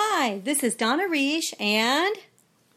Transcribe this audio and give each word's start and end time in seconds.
Hi, 0.00 0.38
this 0.44 0.62
is 0.62 0.76
Donna 0.76 1.08
Reish 1.08 1.52
and 1.60 2.14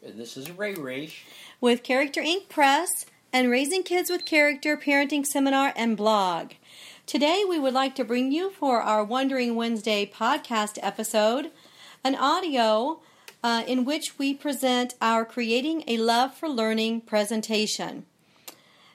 And 0.04 0.18
this 0.18 0.36
is 0.36 0.50
Ray 0.50 0.74
Reish. 0.74 1.20
with 1.60 1.84
Character 1.84 2.20
Ink. 2.20 2.48
Press 2.48 3.06
and 3.32 3.48
Raising 3.48 3.84
Kids 3.84 4.10
with 4.10 4.24
Character 4.24 4.76
Parenting 4.76 5.24
Seminar 5.24 5.72
and 5.76 5.96
Blog. 5.96 6.54
Today 7.06 7.44
we 7.48 7.60
would 7.60 7.74
like 7.74 7.94
to 7.94 8.04
bring 8.04 8.32
you 8.32 8.50
for 8.50 8.80
our 8.80 9.04
Wondering 9.04 9.54
Wednesday 9.54 10.04
podcast 10.04 10.80
episode 10.82 11.52
an 12.02 12.16
audio 12.16 12.98
uh, 13.44 13.62
in 13.68 13.84
which 13.84 14.18
we 14.18 14.34
present 14.34 14.94
our 15.00 15.24
Creating 15.24 15.84
a 15.86 15.98
Love 15.98 16.34
for 16.34 16.48
Learning 16.48 17.00
presentation. 17.00 18.04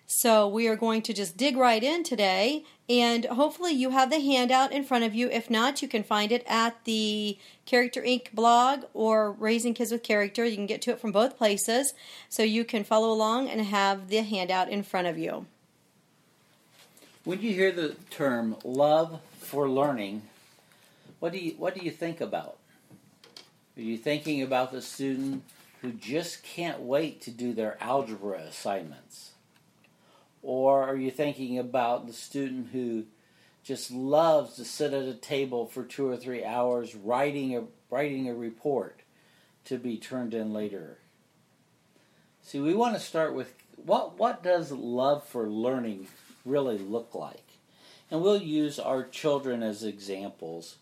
So 0.09 0.47
we 0.47 0.69
are 0.69 0.77
going 0.77 1.01
to 1.01 1.13
just 1.13 1.35
dig 1.35 1.57
right 1.57 1.83
in 1.83 2.01
today, 2.01 2.63
and 2.87 3.25
hopefully 3.25 3.73
you 3.73 3.89
have 3.89 4.09
the 4.09 4.21
handout 4.21 4.71
in 4.71 4.85
front 4.85 5.03
of 5.03 5.13
you. 5.13 5.29
If 5.29 5.49
not, 5.49 5.81
you 5.81 5.89
can 5.89 6.01
find 6.01 6.31
it 6.31 6.45
at 6.47 6.81
the 6.85 7.37
Character 7.65 8.01
Ink. 8.01 8.29
blog 8.33 8.85
or 8.93 9.33
Raising 9.33 9.73
Kids 9.73 9.91
with 9.91 10.03
Character. 10.03 10.45
You 10.45 10.55
can 10.55 10.65
get 10.65 10.81
to 10.83 10.91
it 10.91 11.01
from 11.01 11.11
both 11.11 11.37
places, 11.37 11.93
so 12.29 12.41
you 12.41 12.63
can 12.63 12.85
follow 12.85 13.11
along 13.11 13.49
and 13.49 13.59
have 13.59 14.07
the 14.07 14.21
handout 14.21 14.69
in 14.69 14.81
front 14.81 15.07
of 15.07 15.17
you. 15.17 15.45
When 17.25 17.41
you 17.41 17.51
hear 17.51 17.73
the 17.73 17.97
term 18.09 18.55
love 18.63 19.19
for 19.39 19.67
learning, 19.69 20.21
what 21.19 21.33
do 21.33 21.37
you 21.37 21.51
what 21.57 21.75
do 21.75 21.83
you 21.83 21.91
think 21.91 22.21
about? 22.21 22.55
Are 23.75 23.81
you 23.81 23.97
thinking 23.97 24.41
about 24.41 24.71
the 24.71 24.81
student 24.81 25.43
who 25.81 25.91
just 25.91 26.43
can't 26.43 26.79
wait 26.79 27.19
to 27.23 27.29
do 27.29 27.51
their 27.51 27.77
algebra 27.83 28.37
assignments? 28.37 29.31
Or 30.41 30.83
are 30.83 30.95
you 30.95 31.11
thinking 31.11 31.57
about 31.57 32.07
the 32.07 32.13
student 32.13 32.69
who 32.71 33.05
just 33.63 33.91
loves 33.91 34.55
to 34.55 34.65
sit 34.65 34.93
at 34.93 35.03
a 35.03 35.13
table 35.13 35.65
for 35.65 35.83
two 35.83 36.07
or 36.07 36.17
three 36.17 36.43
hours 36.43 36.95
writing 36.95 37.55
a 37.55 37.63
writing 37.89 38.29
a 38.29 38.33
report 38.33 39.01
to 39.65 39.77
be 39.77 39.97
turned 39.97 40.33
in 40.33 40.53
later? 40.53 40.99
See, 42.43 42.59
we 42.59 42.73
want 42.73 42.95
to 42.95 42.99
start 42.99 43.33
with 43.33 43.53
what 43.75 44.17
what 44.17 44.41
does 44.43 44.71
love 44.71 45.25
for 45.25 45.49
learning 45.49 46.07
really 46.45 46.77
look 46.77 47.13
like? 47.13 47.43
And 48.09 48.21
we'll 48.21 48.41
use 48.41 48.79
our 48.79 49.03
children 49.03 49.61
as 49.61 49.83
examples. 49.83 50.77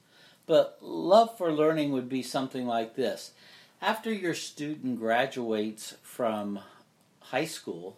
But 0.45 0.77
love 0.81 1.35
for 1.37 1.51
learning 1.51 1.91
would 1.91 2.07
be 2.07 2.21
something 2.21 2.67
like 2.67 2.95
this. 2.95 3.31
After 3.81 4.13
your 4.13 4.35
student 4.35 4.99
graduates 4.99 5.95
from 6.03 6.59
high 7.19 7.45
school, 7.45 7.97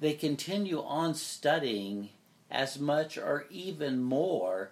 they 0.00 0.14
continue 0.14 0.82
on 0.82 1.14
studying 1.14 2.10
as 2.50 2.78
much 2.78 3.18
or 3.18 3.46
even 3.50 4.02
more 4.02 4.70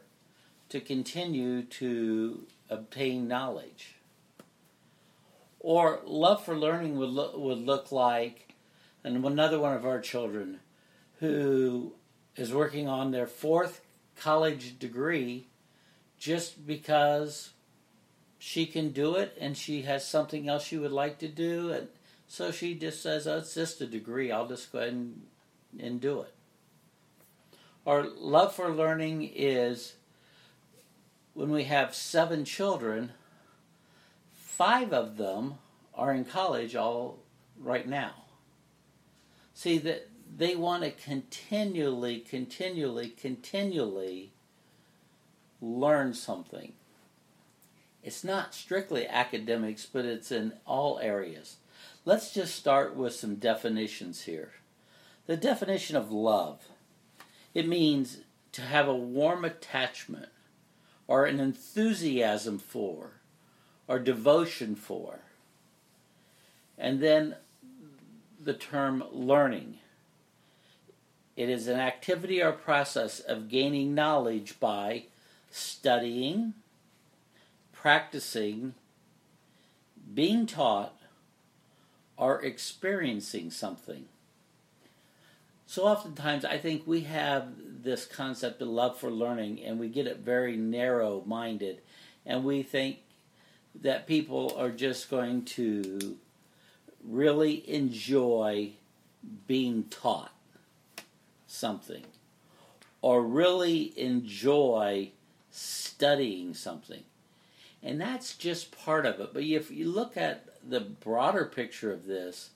to 0.68 0.80
continue 0.80 1.62
to 1.62 2.46
obtain 2.70 3.28
knowledge. 3.28 3.96
Or 5.60 6.00
love 6.04 6.44
for 6.44 6.56
learning 6.56 6.96
would 6.96 7.10
look, 7.10 7.36
would 7.36 7.58
look 7.58 7.90
like, 7.90 8.54
and 9.02 9.24
another 9.24 9.58
one 9.58 9.74
of 9.74 9.84
our 9.84 10.00
children 10.00 10.60
who 11.18 11.92
is 12.36 12.52
working 12.52 12.88
on 12.88 13.10
their 13.10 13.26
fourth 13.26 13.80
college 14.16 14.78
degree 14.78 15.48
just 16.18 16.66
because 16.66 17.50
she 18.38 18.66
can 18.66 18.90
do 18.90 19.16
it 19.16 19.36
and 19.40 19.56
she 19.56 19.82
has 19.82 20.06
something 20.06 20.48
else 20.48 20.64
she 20.64 20.78
would 20.78 20.92
like 20.92 21.18
to 21.18 21.28
do 21.28 21.70
and 21.72 21.88
so 22.28 22.50
she 22.50 22.74
just 22.74 23.02
says 23.02 23.26
oh, 23.26 23.38
it's 23.38 23.54
just 23.54 23.80
a 23.80 23.86
degree. 23.86 24.32
I'll 24.32 24.48
just 24.48 24.72
go 24.72 24.78
ahead 24.78 24.92
and, 24.92 25.22
and 25.78 26.00
do 26.00 26.22
it. 26.22 26.32
Our 27.86 28.02
love 28.02 28.54
for 28.54 28.70
learning 28.70 29.30
is 29.34 29.94
when 31.34 31.50
we 31.50 31.64
have 31.64 31.94
seven 31.94 32.44
children 32.44 33.12
five 34.56 34.92
of 34.92 35.18
them 35.18 35.54
are 35.94 36.14
in 36.14 36.24
college 36.24 36.74
all 36.74 37.18
right 37.58 37.86
now. 37.86 38.12
See 39.52 39.78
that 39.78 40.08
they 40.34 40.56
want 40.56 40.82
to 40.82 40.90
continually 40.90 42.20
continually 42.20 43.10
continually 43.10 44.32
learn 45.60 46.14
something. 46.14 46.72
It's 48.02 48.24
not 48.24 48.54
strictly 48.54 49.06
academics 49.06 49.86
but 49.86 50.04
it's 50.04 50.32
in 50.32 50.54
all 50.66 50.98
areas 50.98 51.56
let's 52.06 52.32
just 52.32 52.54
start 52.54 52.96
with 52.96 53.12
some 53.14 53.34
definitions 53.34 54.22
here. 54.22 54.52
The 55.26 55.36
definition 55.36 55.96
of 55.96 56.10
love 56.10 56.62
it 57.52 57.66
means 57.66 58.18
to 58.52 58.62
have 58.62 58.86
a 58.86 58.94
warm 58.94 59.44
attachment 59.44 60.28
or 61.06 61.26
an 61.26 61.40
enthusiasm 61.40 62.58
for 62.58 63.12
or 63.88 63.98
devotion 63.98 64.74
for. 64.74 65.20
And 66.78 67.00
then 67.00 67.36
the 68.42 68.54
term 68.54 69.02
learning. 69.10 69.78
It 71.34 71.48
is 71.48 71.66
an 71.66 71.80
activity 71.80 72.42
or 72.42 72.52
process 72.52 73.20
of 73.20 73.48
gaining 73.48 73.94
knowledge 73.94 74.60
by 74.60 75.04
studying, 75.50 76.54
practicing, 77.72 78.74
being 80.14 80.46
taught, 80.46 80.96
or 82.16 82.42
experiencing 82.42 83.50
something. 83.50 84.06
So 85.66 85.84
oftentimes 85.84 86.44
I 86.44 86.58
think 86.58 86.86
we 86.86 87.02
have 87.02 87.48
this 87.82 88.06
concept 88.06 88.62
of 88.62 88.68
love 88.68 88.98
for 88.98 89.10
learning 89.10 89.62
and 89.62 89.78
we 89.78 89.88
get 89.88 90.06
it 90.06 90.18
very 90.18 90.56
narrow 90.56 91.22
minded 91.26 91.80
and 92.24 92.44
we 92.44 92.62
think 92.62 92.98
that 93.82 94.06
people 94.06 94.54
are 94.56 94.70
just 94.70 95.10
going 95.10 95.44
to 95.44 96.16
really 97.04 97.68
enjoy 97.68 98.72
being 99.46 99.84
taught 99.84 100.32
something 101.46 102.04
or 103.02 103.22
really 103.22 103.92
enjoy 103.96 105.10
studying 105.50 106.54
something. 106.54 107.02
And 107.82 108.00
that's 108.00 108.36
just 108.36 108.76
part 108.76 109.06
of 109.06 109.20
it. 109.20 109.30
But 109.32 109.44
if 109.44 109.70
you 109.70 109.88
look 109.88 110.16
at 110.16 110.46
the 110.68 110.80
broader 110.80 111.44
picture 111.44 111.92
of 111.92 112.06
this, 112.06 112.50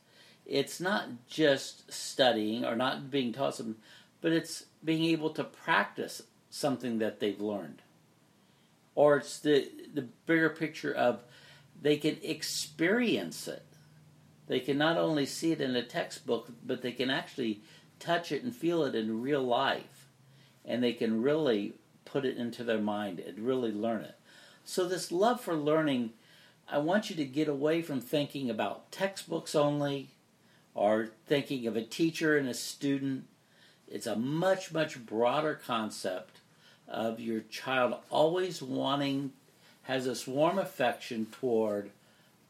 it's 0.47 0.81
not 0.81 1.09
just 1.29 1.93
studying 1.93 2.65
or 2.65 2.75
not 2.75 3.11
being 3.11 3.33
taught 3.33 3.57
something, 3.57 3.77
but 4.21 4.33
it's 4.33 4.65
being 4.85 5.05
able 5.05 5.31
to 5.31 5.45
practice 5.45 6.23
something 6.51 6.99
that 6.99 7.21
they've 7.21 7.41
learned. 7.41 7.83
Or 8.95 9.19
it's 9.19 9.39
the, 9.39 9.71
the 9.95 10.03
bigger 10.27 10.51
picture 10.51 10.93
of 10.93 11.23
they 11.81 11.97
can 11.97 12.19
experience 12.23 13.49
it. 13.49 13.65
They 14.49 14.61
can 14.61 14.77
not 14.77 14.97
only 14.97 15.27
see 15.27 15.53
it 15.53 15.61
in 15.61 15.77
a 15.77 15.83
textbook, 15.83 16.51
but 16.67 16.83
they 16.83 16.93
can 16.93 17.09
actually 17.09 17.63
touch 18.01 18.33
it 18.33 18.43
and 18.43 18.55
feel 18.55 18.85
it 18.85 18.95
in 18.95 19.23
real 19.23 19.43
life. 19.43 20.09
And 20.65 20.83
they 20.83 20.93
can 20.93 21.23
really 21.23 21.75
put 22.05 22.25
it 22.25 22.37
into 22.37 22.65
their 22.65 22.81
mind 22.81 23.21
and 23.21 23.39
really 23.39 23.73
learn 23.73 24.03
it. 24.03 24.17
So, 24.65 24.87
this 24.87 25.11
love 25.11 25.41
for 25.41 25.55
learning, 25.55 26.13
I 26.71 26.79
want 26.79 27.11
you 27.11 27.17
to 27.17 27.25
get 27.25 27.49
away 27.49 27.83
from 27.83 28.01
thinking 28.01 28.49
about 28.49 28.93
textbooks 28.93 29.57
only 29.57 30.11
or 30.73 31.11
thinking 31.27 31.67
of 31.67 31.77
a 31.77 31.83
teacher 31.83 32.37
and 32.37 32.49
a 32.49 32.55
student. 32.55 33.25
It's 33.89 34.07
a 34.07 34.15
much, 34.15 34.73
much 34.73 35.05
broader 35.05 35.59
concept 35.67 36.39
of 36.87 37.19
your 37.19 37.41
child 37.41 37.97
always 38.09 38.63
wanting, 38.63 39.33
has 39.83 40.05
this 40.05 40.29
warm 40.29 40.59
affection 40.59 41.27
toward 41.33 41.91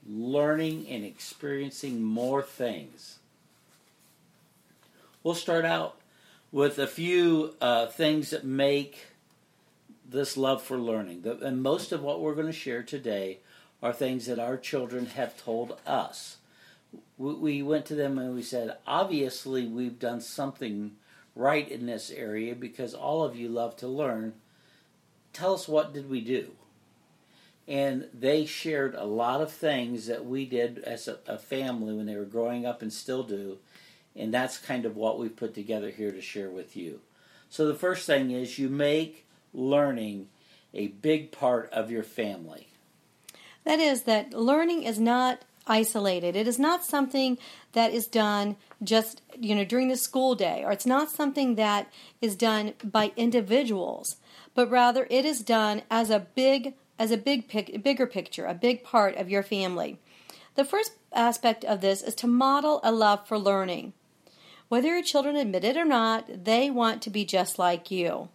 learning 0.07 0.87
and 0.89 1.03
experiencing 1.05 2.03
more 2.03 2.43
things. 2.43 3.19
We'll 5.23 5.35
start 5.35 5.65
out 5.65 5.97
with 6.53 6.79
a 6.79 6.87
few 6.87 7.55
uh, 7.61 7.87
things 7.87 8.31
that 8.31 8.45
make 8.45 9.07
this 10.07 10.37
love 10.37 10.63
for 10.63 10.77
learning. 10.77 11.25
And 11.43 11.63
most 11.63 11.93
of 11.93 12.03
what 12.03 12.21
we're 12.21 12.35
going 12.35 12.47
to 12.47 12.53
share 12.53 12.83
today 12.83 13.39
are 13.83 13.93
things 13.93 14.27
that 14.27 14.39
our 14.39 14.57
children 14.57 15.07
have 15.07 15.43
told 15.43 15.77
us. 15.87 16.37
We 17.19 17.63
went 17.63 17.87
to 17.87 17.95
them 17.95 18.19
and 18.19 18.35
we 18.35 18.43
said, 18.43 18.77
obviously, 18.87 19.67
we've 19.67 19.99
done 19.99 20.21
something 20.21 20.93
right 21.35 21.69
in 21.71 21.87
this 21.87 22.11
area 22.11 22.55
because 22.55 22.95
all 22.95 23.25
of 23.25 23.37
you 23.37 23.49
love 23.49 23.77
to 23.77 23.87
learn. 23.87 24.35
Tell 25.33 25.55
us 25.55 25.69
what 25.69 25.93
did 25.93 26.11
we 26.11 26.21
do? 26.21 26.53
And 27.69 28.09
they 28.13 28.47
shared 28.47 28.95
a 28.95 29.05
lot 29.05 29.41
of 29.41 29.53
things 29.53 30.07
that 30.07 30.27
we 30.27 30.45
did 30.45 30.79
as 30.79 31.09
a, 31.09 31.39
family 31.39 31.95
when 31.95 32.07
they 32.07 32.17
were 32.17 32.25
growing 32.25 32.67
up 32.67 32.83
and 32.83 32.93
still 32.93 33.23
do. 33.23 33.59
And 34.17 34.35
that's 34.35 34.59
kind 34.59 34.85
of 34.85 34.97
what 34.97 35.19
we 35.19 35.29
put 35.29 35.55
together 35.55 35.91
here 35.91 36.11
to 36.11 36.21
share 36.21 36.51
with 36.51 36.77
you. 36.77 37.01
So 37.49 37.69
the 37.69 37.75
first 37.75 38.07
thing 38.07 38.33
is 38.33 38.59
you 38.59 38.69
make 38.69 39.27
learning 39.55 40.29
a 40.75 40.89
big 40.89 41.31
part 41.31 41.71
of 41.73 41.91
your 41.91 42.03
family. 42.03 42.70
That 43.71 43.79
is, 43.79 44.03
that 44.03 44.35
learning 44.35 44.83
is 44.83 44.99
not 44.99 45.43
isolated. 45.65 46.35
It 46.35 46.49
is 46.49 46.59
not 46.59 46.85
something 46.85 47.39
that 47.71 47.93
is 47.93 48.09
done 48.09 48.57
just, 48.83 49.23
you 49.39 49.55
know, 49.55 49.65
during 49.65 49.87
the 49.87 49.97
school 49.97 50.35
day, 50.35 50.65
or 50.65 50.73
it's 50.73 50.87
not 50.87 51.09
something 51.09 51.55
that 51.55 51.87
is 52.21 52.35
done 52.35 52.75
by 52.83 53.13
individuals, 53.17 54.17
but 54.57 54.69
rather 54.69 55.07
it 55.09 55.25
is 55.25 55.39
done 55.39 55.83
as 55.89 56.11
a 56.11 56.27
big 56.35 56.75
as 56.99 57.13
a 57.13 57.17
big 57.17 57.47
pic- 57.47 57.81
bigger 57.81 58.09
picture, 58.09 58.45
a 58.45 58.55
big 58.55 58.83
part 58.83 59.15
of 59.15 59.31
your 59.31 59.45
family. 59.45 60.01
The 60.57 60.65
first 60.65 60.95
aspect 61.13 61.65
of 61.65 61.81
this 61.81 62.03
is 62.03 62.17
to 62.17 62.27
model 62.27 62.81
a 62.83 62.91
love 62.91 63.29
for 63.29 63.39
learning. 63.39 63.93
Whether 64.69 64.89
your 64.89 65.05
children 65.05 65.37
admit 65.37 65.63
it 65.63 65.77
or 65.77 65.85
not, 65.85 66.45
they 66.45 66.73
want 66.73 67.03
to 67.03 67.11
be 67.11 67.25
just 67.25 67.57
like 67.57 67.89
you. 67.89 68.31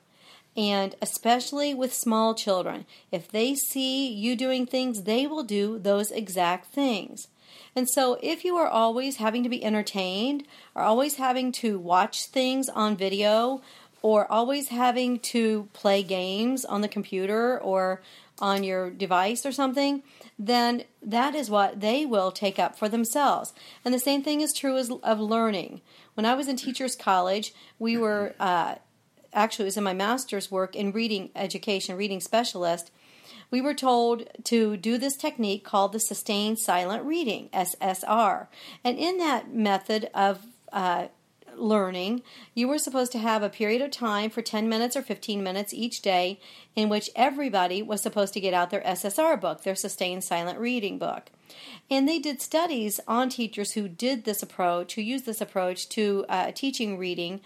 And 0.58 0.96
especially 1.02 1.74
with 1.74 1.94
small 1.94 2.34
children, 2.34 2.86
if 3.12 3.30
they 3.30 3.56
see 3.56 4.08
you 4.08 4.36
doing 4.36 4.66
things, 4.66 5.04
they 5.04 5.28
will 5.28 5.44
do 5.44 5.78
those 5.78 6.12
exact 6.12 6.68
things. 6.68 7.28
And 7.76 7.90
so, 7.90 8.18
if 8.24 8.46
you 8.46 8.56
are 8.56 8.68
always 8.68 9.18
having 9.18 9.44
to 9.44 9.50
be 9.50 9.64
entertained, 9.64 10.48
or 10.74 10.82
always 10.82 11.16
having 11.16 11.52
to 11.54 11.78
watch 11.78 12.26
things 12.28 12.70
on 12.70 12.96
video, 12.96 13.62
or 14.02 14.32
always 14.32 14.70
having 14.70 15.20
to 15.20 15.68
play 15.74 16.04
games 16.04 16.64
on 16.64 16.82
the 16.82 16.88
computer 16.88 17.60
or 17.60 18.02
on 18.40 18.64
your 18.64 18.92
device 18.92 19.46
or 19.46 19.52
something, 19.52 20.04
then 20.38 20.84
that 21.02 21.34
is 21.34 21.50
what 21.50 21.82
they 21.82 22.06
will 22.06 22.32
take 22.32 22.60
up 22.60 22.78
for 22.78 22.88
themselves. 22.88 23.54
And 23.84 23.94
the 23.94 24.00
same 24.00 24.22
thing 24.22 24.42
is 24.42 24.54
true 24.54 24.78
as, 24.78 24.92
of 24.92 25.20
learning. 25.20 25.82
When 26.14 26.26
I 26.26 26.36
was 26.36 26.48
in 26.48 26.56
teachers' 26.56 26.96
college, 26.96 27.54
we 27.80 27.98
were 27.98 28.36
uh, 28.40 28.76
actually 29.36 29.64
it 29.64 29.68
was 29.68 29.78
in 29.78 29.84
my 29.84 29.94
master's 29.94 30.50
work 30.50 30.76
in 30.76 30.92
reading 30.92 31.30
education, 31.36 31.98
reading 31.98 32.20
specialist. 32.20 32.92
We 33.52 33.62
were 33.62 33.74
told 33.76 34.28
to 34.46 34.76
do 34.78 34.98
this 34.98 35.16
technique 35.16 35.64
called 35.64 35.94
the 35.94 36.00
sustained 36.00 36.58
silent 36.58 37.04
reading 37.04 37.50
(SSR), 37.54 38.48
and 38.84 38.98
in 38.98 39.18
that 39.18 39.54
method 39.54 40.10
of 40.14 40.40
uh, 40.74 41.08
learning, 41.58 42.22
you 42.54 42.68
were 42.68 42.78
supposed 42.78 43.12
to 43.14 43.20
have 43.20 43.44
a 43.44 43.50
period 43.50 43.82
of 43.82 43.92
time 43.92 44.30
for 44.30 44.42
10 44.42 44.68
minutes 44.68 44.96
or 44.96 45.02
15 45.02 45.44
minutes 45.44 45.74
each 45.74 46.02
day 46.02 46.40
in 46.76 46.90
which 46.90 47.10
everybody 47.16 47.82
was 47.82 48.02
supposed 48.02 48.34
to 48.34 48.40
get 48.40 48.54
out 48.54 48.70
their 48.70 48.82
SSR 48.82 49.40
book, 49.40 49.64
their 49.64 49.76
sustained 49.76 50.24
silent 50.24 50.60
reading 50.60 50.98
book. 50.98 51.30
And 51.90 52.10
they 52.10 52.20
did 52.20 52.42
studies 52.42 53.00
on 53.08 53.30
teachers 53.30 53.74
who 53.74 53.88
did 53.88 54.26
this 54.26 54.42
approach, 54.42 54.96
who 54.96 55.02
used 55.02 55.26
this 55.26 55.42
approach 55.42 55.88
to 55.90 56.26
uh, 56.28 56.52
teaching 56.52 56.98
reading, 56.98 57.42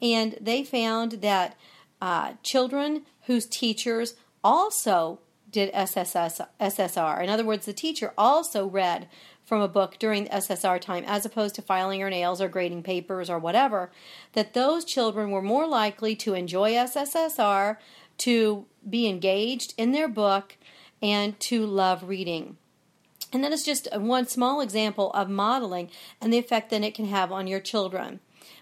and 0.00 0.36
they 0.40 0.64
found 0.64 1.12
that 1.22 1.56
uh, 2.00 2.34
children 2.42 3.02
whose 3.26 3.46
teachers 3.46 4.14
also 4.42 5.20
did 5.50 5.70
SSS, 5.72 6.40
SSR, 6.60 7.22
in 7.22 7.30
other 7.30 7.44
words, 7.44 7.66
the 7.66 7.72
teacher 7.72 8.12
also 8.18 8.66
read 8.66 9.08
from 9.44 9.60
a 9.60 9.68
book 9.68 9.98
during 9.98 10.24
the 10.24 10.30
SSR 10.30 10.80
time 10.80 11.04
as 11.06 11.24
opposed 11.24 11.54
to 11.54 11.62
filing 11.62 12.00
her 12.00 12.10
nails 12.10 12.40
or 12.40 12.48
grading 12.48 12.82
papers 12.82 13.28
or 13.28 13.38
whatever, 13.38 13.90
that 14.32 14.54
those 14.54 14.84
children 14.84 15.30
were 15.30 15.42
more 15.42 15.66
likely 15.66 16.16
to 16.16 16.34
enjoy 16.34 16.72
SSSR, 16.72 17.76
to 18.18 18.66
be 18.88 19.06
engaged 19.06 19.74
in 19.76 19.92
their 19.92 20.08
book, 20.08 20.56
and 21.02 21.38
to 21.40 21.66
love 21.66 22.04
reading. 22.04 22.56
And 23.32 23.42
that 23.42 23.52
is 23.52 23.64
just 23.64 23.88
one 23.92 24.26
small 24.26 24.60
example 24.60 25.10
of 25.12 25.28
modeling 25.28 25.90
and 26.20 26.32
the 26.32 26.38
effect 26.38 26.70
that 26.70 26.84
it 26.84 26.94
can 26.94 27.06
have 27.06 27.32
on 27.32 27.46
your 27.46 27.60
children. 27.60 28.20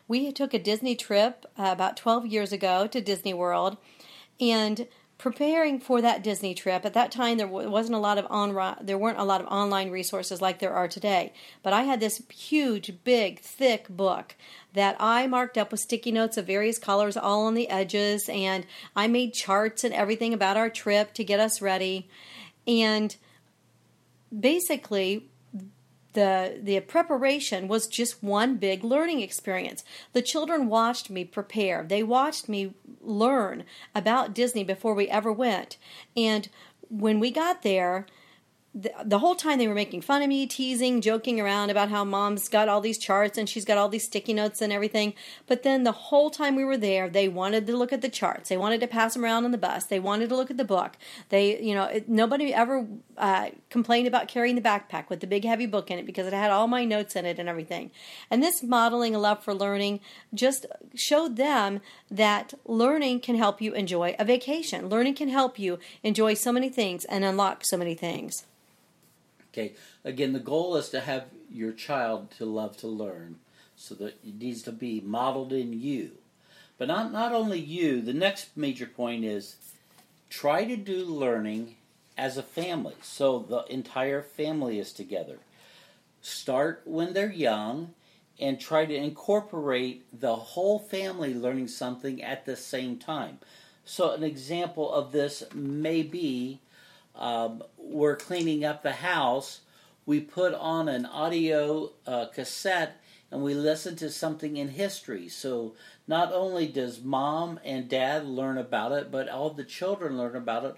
We 0.09 0.33
took 0.33 0.53
a 0.53 0.59
Disney 0.59 0.97
trip 0.97 1.47
uh, 1.59 1.71
about 1.73 1.97
12 1.97 2.27
years 2.27 2.53
ago 2.53 2.87
to 2.87 3.01
Disney 3.01 3.35
World, 3.35 3.77
and 4.41 4.87
preparing 5.23 5.79
for 5.79 6.03
that 6.03 6.21
Disney 6.21 6.53
trip, 6.53 6.85
at 6.85 6.95
that 6.95 7.13
time 7.13 7.39
there 7.39 7.47
wasn't 7.47 7.95
a 7.95 8.01
lot 8.01 8.19
of 8.19 8.27
on 8.29 8.77
there 8.83 8.99
weren't 8.99 9.21
a 9.21 9.25
lot 9.25 9.41
of 9.41 9.47
online 9.47 9.89
resources 9.89 10.43
like 10.43 10.59
there 10.59 10.75
are 10.75 10.89
today. 10.89 11.33
But 11.63 11.73
I 11.73 11.85
had 11.85 12.01
this 12.01 12.21
huge, 12.29 13.05
big, 13.05 13.39
thick 13.39 13.89
book 13.89 14.35
that 14.73 14.97
I 14.99 15.29
marked 15.29 15.57
up 15.57 15.71
with 15.71 15.79
sticky 15.79 16.11
notes 16.11 16.37
of 16.37 16.47
various 16.49 16.77
colors 16.77 17.17
all 17.17 17.47
on 17.47 17.55
the 17.55 17.69
edges, 17.69 18.29
and 18.29 18.67
I 18.97 19.07
made 19.07 19.33
charts 19.33 19.85
and 19.85 19.95
everything 19.95 20.35
about 20.35 20.57
our 20.57 20.69
trip 20.69 21.15
to 21.15 21.23
get 21.23 21.39
us 21.39 21.63
ready. 21.63 22.09
And 22.67 23.15
basically, 24.37 25.31
the 26.13 26.59
the 26.63 26.81
preparation 26.81 27.69
was 27.69 27.87
just 27.87 28.23
one 28.23 28.57
big 28.57 28.85
learning 28.85 29.21
experience. 29.21 29.85
The 30.13 30.23
children 30.23 30.69
watched 30.69 31.11
me 31.11 31.25
prepare. 31.25 31.85
They 31.89 32.03
watched 32.03 32.49
me 32.49 32.75
learn 33.01 33.65
about 33.95 34.35
Disney 34.35 34.65
before 34.65 34.95
we 34.95 35.09
ever 35.09 35.33
went. 35.33 35.77
And 36.17 36.49
when 36.89 37.21
we 37.21 37.31
got 37.31 37.63
there, 37.63 38.07
the, 38.75 38.91
the 39.05 39.19
whole 39.19 39.35
time 39.35 39.59
they 39.59 39.69
were 39.69 39.75
making 39.75 40.01
fun 40.01 40.23
of 40.23 40.29
me, 40.29 40.47
teasing, 40.47 41.03
joking 41.03 41.39
around 41.39 41.69
about 41.69 41.91
how 41.91 42.05
mom's 42.05 42.49
got 42.49 42.69
all 42.69 42.81
these 42.81 42.97
charts 42.97 43.37
and 43.37 43.47
she's 43.47 43.67
got 43.67 43.77
all 43.77 43.91
these 43.91 44.05
sticky 44.05 44.33
notes 44.33 44.63
and 44.63 44.73
everything. 44.73 45.13
But 45.47 45.63
then 45.63 45.85
the 45.85 45.93
whole 45.93 46.31
time 46.31 46.57
we 46.57 46.65
were 46.65 46.79
there, 46.79 47.11
they 47.11 47.29
wanted 47.29 47.67
to 47.67 47.77
look 47.77 47.93
at 47.93 48.01
the 48.01 48.09
charts. 48.09 48.49
They 48.49 48.57
wanted 48.57 48.81
to 48.81 48.87
pass 48.87 49.13
them 49.13 49.25
around 49.25 49.45
on 49.45 49.51
the 49.51 49.59
bus. 49.59 49.85
They 49.85 50.01
wanted 50.01 50.31
to 50.31 50.37
look 50.37 50.51
at 50.51 50.57
the 50.57 50.65
book. 50.65 50.97
They, 51.29 51.63
you 51.63 51.75
know, 51.75 51.85
it, 51.85 52.09
nobody 52.09 52.55
ever 52.55 52.87
uh, 53.19 53.51
complained 53.69 54.09
about 54.09 54.29
carrying 54.29 54.57
the 54.57 54.63
backpack 54.63 55.11
with 55.11 55.21
the 55.21 55.27
big 55.27 55.45
heavy 55.45 55.67
book 55.67 55.91
in 55.91 55.99
it 55.99 56.07
because 56.07 56.27
it 56.27 56.33
had 56.33 56.51
all 56.51 56.67
my 56.67 56.87
notes 56.87 57.15
in 57.15 57.27
it 57.27 57.39
and 57.39 57.51
everything. 57.51 57.91
And 58.31 58.43
this 58.43 58.63
modeling 58.63 59.15
a 59.15 59.19
love 59.19 59.45
for 59.45 59.53
learning 59.53 60.01
just 60.33 60.65
showed 60.95 61.37
them 61.37 61.83
that 62.11 62.55
learning 62.65 63.21
can 63.21 63.37
help 63.37 63.61
you 63.61 63.75
enjoy 63.75 64.17
a 64.19 64.25
vacation. 64.25 64.89
Learning 64.89 65.15
can 65.15 65.29
help 65.29 65.59
you 65.59 65.79
enjoy 66.03 66.33
so 66.33 66.53
many 66.53 66.71
things 66.71 67.05
and 67.05 67.23
unlock 67.23 67.67
so 67.67 67.77
many 67.77 67.95
things. 67.95 68.47
Okay, 69.53 69.75
again, 70.03 70.33
the 70.33 70.39
goal 70.41 70.77
is 70.77 70.89
to 70.91 71.01
have 71.01 71.27
your 71.51 71.73
child 71.73 72.31
to 72.39 72.47
love 72.47 72.77
to 72.79 72.87
learn, 72.87 73.37
so 73.77 73.95
that 73.97 74.19
it 74.25 74.39
needs 74.39 74.63
to 74.63 74.73
be 74.73 75.01
modeled 75.01 75.53
in 75.53 75.79
you. 75.79 76.13
But 76.79 76.89
not, 76.89 77.13
not 77.13 77.33
only 77.33 77.61
you, 77.61 78.01
the 78.01 78.15
next 78.15 78.57
major 78.57 78.87
point 78.87 79.25
is 79.25 79.57
try 80.31 80.65
to 80.65 80.77
do 80.77 81.05
learning 81.05 81.77
as 82.17 82.39
a 82.39 82.43
family, 82.43 82.95
so 83.03 83.39
the 83.41 83.65
entire 83.73 84.23
family 84.23 84.79
is 84.79 84.93
together. 84.93 85.39
Start 86.23 86.83
when 86.85 87.13
they're 87.13 87.31
young 87.31 87.95
and 88.41 88.59
try 88.59 88.87
to 88.87 88.95
incorporate 88.95 90.05
the 90.19 90.35
whole 90.35 90.79
family 90.79 91.35
learning 91.35 91.69
something 91.69 92.23
at 92.23 92.47
the 92.47 92.57
same 92.57 92.97
time. 92.97 93.39
So, 93.85 94.13
an 94.13 94.23
example 94.23 94.91
of 94.93 95.13
this 95.13 95.43
may 95.55 96.03
be 96.03 96.61
um, 97.15 97.63
we're 97.77 98.17
cleaning 98.17 98.65
up 98.65 98.83
the 98.83 98.93
house, 98.93 99.61
we 100.07 100.21
put 100.21 100.55
on 100.55 100.89
an 100.89 101.07
audio 101.07 101.91
uh, 102.07 102.27
cassette 102.27 103.01
and 103.31 103.43
we 103.43 103.55
listen 103.55 103.97
to 103.97 104.11
something 104.11 104.57
in 104.57 104.69
history. 104.69 105.29
So 105.29 105.75
not 106.07 106.33
only 106.33 106.67
does 106.67 107.01
mom 107.01 107.61
and 107.65 107.89
dad 107.89 108.27
learn 108.27 108.59
about 108.59 108.93
it, 108.93 109.11
but 109.11 109.29
all 109.29 109.51
the 109.51 109.65
children 109.65 110.19
learn 110.19 110.37
about 110.37 110.65
it 110.65 110.77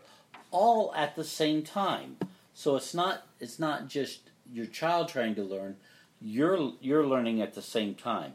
all 0.50 0.92
at 0.94 1.16
the 1.16 1.24
same 1.24 1.62
time. 1.62 2.16
So 2.54 2.76
it's 2.76 2.94
not 2.94 3.26
it's 3.40 3.58
not 3.58 3.88
just 3.88 4.30
your 4.52 4.66
child 4.66 5.08
trying 5.08 5.34
to 5.34 5.42
learn, 5.42 5.76
you're 6.20 6.74
you're 6.80 7.06
learning 7.06 7.42
at 7.42 7.54
the 7.54 7.62
same 7.62 7.94
time. 7.94 8.34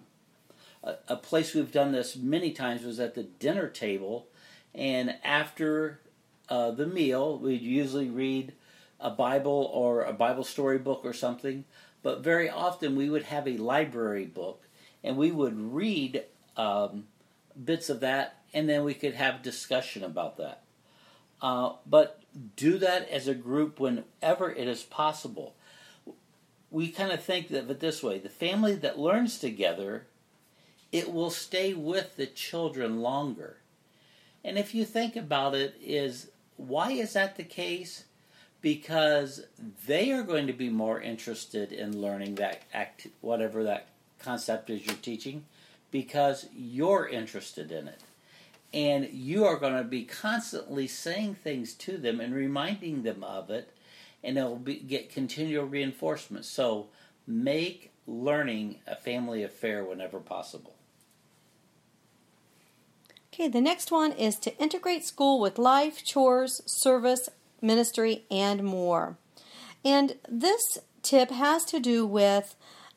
A, 0.84 0.96
a 1.08 1.16
place 1.16 1.54
we've 1.54 1.72
done 1.72 1.94
this 1.94 2.18
many 2.18 2.52
times 2.52 2.84
was 2.84 3.00
at 3.00 3.16
the 3.16 3.24
dinner 3.24 3.68
table, 3.68 4.28
and 4.76 5.16
after 5.24 6.02
uh, 6.50 6.72
the 6.72 6.88
meal, 6.88 7.38
we'd 7.38 7.62
usually 7.62 8.10
read 8.10 8.54
a 9.00 9.10
Bible 9.10 9.70
or 9.74 10.04
a 10.04 10.14
Bible 10.14 10.44
story 10.44 10.78
book 10.78 11.02
or 11.04 11.14
something, 11.14 11.64
but 12.04 12.22
very 12.22 12.50
often 12.50 12.96
we 12.96 13.10
would 13.10 13.24
have 13.24 13.48
a 13.48 13.58
library 13.58 14.26
book 14.26 14.64
and 15.04 15.16
we 15.16 15.32
would 15.32 15.58
read 15.58 16.24
um, 16.58 17.06
bits 17.64 17.90
of 17.90 18.00
that 18.02 18.42
and 18.54 18.68
then 18.68 18.84
we 18.84 18.94
could 18.94 19.14
have 19.14 19.42
discussion 19.42 20.04
about 20.04 20.38
that. 20.38 20.64
Uh, 21.42 21.74
but 21.86 22.22
do 22.56 22.78
that 22.78 23.08
as 23.10 23.28
a 23.28 23.34
group 23.34 23.80
whenever 23.80 24.52
it 24.52 24.68
is 24.68 24.84
possible. 24.84 25.56
We 26.72 26.90
kind 26.90 27.12
of 27.12 27.24
think 27.24 27.50
of 27.52 27.70
it 27.70 27.80
this 27.80 28.04
way 28.04 28.20
the 28.20 28.30
family 28.30 28.76
that 28.76 29.00
learns 29.00 29.40
together, 29.40 30.08
it 30.92 31.14
will 31.14 31.30
stay 31.30 31.74
with 31.74 32.16
the 32.16 32.28
children 32.28 33.02
longer. 33.02 33.58
And 34.44 34.58
if 34.58 34.74
you 34.74 34.86
think 34.86 35.16
about 35.16 35.54
it, 35.54 35.76
is 35.82 36.30
why 36.60 36.92
is 36.92 37.14
that 37.14 37.38
the 37.38 37.44
case? 37.44 38.04
Because 38.62 39.46
they 39.88 40.12
are 40.12 40.24
going 40.24 40.48
to 40.48 40.54
be 40.54 40.70
more 40.70 41.02
interested 41.02 41.72
in 41.72 42.02
learning 42.02 42.36
that 42.36 42.64
act, 42.74 43.08
whatever 43.22 43.64
that 43.64 43.88
concept 44.20 44.70
is 44.70 44.86
you're 44.86 44.96
teaching, 44.96 45.46
because 45.90 46.48
you're 46.54 47.08
interested 47.08 47.72
in 47.72 47.88
it. 47.88 48.02
And 48.74 49.10
you 49.12 49.46
are 49.46 49.56
going 49.56 49.78
to 49.78 49.84
be 49.84 50.04
constantly 50.04 50.88
saying 50.88 51.36
things 51.36 51.74
to 51.76 51.98
them 51.98 52.20
and 52.20 52.34
reminding 52.36 53.04
them 53.04 53.24
of 53.24 53.50
it, 53.50 53.72
and 54.22 54.38
it 54.38 54.44
will 54.44 54.58
be, 54.58 54.76
get 54.76 55.10
continual 55.10 55.66
reinforcement. 55.66 56.44
So 56.44 56.88
make 57.26 57.92
learning 58.06 58.80
a 58.86 58.96
family 58.96 59.44
affair 59.44 59.86
whenever 59.86 60.20
possible. 60.20 60.74
Okay, 63.34 63.48
the 63.48 63.62
next 63.62 63.92
one 63.92 64.12
is 64.12 64.36
to 64.40 64.58
integrate 64.58 65.06
school 65.06 65.40
with 65.40 65.58
life, 65.58 66.04
chores, 66.04 66.62
service, 66.66 67.30
ministry, 67.62 68.26
and 68.32 68.64
more. 68.64 69.18
And 69.86 70.16
this 70.28 70.80
tip 71.04 71.32
has 71.32 71.64
to 71.66 71.80
do 71.80 72.06
with 72.06 72.56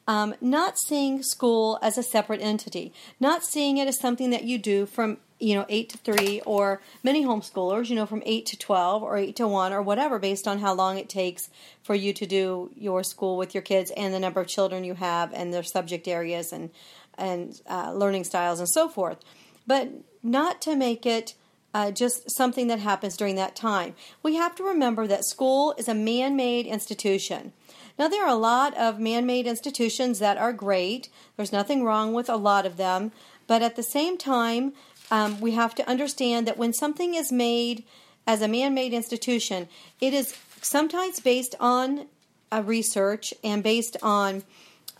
um, 0.08 0.34
not 0.40 0.78
seeing 0.78 1.22
school 1.22 1.78
as 1.80 1.96
a 1.96 2.02
separate 2.02 2.40
entity, 2.40 2.92
not 3.20 3.44
seeing 3.44 3.76
it 3.76 3.86
as 3.86 4.00
something 4.00 4.30
that 4.30 4.44
you 4.44 4.58
do 4.58 4.86
from 4.86 5.18
you 5.42 5.56
know, 5.56 5.66
8 5.68 5.88
to 5.88 5.98
3, 5.98 6.40
or 6.46 6.80
many 7.02 7.24
homeschoolers, 7.24 7.90
you 7.90 7.96
know, 7.96 8.06
from 8.06 8.22
8 8.24 8.46
to 8.46 8.56
12 8.56 9.02
or 9.02 9.16
8 9.16 9.34
to 9.36 9.48
1 9.48 9.72
or 9.72 9.82
whatever, 9.82 10.20
based 10.20 10.46
on 10.46 10.60
how 10.60 10.72
long 10.72 10.98
it 10.98 11.08
takes 11.08 11.50
for 11.82 11.96
you 11.96 12.12
to 12.12 12.26
do 12.26 12.70
your 12.76 13.02
school 13.02 13.36
with 13.36 13.52
your 13.52 13.62
kids 13.62 13.90
and 13.96 14.14
the 14.14 14.20
number 14.20 14.40
of 14.40 14.46
children 14.46 14.84
you 14.84 14.94
have 14.94 15.32
and 15.32 15.52
their 15.52 15.64
subject 15.64 16.06
areas 16.06 16.52
and, 16.52 16.70
and 17.18 17.60
uh, 17.68 17.92
learning 17.92 18.22
styles 18.22 18.60
and 18.60 18.68
so 18.68 18.88
forth. 18.88 19.18
But 19.66 19.90
not 20.22 20.60
to 20.62 20.76
make 20.76 21.06
it 21.06 21.34
uh, 21.74 21.90
just 21.90 22.30
something 22.30 22.66
that 22.66 22.78
happens 22.78 23.16
during 23.16 23.36
that 23.36 23.56
time. 23.56 23.94
We 24.22 24.36
have 24.36 24.54
to 24.56 24.62
remember 24.62 25.06
that 25.06 25.24
school 25.24 25.74
is 25.78 25.88
a 25.88 25.94
man 25.94 26.36
made 26.36 26.66
institution. 26.66 27.52
Now, 27.98 28.08
there 28.08 28.24
are 28.24 28.28
a 28.28 28.34
lot 28.34 28.76
of 28.76 28.98
man 28.98 29.26
made 29.26 29.46
institutions 29.46 30.18
that 30.18 30.38
are 30.38 30.52
great. 30.52 31.08
There's 31.36 31.52
nothing 31.52 31.84
wrong 31.84 32.12
with 32.12 32.28
a 32.28 32.36
lot 32.36 32.66
of 32.66 32.76
them. 32.76 33.12
But 33.46 33.62
at 33.62 33.76
the 33.76 33.82
same 33.82 34.16
time, 34.16 34.72
um, 35.10 35.40
we 35.40 35.52
have 35.52 35.74
to 35.76 35.88
understand 35.88 36.46
that 36.46 36.58
when 36.58 36.72
something 36.72 37.14
is 37.14 37.30
made 37.30 37.84
as 38.26 38.40
a 38.40 38.48
man 38.48 38.74
made 38.74 38.92
institution, 38.92 39.68
it 40.00 40.14
is 40.14 40.34
sometimes 40.62 41.20
based 41.20 41.54
on 41.60 42.06
a 42.50 42.62
research 42.62 43.34
and 43.42 43.62
based 43.62 43.96
on 44.02 44.44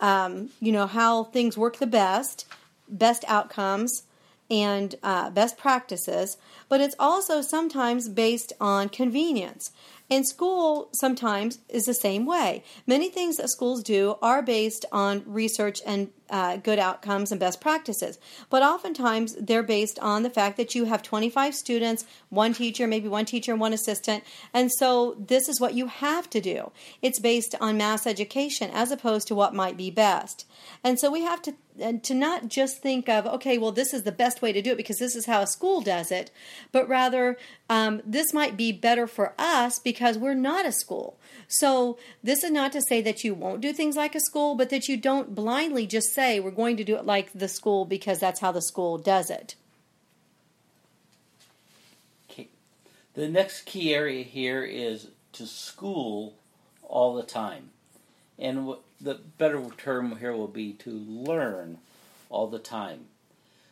um, 0.01 0.49
you 0.59 0.71
know 0.71 0.87
how 0.87 1.23
things 1.23 1.57
work 1.57 1.77
the 1.77 1.87
best, 1.87 2.45
best 2.89 3.23
outcomes, 3.27 4.03
and 4.53 4.93
uh, 5.01 5.31
best 5.31 5.57
practices. 5.57 6.37
But 6.73 6.81
it's 6.81 6.95
also 6.97 7.43
sometimes 7.43 8.09
based 8.09 8.51
on 8.59 8.89
convenience. 8.89 9.69
And 10.09 10.27
school 10.27 10.89
sometimes 10.91 11.59
is 11.69 11.83
the 11.83 11.93
same 11.93 12.25
way. 12.25 12.63
Many 12.87 13.09
things 13.09 13.37
that 13.37 13.51
schools 13.51 13.83
do 13.83 14.15
are 14.23 14.41
based 14.41 14.83
on 14.91 15.21
research 15.27 15.81
and 15.85 16.09
uh, 16.31 16.57
good 16.57 16.79
outcomes 16.79 17.31
and 17.31 17.39
best 17.39 17.61
practices. 17.61 18.17
But 18.49 18.63
oftentimes 18.63 19.35
they're 19.39 19.61
based 19.61 19.99
on 19.99 20.23
the 20.23 20.31
fact 20.31 20.57
that 20.57 20.73
you 20.73 20.85
have 20.85 21.03
25 21.03 21.53
students, 21.53 22.05
one 22.29 22.55
teacher, 22.55 22.87
maybe 22.87 23.07
one 23.07 23.25
teacher 23.25 23.55
one 23.55 23.71
assistant. 23.71 24.23
And 24.51 24.71
so 24.71 25.15
this 25.19 25.47
is 25.47 25.61
what 25.61 25.75
you 25.75 25.85
have 25.85 26.27
to 26.31 26.41
do. 26.41 26.71
It's 27.03 27.19
based 27.19 27.53
on 27.61 27.77
mass 27.77 28.07
education 28.07 28.71
as 28.73 28.91
opposed 28.91 29.27
to 29.27 29.35
what 29.35 29.53
might 29.53 29.77
be 29.77 29.91
best. 29.91 30.47
And 30.83 30.99
so 30.99 31.11
we 31.11 31.21
have 31.21 31.43
to 31.43 31.53
to 32.03 32.13
not 32.13 32.49
just 32.49 32.83
think 32.83 33.09
of 33.09 33.25
okay 33.25 33.57
well 33.57 33.71
this 33.71 33.95
is 33.95 34.03
the 34.03 34.11
best 34.11 34.43
way 34.43 34.53
to 34.53 34.61
do 34.61 34.73
it 34.73 34.77
because 34.77 34.99
this 34.99 35.15
is 35.15 35.25
how 35.25 35.41
a 35.41 35.47
school 35.47 35.81
does 35.81 36.11
it 36.11 36.29
but 36.71 36.87
rather 36.87 37.37
um, 37.69 38.01
this 38.05 38.33
might 38.33 38.57
be 38.57 38.71
better 38.71 39.07
for 39.07 39.33
us 39.37 39.79
because 39.79 40.17
we're 40.17 40.33
not 40.33 40.65
a 40.65 40.71
school 40.71 41.17
so 41.47 41.97
this 42.23 42.43
is 42.43 42.51
not 42.51 42.71
to 42.71 42.81
say 42.81 43.01
that 43.01 43.23
you 43.23 43.33
won't 43.33 43.61
do 43.61 43.73
things 43.73 43.95
like 43.95 44.15
a 44.15 44.19
school 44.19 44.55
but 44.55 44.69
that 44.69 44.87
you 44.87 44.97
don't 44.97 45.35
blindly 45.35 45.85
just 45.85 46.13
say 46.13 46.39
we're 46.39 46.51
going 46.51 46.77
to 46.77 46.83
do 46.83 46.95
it 46.95 47.05
like 47.05 47.31
the 47.33 47.47
school 47.47 47.85
because 47.85 48.19
that's 48.19 48.39
how 48.39 48.51
the 48.51 48.61
school 48.61 48.97
does 48.97 49.29
it 49.29 49.55
okay. 52.29 52.47
the 53.13 53.27
next 53.27 53.61
key 53.61 53.93
area 53.93 54.23
here 54.23 54.63
is 54.63 55.07
to 55.31 55.45
school 55.45 56.35
all 56.83 57.15
the 57.15 57.23
time 57.23 57.69
and 58.39 58.75
the 58.99 59.19
better 59.37 59.63
term 59.77 60.17
here 60.17 60.33
will 60.33 60.47
be 60.47 60.73
to 60.73 60.91
learn 60.91 61.77
all 62.29 62.47
the 62.47 62.59
time. 62.59 63.05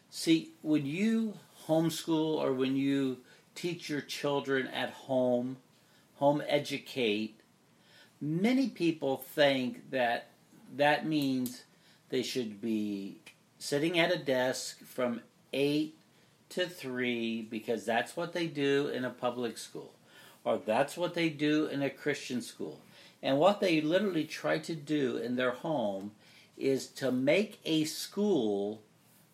See, 0.09 0.49
when 0.61 0.85
you 0.85 1.33
homeschool 1.67 2.35
or 2.35 2.53
when 2.53 2.75
you 2.75 3.17
teach 3.55 3.89
your 3.89 4.01
children 4.01 4.67
at 4.67 4.91
home, 4.91 5.57
home 6.15 6.41
educate, 6.47 7.39
many 8.19 8.69
people 8.69 9.17
think 9.17 9.89
that 9.91 10.29
that 10.75 11.05
means 11.05 11.63
they 12.09 12.23
should 12.23 12.61
be 12.61 13.17
sitting 13.57 13.99
at 13.99 14.13
a 14.13 14.17
desk 14.17 14.79
from 14.83 15.21
8 15.53 15.95
to 16.49 16.67
3 16.67 17.43
because 17.43 17.85
that's 17.85 18.15
what 18.15 18.33
they 18.33 18.47
do 18.47 18.87
in 18.87 19.05
a 19.05 19.09
public 19.09 19.57
school 19.57 19.93
or 20.43 20.57
that's 20.57 20.97
what 20.97 21.13
they 21.13 21.29
do 21.29 21.67
in 21.67 21.81
a 21.81 21.89
Christian 21.89 22.41
school. 22.41 22.81
And 23.21 23.37
what 23.37 23.59
they 23.59 23.81
literally 23.81 24.25
try 24.25 24.57
to 24.59 24.75
do 24.75 25.17
in 25.17 25.35
their 25.35 25.51
home 25.51 26.11
is 26.57 26.87
to 26.87 27.11
make 27.11 27.59
a 27.65 27.83
school 27.85 28.81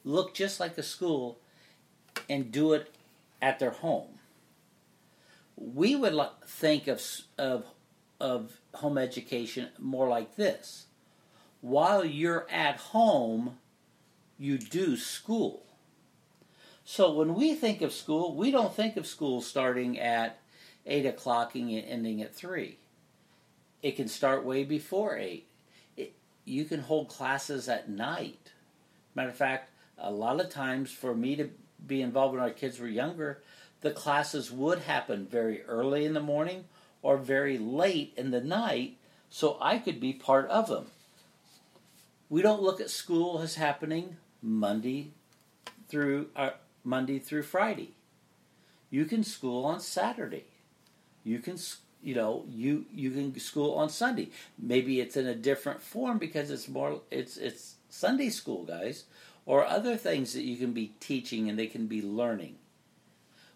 look 0.03 0.33
just 0.33 0.59
like 0.59 0.77
a 0.77 0.83
school 0.83 1.37
and 2.29 2.51
do 2.51 2.73
it 2.73 2.93
at 3.41 3.59
their 3.59 3.71
home. 3.71 4.19
We 5.55 5.95
would 5.95 6.13
think 6.45 6.87
of, 6.87 7.01
of, 7.37 7.65
of 8.19 8.59
home 8.73 8.97
education 8.97 9.69
more 9.79 10.07
like 10.07 10.35
this. 10.35 10.85
While 11.61 12.05
you're 12.05 12.45
at 12.51 12.77
home, 12.77 13.57
you 14.37 14.57
do 14.57 14.95
school. 14.95 15.63
So 16.85 17.11
when 17.11 17.33
we 17.33 17.55
think 17.55 17.81
of 17.81 17.91
school, 17.91 18.35
we 18.35 18.51
don't 18.51 18.73
think 18.73 18.97
of 18.97 19.07
school 19.07 19.41
starting 19.41 19.99
at 19.99 20.39
8 20.85 21.05
o'clock 21.05 21.55
and 21.55 21.71
ending 21.71 22.21
at 22.21 22.35
3 22.35 22.77
it 23.81 23.95
can 23.95 24.07
start 24.07 24.43
way 24.43 24.63
before 24.63 25.17
8. 25.17 25.47
It, 25.95 26.13
you 26.45 26.65
can 26.65 26.81
hold 26.81 27.09
classes 27.09 27.69
at 27.69 27.89
night. 27.89 28.51
Matter 29.15 29.29
of 29.29 29.35
fact, 29.35 29.71
a 29.97 30.11
lot 30.11 30.39
of 30.39 30.49
times 30.49 30.91
for 30.91 31.15
me 31.15 31.35
to 31.35 31.49
be 31.85 32.01
involved 32.01 32.33
when 32.33 32.43
our 32.43 32.49
kids 32.49 32.79
were 32.79 32.87
younger, 32.87 33.41
the 33.81 33.91
classes 33.91 34.51
would 34.51 34.79
happen 34.79 35.27
very 35.29 35.63
early 35.63 36.05
in 36.05 36.13
the 36.13 36.19
morning 36.19 36.65
or 37.01 37.17
very 37.17 37.57
late 37.57 38.13
in 38.17 38.31
the 38.31 38.41
night 38.41 38.97
so 39.29 39.57
I 39.61 39.77
could 39.77 39.99
be 39.99 40.13
part 40.13 40.49
of 40.49 40.67
them. 40.67 40.87
We 42.29 42.41
don't 42.41 42.61
look 42.61 42.81
at 42.81 42.89
school 42.89 43.39
as 43.39 43.55
happening 43.55 44.17
Monday 44.41 45.11
through 45.87 46.29
uh, 46.35 46.51
Monday 46.83 47.19
through 47.19 47.43
Friday. 47.43 47.93
You 48.89 49.05
can 49.05 49.23
school 49.23 49.65
on 49.65 49.79
Saturday. 49.79 50.45
You 51.23 51.39
can 51.39 51.57
you 52.01 52.15
know 52.15 52.45
you 52.49 52.85
you 52.93 53.11
can 53.11 53.39
school 53.39 53.75
on 53.75 53.89
Sunday. 53.89 54.29
Maybe 54.57 54.99
it's 54.99 55.15
in 55.15 55.27
a 55.27 55.35
different 55.35 55.81
form 55.81 56.17
because 56.17 56.51
it's 56.51 56.67
more 56.67 57.01
it's 57.11 57.37
it's 57.37 57.75
Sunday 57.89 58.29
school, 58.29 58.63
guys, 58.63 59.05
or 59.47 59.65
other 59.65 59.95
things 59.95 60.33
that 60.33 60.43
you 60.43 60.57
can 60.57 60.73
be 60.73 60.91
teaching 60.99 61.49
and 61.49 61.57
they 61.57 61.67
can 61.67 61.87
be 61.87 62.01
learning. 62.01 62.57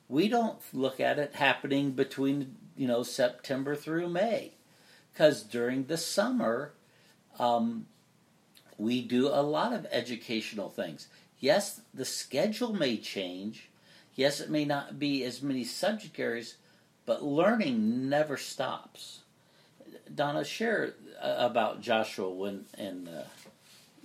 We 0.10 0.30
don't 0.30 0.58
look 0.74 1.00
at 1.00 1.20
it 1.20 1.36
happening 1.36 1.92
between 1.92 2.56
you 2.76 2.88
know 2.88 3.04
September 3.04 3.76
through 3.76 4.10
May, 4.10 4.54
because 5.14 5.44
during 5.44 5.86
the 5.86 5.98
summer, 5.98 6.72
um, 7.38 7.86
we 8.78 9.02
do 9.02 9.28
a 9.28 9.44
lot 9.44 9.74
of 9.74 9.86
educational 9.92 10.70
things. 10.70 11.08
Yes, 11.40 11.82
the 11.94 12.06
schedule 12.06 12.74
may 12.74 12.98
change. 12.98 13.70
Yes, 14.16 14.40
it 14.40 14.50
may 14.50 14.66
not 14.66 14.98
be 14.98 15.24
as 15.24 15.42
many 15.42 15.64
subject 15.64 16.20
areas, 16.20 16.56
but 17.06 17.24
learning 17.24 18.10
never 18.10 18.38
stops. 18.38 19.20
Donna, 20.14 20.44
share 20.44 20.94
uh, 21.22 21.36
about 21.38 21.82
Joshua 21.82 22.30
when 22.30 22.66
and 22.78 23.10
uh, 23.10 23.24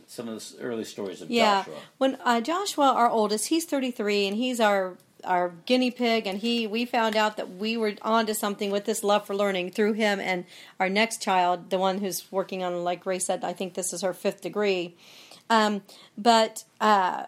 some 0.07 0.29
of 0.29 0.37
the 0.39 0.63
early 0.63 0.85
stories 0.85 1.21
of 1.21 1.31
yeah. 1.31 1.61
Joshua. 1.61 1.75
When 1.99 2.19
uh, 2.25 2.41
Joshua, 2.41 2.93
our 2.93 3.09
oldest, 3.09 3.49
he's 3.49 3.65
33, 3.65 4.29
and 4.29 4.37
he's 4.37 4.61
our 4.61 4.97
our 5.25 5.55
guinea 5.67 5.91
pig, 5.91 6.27
and 6.27 6.39
he 6.39 6.67
we 6.67 6.85
found 6.85 7.17
out 7.17 7.37
that 7.37 7.57
we 7.57 7.77
were 7.77 7.95
onto 8.03 8.35
something 8.35 8.71
with 8.71 8.85
this 8.85 9.03
love 9.03 9.27
for 9.27 9.35
learning 9.35 9.71
through 9.71 9.95
him 9.95 10.21
and 10.21 10.45
our 10.79 10.89
next 10.89 11.21
child, 11.21 11.71
the 11.71 11.79
one 11.79 11.99
who's 11.99 12.31
working 12.31 12.63
on, 12.63 12.85
like 12.85 13.05
Ray 13.05 13.19
said, 13.19 13.43
I 13.45 13.53
think 13.53 13.75
this 13.75 13.93
is 13.93 14.03
her 14.03 14.15
fifth 14.15 14.41
degree. 14.41 14.97
Um, 15.51 15.83
but 16.17 16.65
uh, 16.81 17.25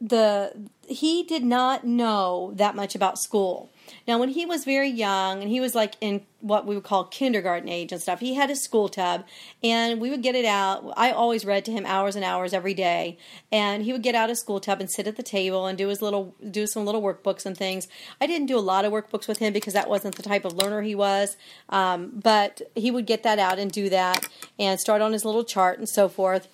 the 0.00 0.68
he 0.88 1.22
did 1.22 1.44
not 1.44 1.84
know 1.84 2.52
that 2.54 2.74
much 2.74 2.94
about 2.94 3.18
school. 3.18 3.70
Now, 4.06 4.18
when 4.18 4.30
he 4.30 4.46
was 4.46 4.64
very 4.64 4.88
young 4.88 5.42
and 5.42 5.50
he 5.50 5.60
was 5.60 5.74
like 5.74 5.94
in 6.00 6.22
what 6.40 6.66
we 6.66 6.74
would 6.74 6.84
call 6.84 7.04
kindergarten 7.04 7.68
age 7.68 7.92
and 7.92 8.00
stuff, 8.00 8.20
he 8.20 8.34
had 8.34 8.50
a 8.50 8.56
school 8.56 8.88
tub 8.88 9.24
and 9.62 10.00
we 10.00 10.10
would 10.10 10.22
get 10.22 10.34
it 10.34 10.44
out. 10.44 10.92
I 10.96 11.10
always 11.10 11.44
read 11.44 11.64
to 11.66 11.72
him 11.72 11.84
hours 11.86 12.14
and 12.16 12.24
hours 12.24 12.52
every 12.52 12.74
day. 12.74 13.18
And 13.50 13.82
he 13.82 13.92
would 13.92 14.02
get 14.02 14.14
out 14.14 14.30
a 14.30 14.36
school 14.36 14.60
tub 14.60 14.80
and 14.80 14.90
sit 14.90 15.06
at 15.06 15.16
the 15.16 15.22
table 15.22 15.66
and 15.66 15.76
do 15.76 15.88
his 15.88 16.00
little, 16.00 16.34
do 16.50 16.66
some 16.66 16.84
little 16.84 17.02
workbooks 17.02 17.44
and 17.44 17.56
things. 17.56 17.88
I 18.20 18.26
didn't 18.26 18.46
do 18.46 18.58
a 18.58 18.60
lot 18.60 18.84
of 18.84 18.92
workbooks 18.92 19.26
with 19.26 19.38
him 19.38 19.52
because 19.52 19.74
that 19.74 19.88
wasn't 19.88 20.16
the 20.16 20.22
type 20.22 20.44
of 20.44 20.54
learner 20.54 20.82
he 20.82 20.94
was. 20.94 21.36
Um, 21.68 22.20
but 22.22 22.62
he 22.74 22.90
would 22.90 23.06
get 23.06 23.22
that 23.24 23.38
out 23.38 23.58
and 23.58 23.70
do 23.70 23.88
that 23.90 24.28
and 24.58 24.78
start 24.78 25.02
on 25.02 25.12
his 25.12 25.24
little 25.24 25.44
chart 25.44 25.78
and 25.78 25.88
so 25.88 26.08
forth. 26.08 26.48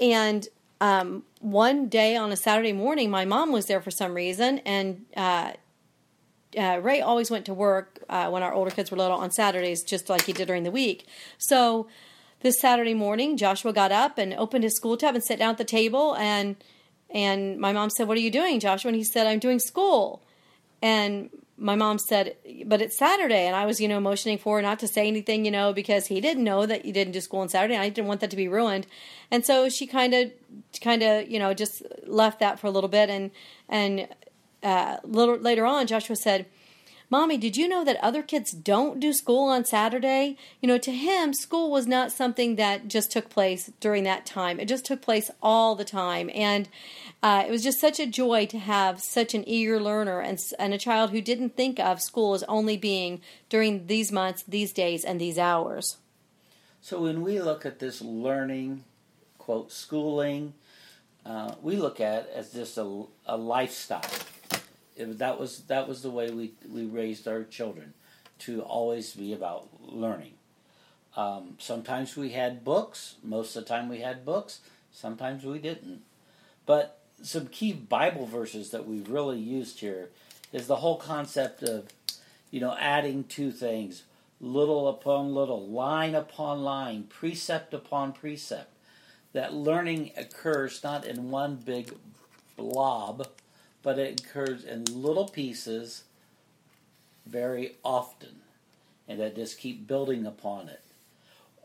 And 0.00 0.48
um, 0.80 1.24
one 1.40 1.88
day 1.88 2.16
on 2.16 2.32
a 2.32 2.36
Saturday 2.36 2.72
morning, 2.72 3.10
my 3.10 3.24
mom 3.24 3.52
was 3.52 3.66
there 3.66 3.80
for 3.80 3.90
some 3.90 4.14
reason, 4.14 4.58
and 4.60 5.06
uh, 5.16 5.52
uh, 6.56 6.78
Ray 6.80 7.00
always 7.00 7.30
went 7.30 7.46
to 7.46 7.54
work 7.54 8.02
uh, 8.08 8.28
when 8.28 8.42
our 8.42 8.52
older 8.52 8.70
kids 8.70 8.90
were 8.90 8.96
little 8.96 9.16
on 9.16 9.30
Saturdays, 9.30 9.82
just 9.82 10.08
like 10.08 10.24
he 10.24 10.32
did 10.32 10.46
during 10.46 10.62
the 10.62 10.70
week. 10.70 11.06
So 11.38 11.88
this 12.40 12.60
Saturday 12.60 12.94
morning, 12.94 13.36
Joshua 13.36 13.72
got 13.72 13.90
up 13.90 14.18
and 14.18 14.34
opened 14.34 14.64
his 14.64 14.76
school 14.76 14.96
tab 14.96 15.14
and 15.14 15.24
sat 15.24 15.38
down 15.38 15.50
at 15.50 15.58
the 15.58 15.64
table. 15.64 16.14
And 16.16 16.56
and 17.10 17.58
my 17.58 17.72
mom 17.72 17.90
said, 17.90 18.06
"What 18.08 18.16
are 18.16 18.20
you 18.20 18.30
doing, 18.30 18.60
Joshua?" 18.60 18.88
And 18.88 18.96
he 18.96 19.04
said, 19.04 19.26
"I'm 19.26 19.38
doing 19.38 19.58
school." 19.58 20.22
And 20.82 21.30
my 21.56 21.76
mom 21.76 21.98
said, 21.98 22.36
"But 22.66 22.82
it's 22.82 22.98
Saturday," 22.98 23.46
and 23.46 23.56
I 23.56 23.64
was, 23.64 23.80
you 23.80 23.88
know, 23.88 24.00
motioning 24.00 24.38
for 24.38 24.60
not 24.60 24.78
to 24.80 24.88
say 24.88 25.06
anything, 25.06 25.44
you 25.44 25.50
know, 25.50 25.72
because 25.72 26.06
he 26.08 26.20
didn't 26.20 26.44
know 26.44 26.66
that 26.66 26.84
you 26.84 26.92
didn't 26.92 27.12
do 27.12 27.20
school 27.20 27.40
on 27.40 27.48
Saturday, 27.48 27.74
and 27.74 27.82
I 27.82 27.88
didn't 27.88 28.08
want 28.08 28.20
that 28.20 28.30
to 28.30 28.36
be 28.36 28.48
ruined. 28.48 28.86
And 29.30 29.46
so 29.46 29.68
she 29.68 29.86
kind 29.86 30.12
of, 30.12 30.32
kind 30.80 31.02
of, 31.02 31.28
you 31.30 31.38
know, 31.38 31.54
just 31.54 31.82
left 32.06 32.40
that 32.40 32.58
for 32.58 32.66
a 32.66 32.70
little 32.70 32.90
bit, 32.90 33.08
and 33.08 33.30
and 33.68 34.08
uh, 34.64 34.96
little 35.04 35.36
later 35.36 35.66
on, 35.66 35.86
Joshua 35.86 36.16
said, 36.16 36.46
Mommy, 37.10 37.36
did 37.36 37.56
you 37.56 37.68
know 37.68 37.84
that 37.84 38.02
other 38.02 38.22
kids 38.22 38.50
don't 38.50 38.98
do 38.98 39.12
school 39.12 39.48
on 39.48 39.64
Saturday? 39.64 40.36
You 40.60 40.66
know, 40.66 40.78
to 40.78 40.90
him, 40.90 41.34
school 41.34 41.70
was 41.70 41.86
not 41.86 42.10
something 42.10 42.56
that 42.56 42.88
just 42.88 43.12
took 43.12 43.28
place 43.28 43.70
during 43.78 44.04
that 44.04 44.24
time. 44.24 44.58
It 44.58 44.66
just 44.66 44.86
took 44.86 45.02
place 45.02 45.30
all 45.42 45.74
the 45.74 45.84
time. 45.84 46.30
And 46.34 46.68
uh, 47.22 47.44
it 47.46 47.50
was 47.50 47.62
just 47.62 47.78
such 47.78 48.00
a 48.00 48.06
joy 48.06 48.46
to 48.46 48.58
have 48.58 49.00
such 49.00 49.34
an 49.34 49.46
eager 49.46 49.80
learner 49.80 50.20
and, 50.20 50.38
and 50.58 50.72
a 50.72 50.78
child 50.78 51.10
who 51.10 51.20
didn't 51.20 51.56
think 51.56 51.78
of 51.78 52.00
school 52.00 52.34
as 52.34 52.42
only 52.44 52.76
being 52.76 53.20
during 53.48 53.86
these 53.86 54.10
months, 54.10 54.42
these 54.42 54.72
days, 54.72 55.04
and 55.04 55.20
these 55.20 55.38
hours. 55.38 55.98
So 56.80 57.02
when 57.02 57.22
we 57.22 57.40
look 57.40 57.64
at 57.64 57.78
this 57.78 58.00
learning, 58.00 58.84
quote, 59.38 59.70
schooling, 59.70 60.54
uh, 61.24 61.54
we 61.62 61.76
look 61.76 62.00
at 62.00 62.24
it 62.24 62.32
as 62.34 62.52
just 62.52 62.76
a, 62.76 63.04
a 63.26 63.36
lifestyle 63.36 64.02
it, 64.96 65.18
that 65.18 65.38
was 65.38 65.60
that 65.62 65.88
was 65.88 66.02
the 66.02 66.10
way 66.10 66.30
we 66.30 66.52
we 66.68 66.84
raised 66.84 67.26
our 67.26 67.42
children 67.44 67.94
to 68.40 68.62
always 68.62 69.14
be 69.14 69.32
about 69.32 69.68
learning. 69.80 70.34
Um, 71.16 71.56
sometimes 71.58 72.16
we 72.16 72.30
had 72.30 72.64
books. 72.64 73.16
Most 73.22 73.54
of 73.56 73.64
the 73.64 73.68
time 73.68 73.88
we 73.88 74.00
had 74.00 74.24
books. 74.24 74.60
Sometimes 74.92 75.44
we 75.44 75.58
didn't. 75.58 76.02
But 76.66 76.98
some 77.22 77.46
key 77.46 77.72
Bible 77.72 78.26
verses 78.26 78.70
that 78.70 78.86
we've 78.86 79.08
really 79.08 79.38
used 79.38 79.80
here 79.80 80.10
is 80.52 80.66
the 80.66 80.76
whole 80.76 80.96
concept 80.96 81.62
of, 81.62 81.86
you 82.50 82.60
know, 82.60 82.76
adding 82.78 83.24
two 83.24 83.50
things, 83.50 84.04
little 84.40 84.88
upon 84.88 85.34
little, 85.34 85.66
line 85.66 86.14
upon 86.14 86.62
line, 86.62 87.04
precept 87.04 87.74
upon 87.74 88.12
precept. 88.12 88.70
That 89.32 89.52
learning 89.52 90.12
occurs 90.16 90.82
not 90.84 91.04
in 91.04 91.30
one 91.30 91.56
big 91.56 91.92
blob, 92.56 93.28
but 93.84 93.98
it 93.98 94.22
occurs 94.22 94.64
in 94.64 94.84
little 94.86 95.28
pieces 95.28 96.04
very 97.26 97.76
often, 97.84 98.40
and 99.06 99.20
that 99.20 99.36
just 99.36 99.58
keep 99.58 99.86
building 99.86 100.26
upon 100.26 100.68
it. 100.68 100.80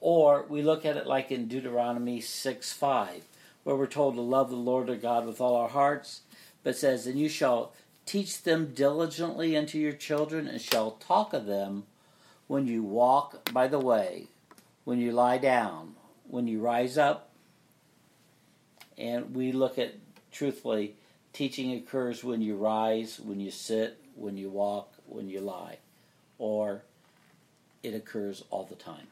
Or 0.02 0.46
we 0.48 0.62
look 0.62 0.86
at 0.86 0.98
it 0.98 1.08
like 1.08 1.32
in 1.32 1.48
Deuteronomy 1.48 2.20
6 2.22 2.72
5, 2.74 3.24
where 3.64 3.76
we're 3.76 3.88
told 3.88 4.16
to 4.16 4.22
love 4.22 4.50
the 4.50 4.56
Lord 4.56 4.90
our 4.90 4.96
God 4.98 5.26
with 5.26 5.42
all 5.42 5.56
our 5.56 5.70
hearts, 5.70 6.22
but 6.62 6.78
says, 6.78 7.08
And 7.08 7.18
you 7.18 7.30
shall 7.30 7.72
teach 8.06 8.44
them 8.44 8.74
diligently 8.76 9.56
unto 9.56 9.78
your 9.78 9.94
children, 9.94 10.46
and 10.46 10.62
shall 10.62 10.92
talk 10.92 11.34
of 11.34 11.46
them 11.46 11.84
when 12.48 12.68
you 12.68 12.84
walk 12.84 13.54
by 13.54 13.68
the 13.68 13.80
way, 13.80 14.28
when 14.84 15.00
you 15.00 15.14
lie 15.14 15.38
down, 15.38 15.96
when 16.28 16.48
you 16.48 16.60
rise 16.60 16.98
up. 16.98 17.30
And 18.98 19.34
we 19.34 19.54
look 19.54 19.80
at, 19.80 19.96
truthfully, 20.32 20.96
Teaching 21.34 21.74
occurs 21.74 22.24
when 22.24 22.42
you 22.42 22.56
rise, 22.56 23.20
when 23.20 23.40
you 23.40 23.52
sit, 23.52 24.00
when 24.16 24.38
you 24.38 24.50
walk, 24.50 24.94
when 25.06 25.30
you 25.30 25.42
lie, 25.42 25.78
or 26.38 26.84
it 27.84 27.94
occurs 27.94 28.44
all 28.50 28.66
the 28.66 28.76
time. 28.76 29.08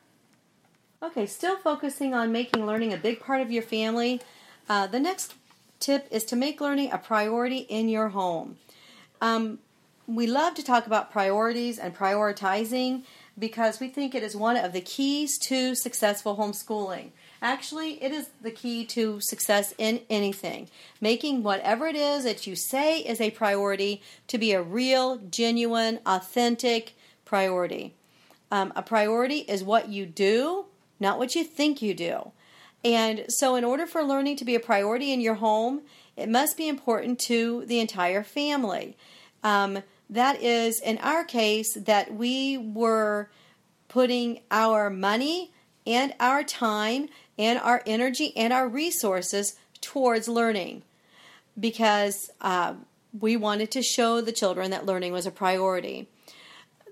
Okay, 1.01 1.25
still 1.27 1.57
focusing 1.57 2.13
on 2.13 2.31
making 2.31 2.65
learning 2.65 2.91
a 2.91 2.97
big 2.97 3.19
part 3.19 3.41
of 3.41 3.51
your 3.51 3.63
family. 3.63 4.19
Uh, 4.67 4.87
the 4.87 4.99
next 4.99 5.35
tip 5.79 6.07
is 6.09 6.23
to 6.25 6.35
make 6.35 6.59
learning 6.59 6.91
a 6.91 6.97
priority 6.97 7.59
in 7.59 7.87
your 7.87 8.09
home. 8.09 8.57
Um, 9.21 9.59
we 10.07 10.25
love 10.25 10.55
to 10.55 10.63
talk 10.63 10.87
about 10.87 11.11
priorities 11.11 11.77
and 11.77 11.95
prioritizing 11.95 13.03
because 13.37 13.79
we 13.79 13.89
think 13.89 14.15
it 14.15 14.23
is 14.23 14.35
one 14.35 14.57
of 14.57 14.73
the 14.73 14.81
keys 14.81 15.37
to 15.37 15.75
successful 15.75 16.37
homeschooling. 16.37 17.11
Actually, 17.41 18.01
it 18.03 18.11
is 18.11 18.29
the 18.41 18.51
key 18.51 18.85
to 18.85 19.19
success 19.21 19.73
in 19.77 20.01
anything. 20.09 20.69
Making 20.99 21.43
whatever 21.43 21.87
it 21.87 21.95
is 21.95 22.23
that 22.23 22.47
you 22.47 22.55
say 22.55 22.99
is 22.99 23.21
a 23.21 23.31
priority 23.31 24.01
to 24.27 24.37
be 24.37 24.53
a 24.53 24.61
real, 24.61 25.17
genuine, 25.17 25.99
authentic 26.05 26.95
priority. 27.25 27.93
Um, 28.51 28.73
a 28.75 28.81
priority 28.81 29.39
is 29.39 29.63
what 29.63 29.89
you 29.89 30.05
do, 30.05 30.65
not 30.99 31.19
what 31.19 31.35
you 31.35 31.43
think 31.43 31.81
you 31.81 31.93
do. 31.93 32.31
And 32.83 33.25
so, 33.27 33.55
in 33.55 33.63
order 33.63 33.85
for 33.85 34.03
learning 34.03 34.37
to 34.37 34.45
be 34.45 34.55
a 34.55 34.59
priority 34.59 35.11
in 35.11 35.21
your 35.21 35.35
home, 35.35 35.81
it 36.15 36.29
must 36.29 36.57
be 36.57 36.67
important 36.67 37.19
to 37.27 37.65
the 37.65 37.79
entire 37.79 38.23
family. 38.23 38.95
Um, 39.43 39.83
that 40.09 40.41
is, 40.41 40.79
in 40.81 40.97
our 40.99 41.23
case, 41.23 41.73
that 41.75 42.13
we 42.13 42.57
were 42.57 43.29
putting 43.89 44.41
our 44.49 44.89
money 44.89 45.51
and 45.85 46.13
our 46.19 46.43
time 46.43 47.07
and 47.37 47.59
our 47.59 47.81
energy 47.85 48.35
and 48.35 48.51
our 48.51 48.67
resources 48.67 49.55
towards 49.81 50.27
learning 50.27 50.83
because 51.59 52.29
uh, 52.41 52.73
we 53.17 53.35
wanted 53.35 53.71
to 53.71 53.81
show 53.81 54.21
the 54.21 54.31
children 54.31 54.71
that 54.71 54.85
learning 54.85 55.13
was 55.13 55.25
a 55.25 55.31
priority. 55.31 56.07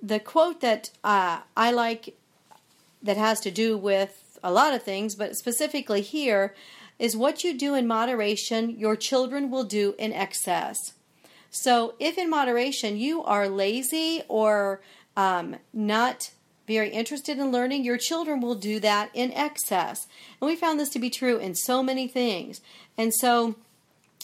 The 0.02 0.20
quote 0.20 0.62
that 0.62 0.92
uh, 1.04 1.40
I 1.56 1.72
like 1.72 2.16
that 3.02 3.18
has 3.18 3.40
to 3.42 3.52
do 3.52 3.78
with 3.78 4.40
a 4.44 4.52
lot 4.52 4.74
of 4.74 4.84
things, 4.84 5.16
but 5.16 5.36
specifically 5.36 6.02
here, 6.02 6.56
is 6.98 7.18
what 7.18 7.44
you 7.44 7.58
do 7.58 7.76
in 7.76 7.88
moderation, 7.88 8.70
your 8.70 8.96
children 8.96 9.52
will 9.52 9.64
do 9.64 9.96
in 9.98 10.14
excess. 10.14 10.94
So, 11.50 11.96
if 12.00 12.18
in 12.18 12.30
moderation 12.30 12.98
you 12.98 13.24
are 13.24 13.48
lazy 13.48 14.24
or 14.28 14.82
um, 15.18 15.58
not 15.74 16.32
very 16.68 16.90
interested 16.90 17.38
in 17.38 17.52
learning, 17.52 17.84
your 17.84 17.98
children 17.98 18.42
will 18.42 18.56
do 18.56 18.80
that 18.80 19.10
in 19.14 19.32
excess. 19.34 20.08
And 20.42 20.48
we 20.48 20.56
found 20.56 20.80
this 20.80 20.90
to 20.90 21.00
be 21.00 21.10
true 21.10 21.38
in 21.38 21.56
so 21.56 21.84
many 21.84 22.08
things. 22.08 22.62
And 22.98 23.14
so, 23.14 23.56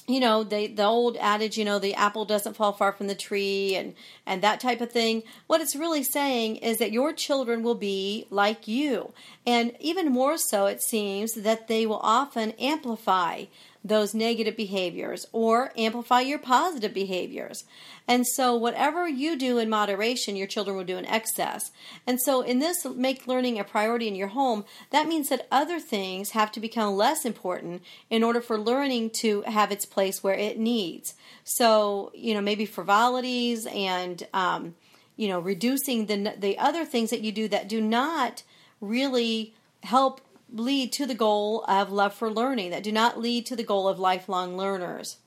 you 0.08 0.20
know, 0.20 0.44
the 0.44 0.68
the 0.68 0.86
old 0.86 1.18
adage, 1.18 1.58
you 1.58 1.66
know, 1.66 1.80
the 1.80 1.94
apple 1.94 2.26
doesn't 2.26 2.56
fall 2.56 2.74
far 2.74 2.92
from 2.92 3.08
the 3.08 3.16
tree 3.16 3.76
and 3.76 3.94
and 4.26 4.42
that 4.42 4.60
type 4.60 4.82
of 4.82 4.92
thing. 4.92 5.24
What 5.48 5.62
it's 5.62 5.76
really 5.76 6.04
saying 6.04 6.58
is 6.58 6.78
that 6.80 6.92
your 6.92 7.14
children 7.14 7.64
will 7.64 7.76
be 7.76 8.26
like 8.30 8.68
you. 8.68 9.14
And 9.46 9.74
even 9.80 10.12
more 10.12 10.38
so 10.38 10.66
it 10.66 10.82
seems 10.82 11.34
that 11.34 11.68
they 11.68 11.86
will 11.86 12.02
often 12.02 12.52
amplify 12.52 13.46
those 13.84 14.14
negative 14.14 14.56
behaviors 14.56 15.26
or 15.32 15.72
amplify 15.76 16.22
your 16.22 16.38
positive 16.38 16.94
behaviors. 16.94 17.64
And 18.08 18.28
so, 18.28 18.56
whatever 18.56 19.08
you 19.08 19.38
do 19.38 19.58
in 19.58 19.70
moderation, 19.70 20.36
your 20.36 20.48
children 20.48 20.78
will 20.78 20.84
do 20.84 20.98
in 20.98 21.06
excess. 21.06 21.72
And 22.06 22.22
so, 22.22 22.42
in 22.42 22.60
this 22.60 22.86
make 22.86 23.28
learning 23.28 23.60
a 23.60 23.64
priority 23.64 24.08
in 24.08 24.16
your 24.16 24.30
home, 24.30 24.66
that 24.92 25.08
means 25.08 25.30
that 25.30 25.48
other 25.52 25.80
things 25.80 26.32
have 26.32 26.52
to 26.54 26.60
become 26.60 26.96
less 26.96 27.26
important 27.26 27.82
in 28.10 28.24
order 28.24 28.42
for 28.42 28.58
learning 28.58 29.12
to 29.22 29.42
have 29.44 29.72
its 29.72 29.86
place 29.86 30.24
where 30.24 30.36
it 30.36 30.60
needs. 30.60 31.16
So, 31.44 32.12
you 32.14 32.34
know, 32.34 32.42
maybe 32.42 32.66
frivolities 32.66 33.66
and, 33.68 34.28
um, 34.34 34.76
you 35.16 35.28
know, 35.28 35.40
reducing 35.40 36.06
the, 36.06 36.36
the 36.38 36.58
other 36.58 36.86
things 36.86 37.10
that 37.10 37.22
you 37.22 37.32
do 37.32 37.48
that 37.48 37.68
do 37.68 37.82
not 37.82 38.44
really 38.80 39.54
help 39.84 40.22
lead 40.52 40.92
to 40.94 41.06
the 41.06 41.16
goal 41.16 41.64
of 41.68 41.92
love 41.92 42.14
for 42.14 42.30
learning, 42.30 42.72
that 42.72 42.84
do 42.84 42.92
not 42.92 43.20
lead 43.20 43.46
to 43.48 43.56
the 43.56 43.64
goal 43.64 43.88
of 43.88 44.00
lifelong 44.00 44.58
learners. 44.58 45.18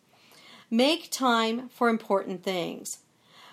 Make 0.71 1.11
time 1.11 1.69
for 1.69 1.89
important 1.89 2.43
things. 2.43 2.99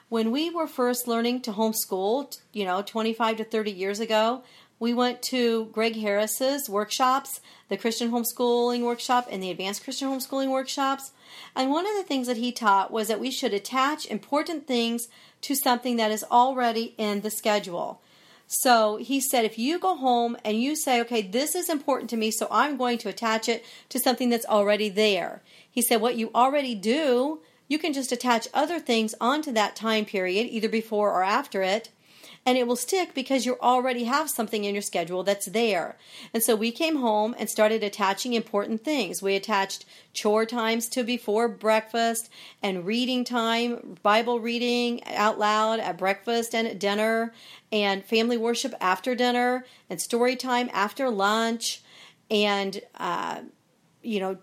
When 0.10 0.32
we 0.32 0.50
were 0.50 0.68
first 0.68 1.08
learning 1.08 1.42
to 1.44 1.54
homeschool, 1.54 2.38
you 2.52 2.66
know, 2.66 2.82
25 2.82 3.38
to 3.38 3.44
30 3.44 3.72
years 3.72 4.00
ago, 4.00 4.44
we 4.82 4.94
went 4.94 5.22
to 5.22 5.66
Gregg 5.66 5.96
Harris's 5.96 6.68
workshops, 6.68 7.40
the 7.70 7.78
Christian 7.78 8.12
homeschooling 8.12 8.82
workshop 8.82 9.28
and 9.30 9.42
the 9.42 9.52
advanced 9.52 9.84
Christian 9.84 10.10
homeschooling 10.10 10.50
workshops. 10.50 11.12
And 11.56 11.70
one 11.70 11.86
of 11.86 11.96
the 11.96 12.04
things 12.04 12.26
that 12.26 12.38
he 12.38 12.52
taught 12.52 12.92
was 12.92 13.08
that 13.08 13.20
we 13.20 13.30
should 13.30 13.54
attach 13.54 14.08
important 14.08 14.66
things 14.66 15.08
to 15.42 15.54
something 15.54 15.98
that 15.98 16.12
is 16.12 16.26
already 16.32 16.96
in 16.98 17.22
the 17.22 17.30
schedule. 17.30 18.02
So 18.54 18.98
he 18.98 19.22
said, 19.22 19.46
if 19.46 19.58
you 19.58 19.80
go 19.80 19.96
home 19.96 20.36
and 20.44 20.62
you 20.62 20.76
say, 20.76 21.00
okay, 21.00 21.22
this 21.22 21.56
is 21.56 21.70
important 21.70 22.10
to 22.10 22.18
me, 22.18 22.32
so 22.32 22.50
I'm 22.52 22.76
going 22.76 22.98
to 22.98 23.08
attach 23.08 23.48
it 23.48 23.64
to 23.88 23.98
something 23.98 24.28
that's 24.28 24.46
already 24.46 24.90
there. 24.90 25.42
He 25.72 25.82
said, 25.82 26.02
what 26.02 26.18
you 26.18 26.32
already 26.36 26.76
do, 26.76 27.40
you 27.70 27.80
can 27.80 27.94
just 27.94 28.12
attach 28.12 28.50
other 28.54 28.78
things 28.78 29.16
onto 29.22 29.54
that 29.54 29.78
time 29.78 30.04
period, 30.04 30.48
either 30.50 30.68
before 30.68 31.14
or 31.14 31.24
after 31.24 31.64
it, 31.64 31.92
and 32.46 32.58
it 32.58 32.66
will 32.66 32.76
stick 32.76 33.14
because 33.14 33.46
you 33.46 33.58
already 33.62 34.06
have 34.06 34.30
something 34.30 34.64
in 34.64 34.74
your 34.74 34.82
schedule 34.82 35.24
that's 35.24 35.46
there. 35.48 35.98
And 36.34 36.42
so 36.44 36.56
we 36.56 36.72
came 36.72 36.98
home 36.98 37.36
and 37.38 37.50
started 37.50 37.84
attaching 37.84 38.34
important 38.34 38.84
things. 38.84 39.22
We 39.22 39.36
attached 39.36 39.86
chore 40.14 40.46
times 40.46 40.88
to 40.90 41.04
before 41.04 41.48
breakfast 41.48 42.30
and 42.64 42.86
reading 42.86 43.24
time, 43.24 43.98
Bible 44.02 44.40
reading 44.40 45.04
out 45.06 45.38
loud 45.38 45.80
at 45.80 45.98
breakfast 45.98 46.56
and 46.56 46.68
at 46.68 46.80
dinner, 46.80 47.34
and 47.72 48.04
family 48.04 48.38
worship 48.38 48.74
after 48.82 49.14
dinner, 49.14 49.66
and 49.90 50.02
story 50.02 50.36
time 50.36 50.70
after 50.74 51.10
lunch, 51.10 51.82
and, 52.30 52.82
uh, 52.98 53.42
you 54.02 54.20
know, 54.20 54.38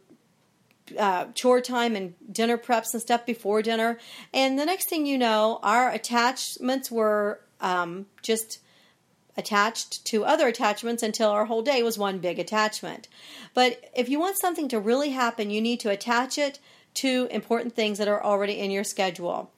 uh, 0.99 1.27
chore 1.35 1.61
time 1.61 1.97
and 1.97 2.15
dinner 2.31 2.57
preps 2.57 2.93
and 2.93 3.03
stuff 3.03 3.27
before 3.27 3.61
dinner. 3.61 3.99
And 4.33 4.59
the 4.59 4.65
next 4.65 4.89
thing 4.89 5.05
you 5.05 5.19
know, 5.19 5.59
our 5.63 5.91
attachments 5.91 6.91
were 6.91 7.41
um, 7.61 8.07
just 8.23 8.59
attached 9.37 10.05
to 10.05 10.25
other 10.25 10.49
attachments 10.49 11.03
until 11.03 11.31
our 11.31 11.45
whole 11.45 11.63
day 11.63 11.83
was 11.83 11.97
one 11.97 12.19
big 12.19 12.39
attachment. 12.39 13.07
But 13.55 13.91
if 13.95 14.09
you 14.09 14.19
want 14.19 14.39
something 14.39 14.69
to 14.69 14.81
really 14.81 15.11
happen, 15.11 15.51
you 15.51 15.61
need 15.61 15.81
to 15.81 15.91
attach 15.91 16.39
it 16.39 16.59
to 16.95 17.29
important 17.31 17.75
things 17.75 17.99
that 17.99 18.09
are 18.09 18.23
already 18.23 18.59
in 18.59 18.73
your 18.73 18.85
schedule. 18.85 19.53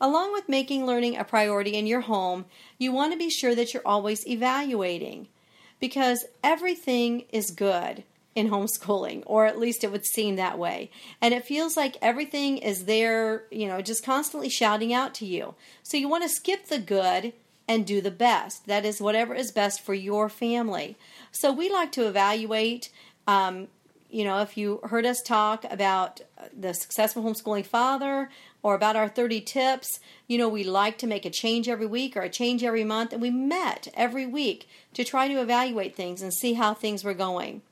Along 0.00 0.32
with 0.32 0.48
making 0.48 0.84
learning 0.84 1.16
a 1.16 1.24
priority 1.24 1.74
in 1.74 1.86
your 1.86 2.00
home, 2.00 2.46
you 2.78 2.90
want 2.90 3.12
to 3.12 3.18
be 3.18 3.30
sure 3.30 3.54
that 3.54 3.72
you're 3.72 3.86
always 3.86 4.26
evaluating 4.26 5.28
because 5.78 6.24
everything 6.42 7.24
is 7.30 7.50
good 7.50 8.02
in 8.34 8.48
homeschooling, 8.48 9.22
or 9.26 9.46
at 9.46 9.58
least 9.58 9.84
it 9.84 9.92
would 9.92 10.06
seem 10.06 10.36
that 10.36 10.58
way. 10.58 10.90
And 11.20 11.34
it 11.34 11.44
feels 11.44 11.76
like 11.76 11.96
everything 12.00 12.58
is 12.58 12.84
there, 12.84 13.44
you 13.50 13.66
know, 13.66 13.82
just 13.82 14.04
constantly 14.04 14.48
shouting 14.48 14.92
out 14.94 15.14
to 15.16 15.26
you. 15.26 15.54
So 15.82 15.96
you 15.96 16.08
want 16.08 16.22
to 16.22 16.28
skip 16.28 16.66
the 16.66 16.78
good 16.78 17.32
and 17.70 17.86
do 17.86 18.00
the 18.00 18.10
best. 18.10 18.66
That 18.66 18.84
is 18.84 19.00
whatever 19.00 19.32
is 19.32 19.52
best 19.52 19.80
for 19.80 19.94
your 19.94 20.28
family. 20.28 20.96
So 21.30 21.52
we 21.52 21.70
like 21.70 21.92
to 21.92 22.08
evaluate. 22.08 22.90
Um, 23.28 23.68
you 24.10 24.24
know, 24.24 24.40
if 24.40 24.56
you 24.56 24.80
heard 24.82 25.06
us 25.06 25.22
talk 25.22 25.64
about 25.70 26.20
the 26.52 26.74
successful 26.74 27.22
homeschooling 27.22 27.64
father 27.64 28.28
or 28.64 28.74
about 28.74 28.96
our 28.96 29.08
30 29.08 29.40
tips, 29.42 30.00
you 30.26 30.36
know, 30.36 30.48
we 30.48 30.64
like 30.64 30.98
to 30.98 31.06
make 31.06 31.24
a 31.24 31.30
change 31.30 31.68
every 31.68 31.86
week 31.86 32.16
or 32.16 32.22
a 32.22 32.28
change 32.28 32.64
every 32.64 32.82
month, 32.82 33.12
and 33.12 33.22
we 33.22 33.30
met 33.30 33.86
every 33.94 34.26
week 34.26 34.68
to 34.94 35.04
try 35.04 35.28
to 35.28 35.40
evaluate 35.40 35.94
things 35.94 36.22
and 36.22 36.34
see 36.34 36.54
how 36.54 36.74
things 36.74 37.04
were 37.04 37.14
going. 37.14 37.62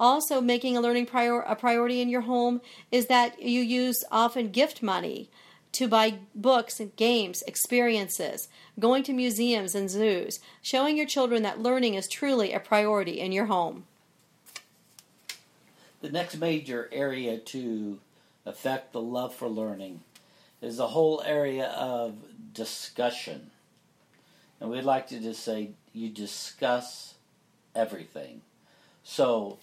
Also, 0.00 0.40
making 0.40 0.78
a 0.78 0.80
learning 0.80 1.04
prior- 1.04 1.42
a 1.42 1.54
priority 1.54 2.00
in 2.00 2.08
your 2.08 2.22
home 2.22 2.62
is 2.90 3.08
that 3.08 3.42
you 3.42 3.60
use 3.60 4.02
often 4.10 4.50
gift 4.50 4.82
money 4.82 5.28
to 5.76 5.86
buy 5.86 6.14
books, 6.34 6.80
and 6.80 6.96
games, 6.96 7.42
experiences, 7.46 8.48
going 8.80 9.02
to 9.02 9.12
museums 9.12 9.74
and 9.74 9.90
zoos, 9.90 10.40
showing 10.62 10.96
your 10.96 11.04
children 11.04 11.42
that 11.42 11.60
learning 11.60 11.92
is 11.92 12.08
truly 12.08 12.54
a 12.54 12.60
priority 12.60 13.20
in 13.20 13.30
your 13.30 13.44
home. 13.44 13.84
The 16.00 16.10
next 16.10 16.38
major 16.38 16.88
area 16.90 17.36
to 17.36 17.98
affect 18.46 18.94
the 18.94 19.02
love 19.02 19.34
for 19.34 19.48
learning 19.48 20.00
is 20.62 20.78
the 20.78 20.88
whole 20.88 21.22
area 21.26 21.66
of 21.66 22.14
discussion. 22.54 23.50
And 24.58 24.70
we'd 24.70 24.84
like 24.84 25.08
to 25.08 25.20
just 25.20 25.42
say 25.42 25.72
you 25.92 26.08
discuss 26.08 27.16
everything. 27.74 28.40
So, 29.04 29.58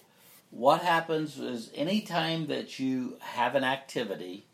what 0.52 0.82
happens 0.82 1.40
is 1.40 1.72
anytime 1.74 2.46
that 2.46 2.78
you 2.78 3.16
have 3.18 3.56
an 3.56 3.64
activity, 3.64 4.46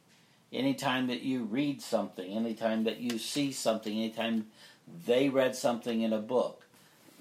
anytime 0.53 1.07
that 1.09 1.23
you 1.23 1.45
read 1.45 1.81
something, 1.81 2.31
anytime 2.33 2.85
that 2.85 2.99
you 2.99 3.19
see 3.19 3.53
something, 3.53 3.93
anytime 3.93 4.47
they 5.07 5.29
read 5.29 5.55
something 5.55 6.03
in 6.03 6.13
a 6.13 6.19
book, 6.19 6.67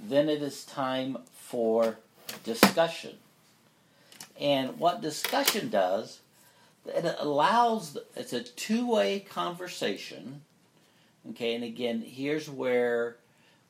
then 0.01 0.29
it 0.29 0.41
is 0.41 0.63
time 0.65 1.17
for 1.33 1.97
discussion. 2.43 3.17
And 4.39 4.79
what 4.79 5.01
discussion 5.01 5.69
does, 5.69 6.19
it 6.85 7.15
allows, 7.19 7.97
it's 8.15 8.33
a 8.33 8.41
two 8.41 8.89
way 8.89 9.19
conversation. 9.19 10.41
Okay, 11.31 11.53
and 11.53 11.63
again, 11.63 12.01
here's 12.01 12.49
where 12.49 13.17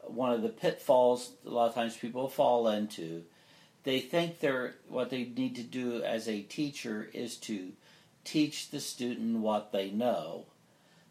one 0.03 0.31
of 0.31 0.41
the 0.41 0.49
pitfalls 0.49 1.31
a 1.45 1.49
lot 1.49 1.69
of 1.69 1.75
times 1.75 1.97
people 1.97 2.29
fall 2.29 2.67
into. 2.67 3.23
They 3.83 3.99
think 3.99 4.39
they're 4.39 4.75
what 4.87 5.09
they 5.09 5.23
need 5.23 5.55
to 5.55 5.63
do 5.63 6.03
as 6.03 6.27
a 6.27 6.41
teacher 6.41 7.09
is 7.13 7.37
to 7.37 7.71
teach 8.29 8.69
the 8.69 8.79
student 8.79 9.39
what 9.39 9.71
they 9.71 9.89
know. 9.89 10.45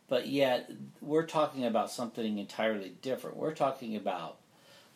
But 0.08 0.28
yet, 0.28 0.70
we're 1.00 1.26
talking 1.26 1.64
about 1.64 1.90
something 1.90 2.38
entirely 2.38 2.92
different. 3.02 3.36
We're 3.36 3.54
talking 3.54 3.96
about 3.96 4.36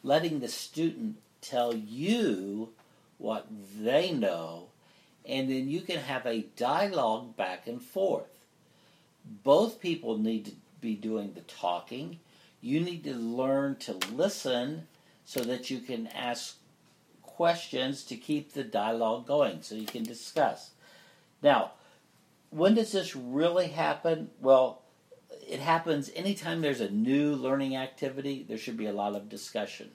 letting 0.05 0.39
the 0.39 0.49
student 0.49 1.17
tell 1.41 1.75
you 1.75 2.71
what 3.19 3.47
they 3.79 4.13
know, 4.13 4.69
and 5.27 5.51
then 5.51 5.69
you 5.69 5.81
can 5.81 5.99
have 5.99 6.25
a 6.25 6.47
dialogue 6.57 7.37
back 7.37 7.67
and 7.67 7.83
forth. 7.83 8.47
Both 9.25 9.81
people 9.81 10.17
need 10.17 10.47
to 10.47 10.53
be 10.81 10.95
doing 10.95 11.33
the 11.35 11.43
talking. 11.43 12.21
You 12.61 12.81
need 12.81 13.05
to 13.05 13.15
learn 13.15 13.77
to 13.81 13.99
listen 14.13 14.87
so 15.25 15.41
that 15.41 15.71
you 15.71 15.81
can 15.81 16.07
ask 16.09 16.57
questions 17.23 18.05
to 18.05 18.17
keep 18.17 18.53
the 18.53 18.65
dialogue 18.65 19.27
going 19.27 19.63
so 19.63 19.75
you 19.75 19.87
can 19.87 20.05
discuss. 20.05 20.71
Now, 21.43 21.73
when 22.53 22.75
does 22.75 22.93
this 22.93 23.17
really 23.17 23.69
happen? 23.69 24.31
Well, 24.41 24.83
it 25.49 25.59
happens 25.59 26.11
anytime 26.15 26.61
there's 26.61 26.83
a 26.83 26.91
new 26.91 27.35
learning 27.35 27.77
activity, 27.77 28.45
there 28.47 28.59
should 28.59 28.77
be 28.77 28.87
a 28.87 28.93
lot 28.93 29.17
of 29.17 29.31
discussion. 29.31 29.91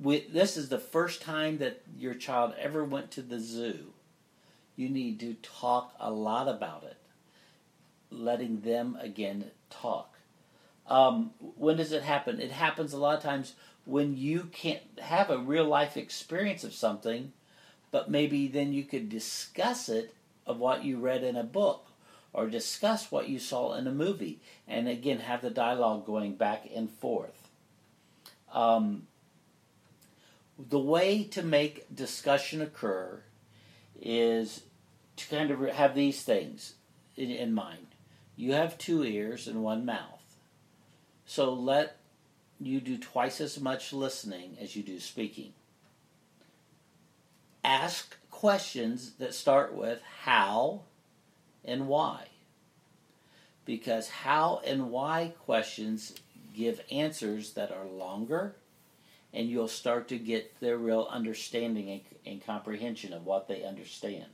We, 0.00 0.26
this 0.32 0.56
is 0.56 0.68
the 0.68 0.78
first 0.78 1.20
time 1.20 1.58
that 1.58 1.82
your 1.98 2.14
child 2.14 2.54
ever 2.58 2.84
went 2.84 3.10
to 3.12 3.22
the 3.22 3.40
zoo. 3.40 3.92
You 4.76 4.88
need 4.88 5.18
to 5.20 5.34
talk 5.42 5.92
a 5.98 6.10
lot 6.10 6.48
about 6.48 6.84
it, 6.84 6.96
letting 8.10 8.60
them 8.60 8.96
again 9.00 9.50
talk. 9.68 10.18
Um, 10.86 11.32
when 11.40 11.76
does 11.76 11.92
it 11.92 12.02
happen? 12.02 12.40
It 12.40 12.52
happens 12.52 12.92
a 12.92 12.98
lot 12.98 13.16
of 13.16 13.22
times 13.22 13.54
when 13.84 14.16
you 14.16 14.44
can't 14.52 14.82
have 15.00 15.30
a 15.30 15.38
real 15.38 15.64
life 15.64 15.96
experience 15.96 16.62
of 16.62 16.74
something, 16.74 17.32
but 17.90 18.10
maybe 18.10 18.46
then 18.46 18.72
you 18.72 18.84
could 18.84 19.08
discuss 19.08 19.88
it 19.88 20.14
of 20.50 20.58
what 20.58 20.84
you 20.84 20.98
read 20.98 21.22
in 21.22 21.36
a 21.36 21.44
book 21.44 21.86
or 22.32 22.48
discuss 22.48 23.10
what 23.10 23.28
you 23.28 23.38
saw 23.38 23.74
in 23.74 23.86
a 23.86 23.92
movie 23.92 24.40
and 24.66 24.88
again 24.88 25.20
have 25.20 25.42
the 25.42 25.50
dialogue 25.50 26.04
going 26.04 26.34
back 26.34 26.68
and 26.74 26.90
forth. 26.90 27.48
Um, 28.52 29.06
the 30.58 30.78
way 30.78 31.24
to 31.24 31.42
make 31.42 31.94
discussion 31.94 32.60
occur 32.60 33.22
is 34.00 34.64
to 35.16 35.28
kind 35.28 35.50
of 35.50 35.60
have 35.70 35.94
these 35.94 36.22
things 36.22 36.74
in, 37.16 37.30
in 37.30 37.52
mind. 37.52 37.86
You 38.36 38.54
have 38.54 38.76
two 38.76 39.04
ears 39.04 39.46
and 39.46 39.62
one 39.62 39.84
mouth. 39.84 40.36
So 41.26 41.52
let 41.52 41.96
you 42.58 42.80
do 42.80 42.98
twice 42.98 43.40
as 43.40 43.60
much 43.60 43.92
listening 43.92 44.56
as 44.60 44.74
you 44.74 44.82
do 44.82 44.98
speaking. 44.98 45.52
Ask 47.62 48.16
questions 48.40 49.12
that 49.18 49.34
start 49.34 49.74
with 49.74 50.00
how 50.22 50.80
and 51.62 51.86
why. 51.86 52.24
Because 53.66 54.08
how 54.08 54.62
and 54.64 54.90
why 54.90 55.34
questions 55.44 56.14
give 56.56 56.80
answers 56.90 57.52
that 57.52 57.70
are 57.70 57.84
longer, 57.84 58.56
and 59.34 59.50
you'll 59.50 59.68
start 59.68 60.08
to 60.08 60.16
get 60.16 60.58
their 60.58 60.78
real 60.78 61.06
understanding 61.10 61.90
and, 61.90 62.00
and 62.24 62.46
comprehension 62.46 63.12
of 63.12 63.26
what 63.26 63.46
they 63.46 63.62
understand. 63.62 64.24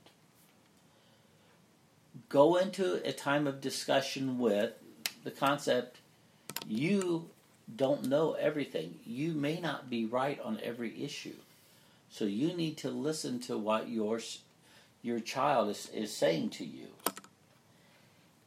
Go 2.28 2.54
into 2.58 3.04
a 3.04 3.12
time 3.12 3.48
of 3.48 3.60
discussion 3.60 4.38
with 4.38 4.72
the 5.24 5.32
concept 5.32 5.98
you 6.68 7.28
don't 7.74 8.04
know 8.04 8.34
everything. 8.34 9.00
You 9.04 9.32
may 9.32 9.58
not 9.58 9.90
be 9.90 10.06
right 10.06 10.40
on 10.40 10.60
every 10.62 11.02
issue. 11.02 11.34
So 12.16 12.24
you 12.24 12.54
need 12.54 12.78
to 12.78 12.88
listen 12.88 13.40
to 13.40 13.58
what 13.58 13.90
your 13.90 14.20
your 15.02 15.20
child 15.20 15.68
is, 15.68 15.90
is 15.92 16.16
saying 16.16 16.48
to 16.48 16.64
you. 16.64 16.86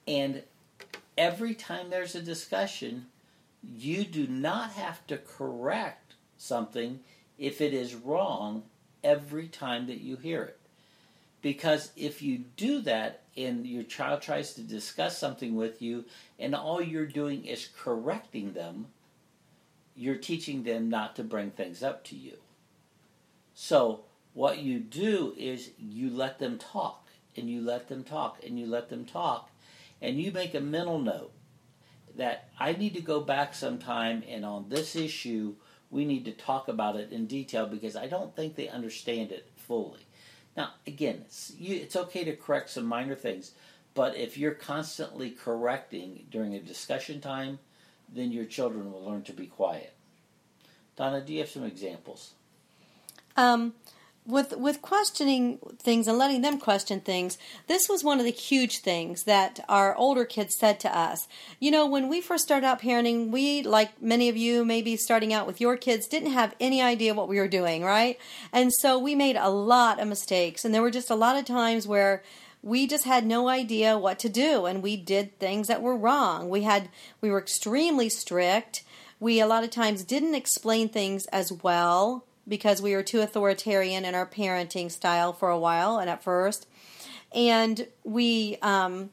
And 0.08 0.42
every 1.16 1.54
time 1.54 1.92
there's 1.92 2.16
a 2.16 2.22
discussion, 2.24 3.06
you 3.62 4.06
do 4.06 4.26
not 4.26 4.72
have 4.72 5.06
to 5.06 5.20
correct 5.20 6.16
something 6.40 7.02
if 7.38 7.62
it 7.62 7.76
is 7.76 7.94
wrong 7.94 8.64
every 9.04 9.48
time 9.48 9.86
that 9.86 10.02
you 10.02 10.16
hear 10.16 10.42
it. 10.42 10.58
Because 11.44 11.92
if 11.96 12.24
you 12.24 12.46
do 12.58 12.82
that 12.82 13.22
and 13.38 13.68
your 13.68 13.84
child 13.84 14.24
tries 14.24 14.56
to 14.56 14.62
discuss 14.62 15.16
something 15.16 15.54
with 15.54 15.80
you 15.80 16.06
and 16.40 16.56
all 16.56 16.82
you're 16.82 17.06
doing 17.06 17.46
is 17.46 17.70
correcting 17.78 18.54
them, 18.54 18.88
you're 19.96 20.16
teaching 20.16 20.64
them 20.64 20.90
not 20.90 21.16
to 21.18 21.24
bring 21.24 21.52
things 21.52 21.84
up 21.84 22.04
to 22.06 22.16
you. 22.16 22.40
So, 23.62 24.06
what 24.32 24.60
you 24.60 24.80
do 24.80 25.34
is 25.38 25.72
you 25.78 26.12
let 26.12 26.40
them 26.40 26.58
talk, 26.58 27.10
and 27.36 27.50
you 27.50 27.62
let 27.62 27.90
them 27.90 28.06
talk, 28.06 28.38
and 28.42 28.58
you 28.58 28.66
let 28.66 28.88
them 28.88 29.04
talk, 29.04 29.52
and 30.02 30.18
you 30.18 30.32
make 30.32 30.56
a 30.56 30.62
mental 30.62 30.98
note 30.98 31.34
that 32.16 32.48
I 32.58 32.72
need 32.72 32.94
to 32.94 33.02
go 33.02 33.20
back 33.20 33.54
sometime 33.54 34.24
and 34.30 34.46
on 34.46 34.70
this 34.70 34.96
issue, 34.96 35.56
we 35.92 36.06
need 36.06 36.24
to 36.24 36.32
talk 36.32 36.70
about 36.70 36.96
it 36.96 37.12
in 37.12 37.28
detail 37.28 37.66
because 37.66 37.98
I 37.98 38.08
don't 38.08 38.34
think 38.34 38.56
they 38.56 38.70
understand 38.70 39.34
it 39.34 39.52
fully. 39.58 40.08
Now, 40.56 40.76
again, 40.88 41.24
it's, 41.26 41.52
you, 41.58 41.76
it's 41.76 41.98
okay 41.98 42.24
to 42.24 42.38
correct 42.38 42.70
some 42.70 42.86
minor 42.86 43.16
things, 43.16 43.52
but 43.94 44.16
if 44.16 44.38
you're 44.38 44.52
constantly 44.54 45.32
correcting 45.32 46.28
during 46.32 46.56
a 46.56 46.62
discussion 46.62 47.20
time, 47.20 47.60
then 48.08 48.32
your 48.32 48.46
children 48.46 48.90
will 48.90 49.04
learn 49.04 49.24
to 49.24 49.34
be 49.34 49.48
quiet. 49.48 49.94
Donna, 50.96 51.20
do 51.20 51.34
you 51.34 51.40
have 51.42 51.50
some 51.50 51.66
examples? 51.66 52.36
Um, 53.38 53.74
with 54.30 54.56
with 54.58 54.82
questioning 54.82 55.60
things 55.80 56.08
and 56.08 56.18
letting 56.18 56.42
them 56.42 56.60
question 56.60 57.02
things, 57.02 57.38
this 57.68 57.90
was 57.90 58.04
one 58.04 58.20
of 58.20 58.26
the 58.26 58.32
huge 58.32 58.80
things 58.80 59.24
that 59.24 59.60
our 59.68 59.96
older 59.96 60.24
kids 60.24 60.56
said 60.58 60.80
to 60.82 60.98
us. 60.98 61.28
You 61.60 61.72
know, 61.72 61.88
when 61.88 62.08
we 62.08 62.22
first 62.22 62.44
started 62.44 62.66
out 62.66 62.82
parenting, 62.82 63.32
we, 63.32 63.64
like 63.64 64.02
many 64.02 64.30
of 64.30 64.38
you, 64.38 64.64
maybe 64.64 64.96
starting 64.98 65.34
out 65.34 65.48
with 65.48 65.60
your 65.60 65.78
kids, 65.78 66.08
didn't 66.08 66.32
have 66.32 66.56
any 66.60 66.82
idea 66.82 67.14
what 67.14 67.28
we 67.28 67.40
were 67.40 67.48
doing, 67.48 67.84
right? 67.84 68.20
And 68.54 68.72
so 68.72 69.00
we 69.00 69.16
made 69.16 69.36
a 69.36 69.50
lot 69.50 70.00
of 70.00 70.08
mistakes, 70.08 70.64
and 70.64 70.74
there 70.74 70.84
were 70.84 70.92
just 70.92 71.10
a 71.10 71.16
lot 71.16 71.36
of 71.36 71.46
times 71.46 71.88
where 71.88 72.24
we 72.62 72.86
just 72.86 73.06
had 73.06 73.26
no 73.26 73.48
idea 73.48 73.98
what 73.98 74.20
to 74.20 74.28
do 74.28 74.66
and 74.66 74.84
we 74.84 74.98
did 74.98 75.40
things 75.40 75.68
that 75.68 75.82
were 75.82 75.96
wrong. 75.96 76.50
We 76.50 76.64
had 76.64 76.90
we 77.22 77.32
were 77.32 77.40
extremely 77.40 78.10
strict. 78.10 78.84
We 79.18 79.40
a 79.40 79.48
lot 79.48 79.64
of 79.64 79.70
times 79.70 80.04
didn't 80.04 80.36
explain 80.36 80.90
things 80.90 81.26
as 81.28 81.54
well 81.54 82.26
because 82.50 82.82
we 82.82 82.96
were 82.96 83.04
too 83.04 83.22
authoritarian 83.22 84.04
in 84.04 84.16
our 84.16 84.26
parenting 84.26 84.92
style 84.92 85.32
for 85.32 85.50
a 85.50 85.60
while 85.60 86.00
and 86.00 86.10
at 86.10 86.24
first. 86.24 86.68
And 87.34 87.88
we 88.04 88.58
um, 88.62 89.12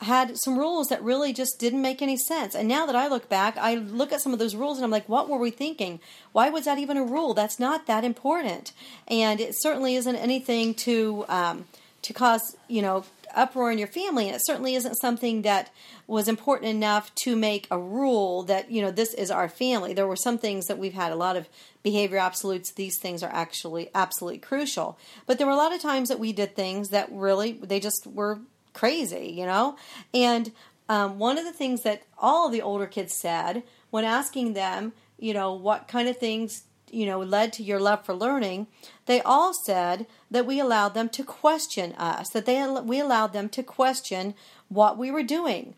had 0.00 0.36
some 0.36 0.58
rules 0.58 0.88
that 0.88 1.02
really 1.02 1.32
just 1.32 1.58
didn't 1.58 1.80
make 1.82 2.02
any 2.02 2.16
sense. 2.16 2.54
And 2.54 2.68
now 2.68 2.86
that 2.86 2.96
I 2.96 3.08
look 3.08 3.28
back, 3.28 3.56
I 3.56 3.76
look 3.76 4.12
at 4.12 4.20
some 4.20 4.32
of 4.32 4.38
those 4.38 4.54
rules 4.54 4.78
and 4.78 4.84
I'm 4.84 4.90
like, 4.90 5.08
what 5.08 5.28
were 5.28 5.38
we 5.38 5.50
thinking? 5.50 6.00
Why 6.32 6.50
was 6.50 6.64
that 6.64 6.78
even 6.78 6.96
a 6.96 7.04
rule? 7.04 7.32
That's 7.32 7.58
not 7.58 7.86
that 7.86 8.04
important. 8.04 8.72
And 9.08 9.40
it 9.40 9.54
certainly 9.60 9.94
isn't 9.94 10.16
anything 10.16 10.74
to 10.74 11.24
um, 11.28 11.64
to 12.04 12.12
cause, 12.12 12.56
you 12.68 12.82
know, 12.82 13.04
uproar 13.34 13.72
in 13.72 13.78
your 13.78 13.88
family. 13.88 14.26
And 14.26 14.36
it 14.36 14.44
certainly 14.44 14.74
isn't 14.74 14.96
something 14.96 15.42
that 15.42 15.70
was 16.06 16.28
important 16.28 16.70
enough 16.70 17.14
to 17.16 17.34
make 17.34 17.66
a 17.70 17.78
rule 17.78 18.42
that, 18.44 18.70
you 18.70 18.82
know, 18.82 18.90
this 18.90 19.14
is 19.14 19.30
our 19.30 19.48
family. 19.48 19.94
There 19.94 20.06
were 20.06 20.14
some 20.14 20.36
things 20.36 20.66
that 20.66 20.78
we've 20.78 20.92
had 20.92 21.12
a 21.12 21.16
lot 21.16 21.36
of 21.36 21.48
behavior 21.82 22.18
absolutes. 22.18 22.72
These 22.72 22.98
things 22.98 23.22
are 23.22 23.32
actually 23.32 23.90
absolutely 23.94 24.38
crucial. 24.38 24.98
But 25.26 25.38
there 25.38 25.46
were 25.46 25.52
a 25.54 25.56
lot 25.56 25.74
of 25.74 25.80
times 25.80 26.10
that 26.10 26.20
we 26.20 26.32
did 26.32 26.54
things 26.54 26.90
that 26.90 27.08
really, 27.10 27.52
they 27.52 27.80
just 27.80 28.06
were 28.06 28.40
crazy, 28.74 29.32
you 29.34 29.46
know? 29.46 29.76
And 30.12 30.52
um, 30.90 31.18
one 31.18 31.38
of 31.38 31.44
the 31.44 31.52
things 31.52 31.82
that 31.82 32.02
all 32.18 32.50
the 32.50 32.62
older 32.62 32.86
kids 32.86 33.14
said 33.14 33.62
when 33.90 34.04
asking 34.04 34.52
them, 34.52 34.92
you 35.18 35.32
know, 35.32 35.54
what 35.54 35.88
kind 35.88 36.08
of 36.08 36.18
things, 36.18 36.64
you 36.94 37.06
know, 37.06 37.20
led 37.20 37.52
to 37.54 37.62
your 37.62 37.80
love 37.80 38.04
for 38.04 38.14
learning, 38.14 38.66
they 39.06 39.20
all 39.22 39.52
said 39.52 40.06
that 40.30 40.46
we 40.46 40.60
allowed 40.60 40.94
them 40.94 41.08
to 41.10 41.24
question 41.24 41.92
us, 41.94 42.30
that 42.30 42.46
they 42.46 42.64
we 42.84 43.00
allowed 43.00 43.32
them 43.32 43.48
to 43.50 43.62
question 43.62 44.34
what 44.68 44.98
we 44.98 45.10
were 45.10 45.22
doing. 45.22 45.74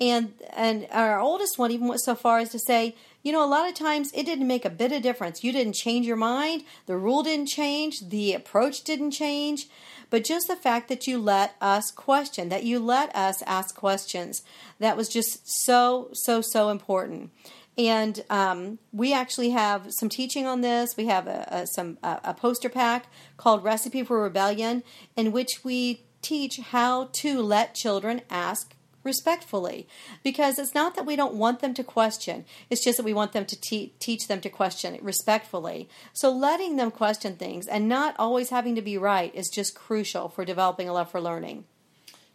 And 0.00 0.34
and 0.54 0.86
our 0.92 1.18
oldest 1.18 1.58
one 1.58 1.70
even 1.70 1.88
went 1.88 2.02
so 2.02 2.14
far 2.14 2.38
as 2.38 2.50
to 2.50 2.58
say, 2.58 2.94
you 3.22 3.32
know, 3.32 3.44
a 3.44 3.48
lot 3.48 3.68
of 3.68 3.74
times 3.74 4.12
it 4.14 4.26
didn't 4.26 4.46
make 4.46 4.64
a 4.64 4.70
bit 4.70 4.92
of 4.92 5.02
difference. 5.02 5.42
You 5.42 5.52
didn't 5.52 5.72
change 5.74 6.06
your 6.06 6.16
mind, 6.16 6.64
the 6.86 6.96
rule 6.96 7.22
didn't 7.22 7.46
change, 7.46 8.08
the 8.08 8.34
approach 8.34 8.84
didn't 8.84 9.12
change 9.12 9.68
but 10.10 10.24
just 10.24 10.48
the 10.48 10.56
fact 10.56 10.88
that 10.88 11.06
you 11.06 11.18
let 11.18 11.54
us 11.60 11.90
question, 11.90 12.48
that 12.48 12.64
you 12.64 12.78
let 12.78 13.14
us 13.14 13.42
ask 13.42 13.74
questions, 13.74 14.42
that 14.78 14.96
was 14.96 15.08
just 15.08 15.40
so, 15.64 16.08
so, 16.12 16.40
so 16.40 16.68
important. 16.68 17.30
And 17.78 18.24
um, 18.30 18.78
we 18.92 19.12
actually 19.12 19.50
have 19.50 19.88
some 19.90 20.08
teaching 20.08 20.46
on 20.46 20.62
this. 20.62 20.96
We 20.96 21.06
have 21.06 21.26
a, 21.26 21.46
a 21.50 21.66
some 21.66 21.98
a, 22.02 22.20
a 22.24 22.34
poster 22.34 22.68
pack 22.68 23.06
called 23.36 23.64
"Recipe 23.64 24.02
for 24.02 24.22
Rebellion," 24.22 24.82
in 25.14 25.32
which 25.32 25.62
we 25.62 26.02
teach 26.22 26.58
how 26.58 27.10
to 27.12 27.42
let 27.42 27.74
children 27.74 28.22
ask 28.30 28.74
respectfully. 29.04 29.86
Because 30.22 30.58
it's 30.58 30.74
not 30.74 30.94
that 30.96 31.06
we 31.06 31.16
don't 31.16 31.34
want 31.34 31.60
them 31.60 31.72
to 31.74 31.84
question. 31.84 32.44
It's 32.68 32.84
just 32.84 32.96
that 32.96 33.04
we 33.04 33.14
want 33.14 33.32
them 33.32 33.46
to 33.46 33.60
te- 33.60 33.94
teach 33.98 34.26
them 34.26 34.40
to 34.40 34.50
question 34.50 34.98
respectfully. 35.00 35.88
So 36.12 36.30
letting 36.30 36.76
them 36.76 36.90
question 36.90 37.36
things 37.36 37.66
and 37.66 37.88
not 37.88 38.16
always 38.18 38.50
having 38.50 38.74
to 38.74 38.82
be 38.82 38.98
right 38.98 39.34
is 39.34 39.48
just 39.48 39.74
crucial 39.74 40.28
for 40.28 40.44
developing 40.44 40.88
a 40.88 40.92
love 40.92 41.10
for 41.10 41.20
learning. 41.20 41.64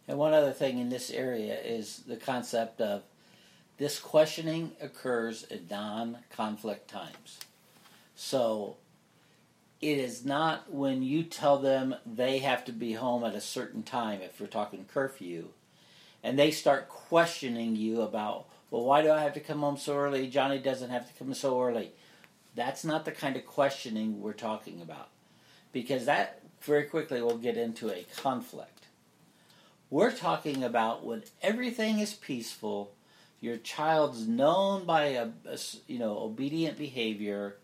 And 0.08 0.18
one 0.18 0.32
other 0.32 0.52
thing 0.52 0.78
in 0.78 0.88
this 0.88 1.10
area 1.10 1.56
is 1.60 1.98
the 2.06 2.16
concept 2.16 2.80
of 2.80 3.02
this 3.78 3.98
questioning 3.98 4.72
occurs 4.80 5.44
in 5.44 5.66
non-conflict 5.70 6.88
times 6.88 7.40
so 8.14 8.76
it 9.80 9.98
is 9.98 10.24
not 10.24 10.72
when 10.72 11.02
you 11.02 11.24
tell 11.24 11.58
them 11.58 11.94
they 12.06 12.38
have 12.38 12.64
to 12.64 12.72
be 12.72 12.92
home 12.92 13.24
at 13.24 13.34
a 13.34 13.40
certain 13.40 13.82
time 13.82 14.20
if 14.22 14.40
we're 14.40 14.46
talking 14.46 14.84
curfew 14.84 15.48
and 16.22 16.38
they 16.38 16.50
start 16.50 16.88
questioning 16.88 17.76
you 17.76 18.02
about, 18.02 18.46
well, 18.70 18.84
why 18.84 19.02
do 19.02 19.10
I 19.10 19.22
have 19.22 19.34
to 19.34 19.40
come 19.40 19.60
home 19.60 19.76
so 19.76 19.96
early? 19.96 20.28
Johnny 20.28 20.58
doesn't 20.58 20.90
have 20.90 21.08
to 21.08 21.18
come 21.18 21.34
so 21.34 21.60
early. 21.60 21.92
That's 22.54 22.84
not 22.84 23.04
the 23.04 23.12
kind 23.12 23.36
of 23.36 23.46
questioning 23.46 24.20
we're 24.20 24.32
talking 24.34 24.80
about 24.80 25.08
because 25.72 26.04
that 26.04 26.42
very 26.60 26.84
quickly 26.84 27.20
will 27.20 27.38
get 27.38 27.56
into 27.56 27.90
a 27.90 28.06
conflict. 28.16 28.86
We're 29.90 30.12
talking 30.12 30.62
about 30.62 31.04
when 31.04 31.24
everything 31.42 31.98
is 31.98 32.14
peaceful, 32.14 32.92
your 33.42 33.58
child's 33.58 34.26
known 34.26 34.86
by 34.86 35.08
a, 35.08 35.28
a 35.44 35.58
you 35.86 35.98
know 35.98 36.18
obedient 36.18 36.78
behavior, 36.78 37.58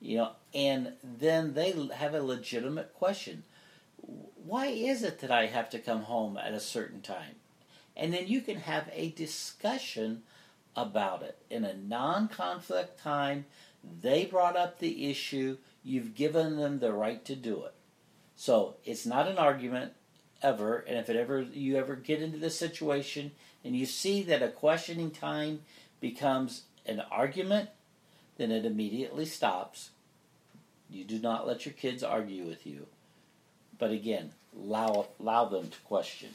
you 0.00 0.18
know, 0.18 0.30
and 0.54 0.92
then 1.02 1.54
they 1.54 1.72
have 1.92 2.14
a 2.14 2.22
legitimate 2.22 2.94
question. 2.94 3.42
Why 3.96 4.66
is 4.66 5.02
it 5.02 5.18
that 5.18 5.32
I 5.32 5.46
have 5.46 5.68
to 5.70 5.80
come 5.80 6.02
home 6.02 6.36
at 6.36 6.52
a 6.52 6.60
certain 6.60 7.00
time? 7.00 7.34
and 7.96 8.12
then 8.12 8.26
you 8.26 8.40
can 8.40 8.56
have 8.56 8.90
a 8.92 9.10
discussion 9.10 10.22
about 10.76 11.22
it 11.22 11.38
in 11.50 11.64
a 11.64 11.74
non 11.74 12.28
conflict 12.28 13.00
time. 13.00 13.46
They 14.02 14.24
brought 14.24 14.56
up 14.56 14.78
the 14.78 15.10
issue, 15.10 15.58
you've 15.82 16.14
given 16.14 16.56
them 16.56 16.78
the 16.78 16.92
right 16.92 17.24
to 17.26 17.36
do 17.36 17.64
it. 17.64 17.74
So 18.36 18.76
it's 18.84 19.06
not 19.06 19.28
an 19.28 19.38
argument 19.38 19.92
ever, 20.42 20.78
and 20.78 20.98
if 20.98 21.08
it 21.08 21.16
ever 21.16 21.42
you 21.42 21.76
ever 21.76 21.94
get 21.94 22.22
into 22.22 22.38
this 22.38 22.58
situation 22.58 23.32
and 23.64 23.74
you 23.74 23.86
see 23.86 24.22
that 24.24 24.42
a 24.42 24.48
questioning 24.48 25.10
time 25.10 25.60
becomes 26.00 26.64
an 26.86 27.02
argument, 27.10 27.70
then 28.36 28.50
it 28.50 28.66
immediately 28.66 29.24
stops. 29.24 29.90
You 30.90 31.04
do 31.04 31.18
not 31.18 31.46
let 31.46 31.64
your 31.64 31.72
kids 31.72 32.02
argue 32.02 32.44
with 32.44 32.66
you. 32.66 32.86
But 33.78 33.90
again, 33.90 34.32
allow, 34.56 35.06
allow 35.18 35.46
them 35.46 35.70
to 35.70 35.78
question. 35.80 36.30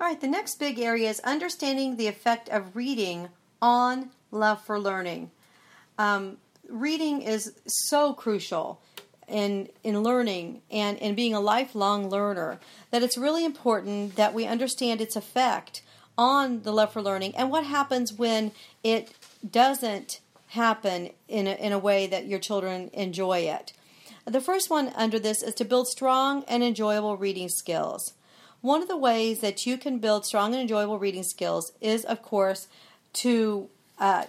All 0.00 0.06
right, 0.06 0.20
the 0.20 0.28
next 0.28 0.60
big 0.60 0.78
area 0.78 1.10
is 1.10 1.18
understanding 1.20 1.96
the 1.96 2.06
effect 2.06 2.48
of 2.48 2.76
reading 2.76 3.28
on 3.60 4.10
love 4.30 4.64
for 4.64 4.78
learning. 4.78 5.32
Um, 5.98 6.36
reading 6.68 7.22
is 7.22 7.52
so 7.66 8.12
crucial 8.12 8.80
in 9.28 9.68
in 9.82 10.02
learning 10.02 10.62
and 10.70 10.98
in 10.98 11.14
being 11.14 11.34
a 11.34 11.40
lifelong 11.40 12.08
learner 12.08 12.58
that 12.90 13.02
it's 13.02 13.18
really 13.18 13.44
important 13.44 14.16
that 14.16 14.34
we 14.34 14.46
understand 14.46 15.00
its 15.00 15.16
effect 15.16 15.82
on 16.16 16.62
the 16.62 16.72
love 16.72 16.92
for 16.92 17.02
learning 17.02 17.34
and 17.36 17.50
what 17.50 17.64
happens 17.64 18.12
when 18.12 18.50
it 18.82 19.12
doesn't 19.48 20.20
happen 20.48 21.10
in 21.28 21.46
a, 21.46 21.54
in 21.54 21.72
a 21.72 21.78
way 21.78 22.06
that 22.06 22.26
your 22.26 22.38
children 22.38 22.90
enjoy 22.92 23.40
it. 23.40 23.72
The 24.24 24.40
first 24.40 24.68
one 24.68 24.92
under 24.94 25.18
this 25.18 25.42
is 25.42 25.54
to 25.54 25.64
build 25.64 25.88
strong 25.88 26.44
and 26.48 26.62
enjoyable 26.62 27.16
reading 27.16 27.48
skills. 27.48 28.14
One 28.60 28.82
of 28.82 28.88
the 28.88 28.96
ways 28.96 29.40
that 29.40 29.66
you 29.66 29.78
can 29.78 29.98
build 29.98 30.26
strong 30.26 30.52
and 30.52 30.60
enjoyable 30.60 30.98
reading 30.98 31.22
skills 31.22 31.72
is, 31.80 32.04
of 32.04 32.22
course, 32.22 32.66
to 33.14 33.68
uh, 33.98 34.24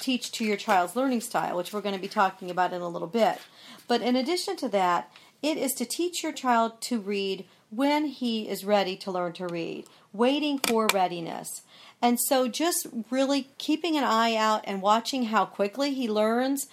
teach 0.00 0.30
to 0.32 0.44
your 0.44 0.56
child's 0.56 0.96
learning 0.96 1.20
style, 1.20 1.56
which 1.56 1.72
we're 1.72 1.80
going 1.80 1.94
to 1.94 2.00
be 2.00 2.08
talking 2.08 2.50
about 2.50 2.72
in 2.72 2.80
a 2.80 2.88
little 2.88 3.08
bit. 3.08 3.38
But 3.86 4.02
in 4.02 4.16
addition 4.16 4.56
to 4.56 4.68
that, 4.70 5.10
it 5.42 5.56
is 5.56 5.74
to 5.74 5.84
teach 5.84 6.22
your 6.22 6.32
child 6.32 6.80
to 6.82 6.98
read 6.98 7.44
when 7.70 8.06
he 8.06 8.48
is 8.48 8.64
ready 8.64 8.96
to 8.96 9.10
learn 9.10 9.32
to 9.34 9.46
read, 9.46 9.84
waiting 10.12 10.58
for 10.58 10.86
readiness. 10.94 11.62
And 12.00 12.18
so 12.20 12.48
just 12.48 12.86
really 13.10 13.48
keeping 13.58 13.96
an 13.96 14.04
eye 14.04 14.36
out 14.36 14.62
and 14.64 14.80
watching 14.80 15.24
how 15.24 15.44
quickly 15.44 15.92
he 15.92 16.08
learns 16.08 16.68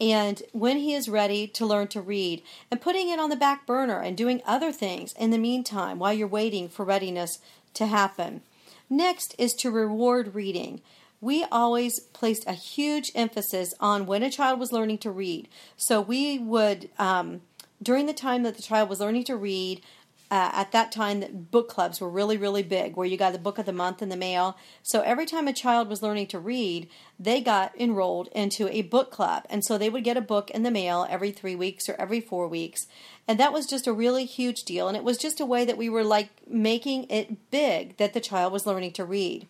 and 0.00 0.42
when 0.52 0.78
he 0.78 0.94
is 0.94 1.08
ready 1.08 1.46
to 1.48 1.66
learn 1.66 1.88
to 1.88 2.00
read 2.00 2.42
and 2.70 2.80
putting 2.80 3.08
it 3.08 3.18
on 3.18 3.30
the 3.30 3.36
back 3.36 3.66
burner 3.66 4.00
and 4.00 4.16
doing 4.16 4.42
other 4.46 4.72
things 4.72 5.12
in 5.18 5.30
the 5.30 5.38
meantime 5.38 5.98
while 5.98 6.12
you're 6.12 6.28
waiting 6.28 6.68
for 6.68 6.84
readiness 6.84 7.38
to 7.74 7.86
happen. 7.86 8.42
Next 8.88 9.34
is 9.38 9.52
to 9.54 9.70
reward 9.70 10.34
reading. 10.34 10.80
We 11.26 11.42
always 11.50 11.98
placed 11.98 12.46
a 12.46 12.52
huge 12.52 13.10
emphasis 13.16 13.74
on 13.80 14.06
when 14.06 14.22
a 14.22 14.30
child 14.30 14.60
was 14.60 14.70
learning 14.70 14.98
to 14.98 15.10
read. 15.10 15.48
So 15.76 16.00
we 16.00 16.38
would, 16.38 16.88
um, 17.00 17.40
during 17.82 18.06
the 18.06 18.12
time 18.12 18.44
that 18.44 18.54
the 18.54 18.62
child 18.62 18.88
was 18.88 19.00
learning 19.00 19.24
to 19.24 19.36
read, 19.36 19.82
uh, 20.30 20.50
at 20.52 20.70
that 20.70 20.92
time 20.92 21.18
that 21.18 21.50
book 21.50 21.68
clubs 21.68 22.00
were 22.00 22.08
really 22.08 22.36
really 22.36 22.62
big 22.62 22.96
where 22.96 23.06
you 23.06 23.16
got 23.16 23.32
the 23.32 23.38
book 23.40 23.58
of 23.58 23.66
the 23.66 23.72
month 23.72 24.02
in 24.02 24.08
the 24.08 24.16
mail. 24.16 24.56
So 24.84 25.00
every 25.00 25.26
time 25.26 25.48
a 25.48 25.52
child 25.52 25.88
was 25.88 26.02
learning 26.02 26.28
to 26.28 26.38
read 26.38 26.88
they 27.18 27.40
got 27.40 27.72
enrolled 27.80 28.28
into 28.32 28.68
a 28.68 28.82
book 28.82 29.10
club. 29.10 29.44
And 29.50 29.64
so 29.64 29.78
they 29.78 29.90
would 29.90 30.04
get 30.04 30.16
a 30.16 30.20
book 30.20 30.50
in 30.50 30.62
the 30.62 30.70
mail 30.70 31.06
every 31.10 31.32
three 31.32 31.56
weeks 31.56 31.88
or 31.88 31.96
every 31.98 32.20
four 32.20 32.46
weeks. 32.46 32.86
And 33.26 33.38
that 33.40 33.52
was 33.52 33.66
just 33.66 33.86
a 33.86 33.92
really 33.92 34.26
huge 34.26 34.62
deal. 34.62 34.86
And 34.86 34.96
it 34.96 35.04
was 35.04 35.16
just 35.16 35.40
a 35.40 35.46
way 35.46 35.64
that 35.64 35.78
we 35.78 35.88
were 35.88 36.04
like 36.04 36.30
making 36.46 37.06
it 37.10 37.50
big 37.50 37.96
that 37.96 38.14
the 38.14 38.20
child 38.20 38.52
was 38.52 38.66
learning 38.66 38.92
to 38.92 39.04
read 39.04 39.48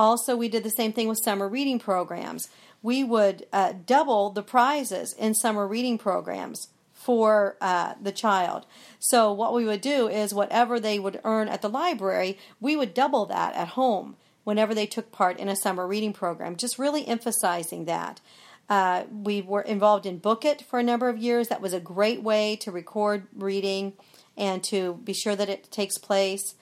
also 0.00 0.36
we 0.36 0.48
did 0.48 0.64
the 0.64 0.70
same 0.70 0.92
thing 0.92 1.08
with 1.08 1.18
summer 1.22 1.48
reading 1.48 1.78
programs 1.78 2.48
we 2.82 3.04
would 3.04 3.46
uh, 3.52 3.74
double 3.86 4.30
the 4.30 4.42
prizes 4.42 5.12
in 5.12 5.34
summer 5.34 5.66
reading 5.66 5.98
programs 5.98 6.68
for 6.92 7.56
uh, 7.60 7.94
the 8.00 8.12
child. 8.12 8.66
So, 8.98 9.32
what 9.32 9.54
we 9.54 9.64
would 9.64 9.80
do 9.80 10.08
is 10.08 10.34
whatever 10.34 10.78
they 10.78 10.98
would 10.98 11.20
earn 11.24 11.48
at 11.48 11.62
the 11.62 11.68
library, 11.68 12.38
we 12.60 12.76
would 12.76 12.94
double 12.94 13.26
that 13.26 13.54
at 13.54 13.68
home 13.68 14.16
whenever 14.44 14.74
they 14.74 14.86
took 14.86 15.12
part 15.12 15.38
in 15.38 15.48
a 15.48 15.56
summer 15.56 15.86
reading 15.86 16.12
program, 16.12 16.56
just 16.56 16.78
really 16.78 17.06
emphasizing 17.06 17.84
that. 17.84 18.20
Uh, 18.68 19.04
we 19.10 19.42
were 19.42 19.62
involved 19.62 20.06
in 20.06 20.18
Book 20.18 20.44
It 20.44 20.62
for 20.62 20.78
a 20.78 20.82
number 20.82 21.08
of 21.08 21.18
years. 21.18 21.48
That 21.48 21.60
was 21.60 21.72
a 21.72 21.80
great 21.80 22.22
way 22.22 22.56
to 22.56 22.70
record 22.70 23.26
reading 23.34 23.94
and 24.36 24.62
to 24.64 25.00
be 25.04 25.12
sure 25.12 25.34
that 25.36 25.48
it 25.48 25.70
takes 25.70 25.98
place. 25.98 26.54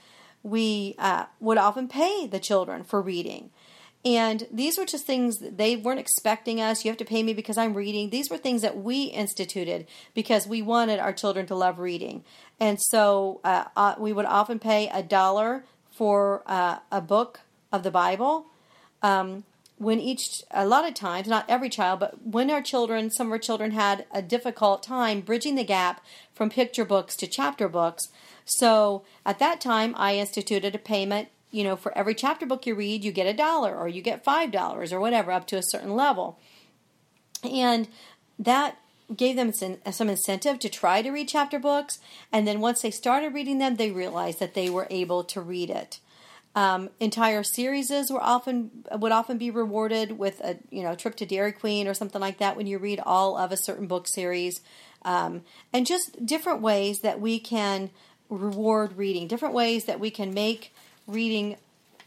We 0.49 0.95
uh, 0.99 1.27
would 1.41 1.59
often 1.59 1.89
pay 1.89 2.27
the 2.27 2.41
children 2.41 2.85
for 2.85 3.01
reading. 3.03 3.51
And 4.05 4.47
these 4.53 4.79
were 4.79 4.87
just 4.87 5.07
things 5.07 5.39
they 5.41 5.77
weren't 5.77 5.99
expecting 5.99 6.61
us. 6.61 6.85
You 6.85 6.91
have 6.91 6.99
to 6.99 7.05
pay 7.05 7.23
me 7.23 7.35
because 7.35 7.59
I'm 7.59 7.75
reading. 7.75 8.11
These 8.11 8.31
were 8.31 8.39
things 8.39 8.63
that 8.63 8.79
we 8.79 9.05
instituted 9.05 9.87
because 10.15 10.47
we 10.47 10.63
wanted 10.63 11.01
our 11.01 11.13
children 11.13 11.47
to 11.47 11.55
love 11.55 11.79
reading. 11.79 12.25
And 12.61 12.79
so 12.81 13.41
uh, 13.43 13.65
uh, 13.77 13.97
we 13.99 14.13
would 14.13 14.25
often 14.25 14.61
pay 14.61 14.89
a 14.89 15.03
dollar 15.03 15.65
for 15.91 16.43
uh, 16.47 16.79
a 16.93 17.01
book 17.01 17.41
of 17.73 17.83
the 17.83 17.91
Bible. 17.91 18.47
Um, 19.03 19.45
when 19.79 20.01
each, 20.01 20.43
a 20.51 20.67
lot 20.67 20.87
of 20.87 20.95
times, 20.95 21.29
not 21.29 21.49
every 21.49 21.69
child, 21.69 22.01
but 22.01 22.27
when 22.27 22.51
our 22.51 22.61
children, 22.61 23.11
some 23.11 23.29
of 23.29 23.33
our 23.33 23.39
children 23.39 23.71
had 23.71 24.07
a 24.13 24.21
difficult 24.21 24.83
time 24.83 25.21
bridging 25.21 25.55
the 25.55 25.65
gap 25.65 26.05
from 26.35 26.51
picture 26.51 26.85
books 26.85 27.17
to 27.17 27.27
chapter 27.27 27.69
books. 27.69 28.09
So 28.45 29.05
at 29.25 29.39
that 29.39 29.61
time, 29.61 29.95
I 29.97 30.17
instituted 30.17 30.75
a 30.75 30.79
payment. 30.79 31.29
You 31.51 31.65
know, 31.65 31.77
for 31.77 31.97
every 31.97 32.15
chapter 32.15 32.45
book 32.45 32.67
you 32.67 32.75
read, 32.75 33.05
you 33.05 33.13
get 33.13 33.27
a 33.27 33.33
dollar 33.33 33.75
or 33.75 33.89
you 33.89 34.03
get 34.03 34.25
five 34.25 34.51
dollars 34.51 34.93
or 34.93 35.01
whatever 35.01 35.33
up 35.33 35.47
to 35.47 35.57
a 35.57 35.63
certain 35.63 35.95
level. 35.95 36.39
And 37.43 37.89
that 38.39 38.77
gave 39.17 39.37
them 39.37 39.53
some 39.53 40.11
incentive 40.11 40.59
to 40.59 40.69
try 40.69 41.01
to 41.01 41.11
read 41.11 41.29
chapter 41.29 41.59
books. 41.59 42.01
And 42.31 42.47
then 42.47 42.61
once 42.61 42.83
they 42.83 42.91
started 42.91 43.33
reading 43.33 43.59
them, 43.59 43.77
they 43.77 43.91
realized 43.91 44.41
that 44.41 44.53
they 44.53 44.69
were 44.69 44.87
able 44.91 45.25
to 45.25 45.41
read 45.41 45.71
it. 45.71 46.01
Um, 46.59 46.91
entire 46.99 47.45
series 47.45 47.89
were 48.11 48.21
often 48.21 48.85
would 48.91 49.13
often 49.13 49.39
be 49.39 49.49
rewarded 49.49 50.19
with 50.19 50.41
a 50.41 50.59
you 50.71 50.83
know 50.83 50.97
trip 50.97 51.15
to 51.19 51.25
Dairy 51.25 51.53
Queen 51.53 51.87
or 51.87 51.95
something 51.95 52.21
like 52.21 52.39
that 52.39 52.57
when 52.57 52.67
you 52.67 52.79
read 52.79 52.99
all 52.99 53.39
of 53.39 53.53
a 53.53 53.57
certain 53.57 53.87
book 53.87 54.09
series, 54.09 54.61
um, 55.03 55.43
and 55.73 55.87
just 55.87 56.27
different 56.27 56.61
ways 56.61 56.99
that 57.03 57.21
we 57.21 57.39
can 57.39 57.91
reward 58.29 58.97
reading, 58.97 59.29
different 59.29 59.55
ways 59.55 59.85
that 59.85 60.01
we 60.01 60.11
can 60.11 60.35
make 60.35 60.75
reading 61.07 61.59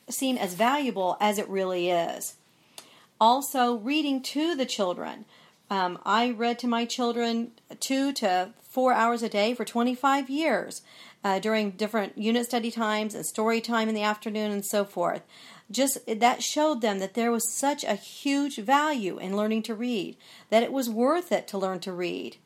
seem 0.10 0.36
as 0.36 0.54
valuable 0.54 1.16
as 1.22 1.40
it 1.40 1.48
really 1.48 1.90
is. 1.90 2.36
Also, 3.22 3.76
reading 3.76 4.22
to 4.22 4.54
the 4.54 4.66
children. 4.66 5.24
Um, 5.70 5.98
I 6.04 6.30
read 6.30 6.60
to 6.60 6.68
my 6.68 6.84
children 6.84 7.52
two 7.80 8.12
to 8.16 8.50
four 8.62 8.92
hours 8.92 9.24
a 9.24 9.30
day 9.30 9.54
for 9.54 9.64
25 9.64 10.30
years 10.30 10.82
uh, 11.24 11.40
during 11.40 11.72
different 11.72 12.18
unit 12.18 12.46
study 12.46 12.72
times 12.72 13.16
and 13.16 13.26
story 13.26 13.62
time 13.62 13.88
in 13.88 13.96
the 13.96 14.02
afternoon 14.02 14.52
and 14.52 14.66
so 14.66 14.84
forth. 14.84 15.22
Just 15.70 16.00
that 16.08 16.44
showed 16.44 16.82
them 16.82 17.00
that 17.00 17.14
there 17.14 17.32
was 17.32 17.54
such 17.54 17.84
a 17.84 17.96
huge 17.96 18.58
value 18.58 19.18
in 19.18 19.38
learning 19.38 19.64
to 19.64 19.76
read, 19.76 20.18
that 20.50 20.64
it 20.64 20.74
was 20.74 20.90
worth 20.90 21.32
it 21.32 21.48
to 21.50 21.58
learn 21.58 21.80
to 21.82 21.94
read. 21.94 22.38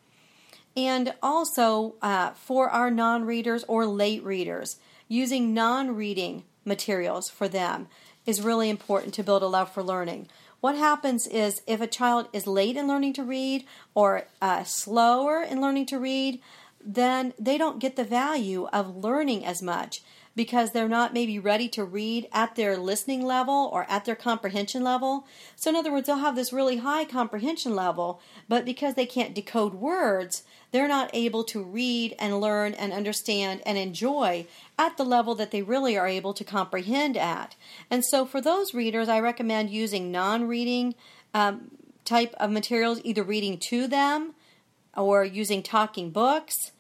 And 0.78 1.14
also 1.24 1.96
uh, 2.02 2.32
for 2.32 2.70
our 2.70 2.92
non 2.92 3.26
readers 3.26 3.64
or 3.68 3.86
late 3.86 4.24
readers, 4.24 4.78
using 5.08 5.54
non 5.54 5.96
reading 5.96 6.44
materials 6.66 7.30
for 7.30 7.48
them 7.48 7.88
is 8.26 8.42
really 8.42 8.70
important 8.70 9.14
to 9.14 9.24
build 9.24 9.44
a 9.44 9.48
love 9.48 9.72
for 9.72 9.84
learning. 9.84 10.28
What 10.60 10.76
happens 10.76 11.28
is 11.28 11.62
if 11.68 11.80
a 11.80 11.88
child 11.88 12.28
is 12.34 12.48
late 12.48 12.76
in 12.76 12.88
learning 12.88 13.14
to 13.14 13.24
read 13.24 13.66
or 13.94 14.26
uh, 14.42 14.64
slower 14.64 15.44
in 15.44 15.62
learning 15.62 15.86
to 15.88 16.00
read, 16.00 16.42
then 16.86 17.34
they 17.40 17.58
don't 17.58 17.80
get 17.80 17.96
the 17.96 18.04
value 18.04 18.68
of 18.72 18.96
learning 18.96 19.44
as 19.44 19.62
much 19.62 20.04
because 20.36 20.72
they're 20.72 20.90
not 20.90 21.14
maybe 21.14 21.40
ready 21.40 21.70
to 21.70 21.84
read 21.84 22.28
at 22.32 22.56
their 22.56 22.78
listening 22.78 23.26
level 23.26 23.70
or 23.72 23.90
at 23.90 24.06
their 24.06 24.16
comprehension 24.16 24.84
level. 24.84 25.26
So, 25.56 25.70
in 25.70 25.76
other 25.76 25.92
words, 25.92 26.08
they'll 26.08 26.18
have 26.18 26.36
this 26.36 26.54
really 26.54 26.78
high 26.78 27.06
comprehension 27.06 27.74
level, 27.74 28.22
but 28.50 28.66
because 28.66 28.96
they 28.96 29.06
can't 29.06 29.34
decode 29.34 29.74
words, 29.74 30.44
they're 30.72 30.88
not 30.90 31.10
able 31.14 31.46
to 31.46 31.64
read 31.64 32.16
and 32.20 32.42
learn 32.42 32.74
and 32.74 32.92
understand 32.92 33.62
and 33.66 33.78
enjoy 33.78 34.46
at 34.78 34.98
the 34.98 35.06
level 35.06 35.36
that 35.36 35.52
they 35.52 35.62
really 35.62 35.98
are 35.98 36.08
able 36.08 36.34
to 36.34 36.44
comprehend 36.44 37.16
at. 37.16 37.56
And 37.90 38.04
so, 38.04 38.26
for 38.26 38.42
those 38.42 38.74
readers, 38.74 39.08
I 39.08 39.22
recommend 39.22 39.70
using 39.70 40.12
non 40.12 40.48
reading 40.48 40.96
um, 41.34 41.72
type 42.04 42.36
of 42.38 42.52
materials, 42.52 43.00
either 43.04 43.24
reading 43.24 43.58
to 43.70 43.88
them 43.88 44.34
or 44.98 45.24
using 45.24 45.64
talking 45.64 46.12
books 46.12 46.72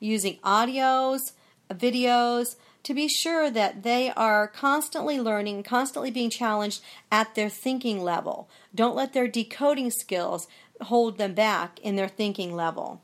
using 0.00 0.38
audios, 0.38 1.32
videos, 1.70 2.56
to 2.82 2.94
be 2.94 3.08
sure 3.08 3.50
that 3.50 3.82
they 3.82 4.10
are 4.10 4.48
constantly 4.48 5.20
learning, 5.20 5.62
constantly 5.62 6.10
being 6.10 6.30
challenged 6.30 6.82
at 7.12 7.34
their 7.34 7.50
thinking 7.50 8.02
level. 8.02 8.48
Don't 8.74 8.96
let 8.96 9.12
their 9.12 9.28
decoding 9.28 9.90
skills 9.90 10.48
hold 10.82 11.18
them 11.18 11.34
back 11.34 11.78
in 11.80 11.96
their 11.96 12.08
thinking 12.08 12.54
level. 12.54 13.02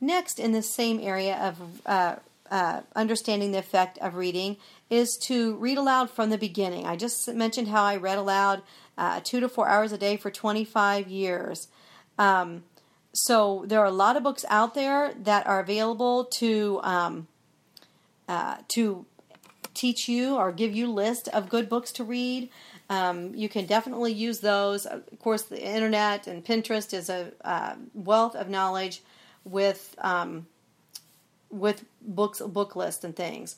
Next, 0.00 0.38
in 0.38 0.52
the 0.52 0.62
same 0.62 1.00
area 1.00 1.36
of 1.36 1.80
uh, 1.86 2.16
uh, 2.50 2.82
understanding 2.94 3.52
the 3.52 3.58
effect 3.58 3.98
of 3.98 4.16
reading, 4.16 4.58
is 4.90 5.16
to 5.22 5.56
read 5.56 5.78
aloud 5.78 6.10
from 6.10 6.28
the 6.28 6.38
beginning. 6.38 6.86
I 6.86 6.96
just 6.96 7.26
mentioned 7.32 7.68
how 7.68 7.82
I 7.82 7.96
read 7.96 8.18
aloud 8.18 8.62
uh, 8.98 9.20
two 9.24 9.40
to 9.40 9.48
four 9.48 9.66
hours 9.66 9.92
a 9.92 9.98
day 9.98 10.16
for 10.16 10.30
25 10.30 11.08
years. 11.08 11.68
Um, 12.18 12.64
so 13.14 13.64
there 13.66 13.80
are 13.80 13.86
a 13.86 13.92
lot 13.92 14.16
of 14.16 14.22
books 14.22 14.44
out 14.48 14.74
there 14.74 15.14
that 15.22 15.46
are 15.46 15.60
available 15.60 16.24
to 16.24 16.80
um, 16.82 17.28
uh, 18.28 18.56
to 18.68 19.06
teach 19.72 20.08
you 20.08 20.36
or 20.36 20.52
give 20.52 20.74
you 20.74 20.90
list 20.90 21.28
of 21.28 21.48
good 21.48 21.68
books 21.68 21.92
to 21.92 22.04
read. 22.04 22.50
Um, 22.90 23.34
you 23.34 23.48
can 23.48 23.66
definitely 23.66 24.12
use 24.12 24.40
those. 24.40 24.84
Of 24.84 25.18
course, 25.20 25.42
the 25.42 25.64
internet 25.64 26.26
and 26.26 26.44
Pinterest 26.44 26.92
is 26.92 27.08
a 27.08 27.32
uh, 27.44 27.76
wealth 27.94 28.34
of 28.34 28.48
knowledge 28.48 29.02
with 29.44 29.94
um, 29.98 30.46
with 31.50 31.84
books, 32.02 32.40
book 32.40 32.74
lists 32.74 33.04
and 33.04 33.14
things. 33.14 33.56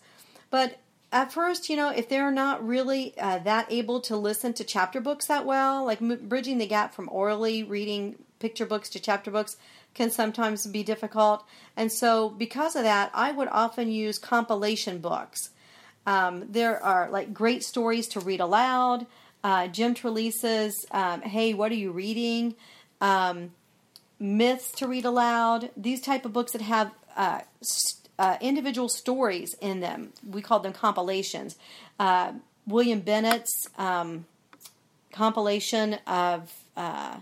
But 0.51 0.79
at 1.11 1.33
first, 1.33 1.71
you 1.71 1.77
know, 1.77 1.88
if 1.88 2.09
they're 2.11 2.31
not 2.31 2.66
really 2.66 3.14
uh, 3.19 3.38
that 3.38 3.73
able 3.73 4.01
to 4.03 4.16
listen 4.16 4.53
to 4.55 4.64
chapter 4.64 5.01
books 5.01 5.27
that 5.27 5.47
well, 5.47 5.85
like 5.85 6.03
m- 6.03 6.29
bridging 6.29 6.59
the 6.59 6.66
gap 6.66 6.95
from 6.95 7.09
orally 7.11 7.62
reading 7.62 8.16
picture 8.38 8.66
books 8.66 8.88
to 8.90 9.01
chapter 9.01 9.31
books 9.31 9.57
can 9.94 10.11
sometimes 10.11 10.66
be 10.66 10.83
difficult. 10.83 11.44
And 11.77 11.90
so, 11.90 12.29
because 12.31 12.77
of 12.77 12.83
that, 12.83 13.11
I 13.14 13.33
would 13.33 13.49
often 13.49 13.90
use 13.90 14.18
compilation 14.18 14.99
books. 14.99 15.51
Um, 16.07 16.44
there 16.49 16.83
are 16.83 17.11
like 17.11 17.35
great 17.35 17.64
stories 17.64 18.07
to 18.09 18.20
read 18.20 18.40
aloud. 18.40 19.07
Uh, 19.42 19.68
Jim 19.68 19.94
Trelease's 19.94 20.87
um, 20.90 21.22
"Hey, 21.22 21.55
what 21.55 21.72
are 21.72 21.77
you 21.77 21.92
reading?" 21.92 22.55
Um, 23.01 23.53
myths 24.18 24.70
to 24.72 24.87
read 24.87 25.05
aloud. 25.05 25.70
These 25.77 26.01
type 26.01 26.25
of 26.25 26.33
books 26.33 26.53
that 26.53 26.62
have 26.62 26.92
uh, 27.16 27.40
st- 27.62 28.09
uh, 28.18 28.37
individual 28.40 28.88
stories 28.88 29.55
in 29.61 29.81
them. 29.81 30.12
We 30.27 30.42
call 30.42 30.61
them 30.61 30.72
compilations. 30.72 31.57
Uh, 31.99 32.33
William 32.66 33.01
Bennett's 33.01 33.68
um, 33.79 34.27
compilation 35.12 35.94
of 36.07 36.53
uh, 36.77 37.16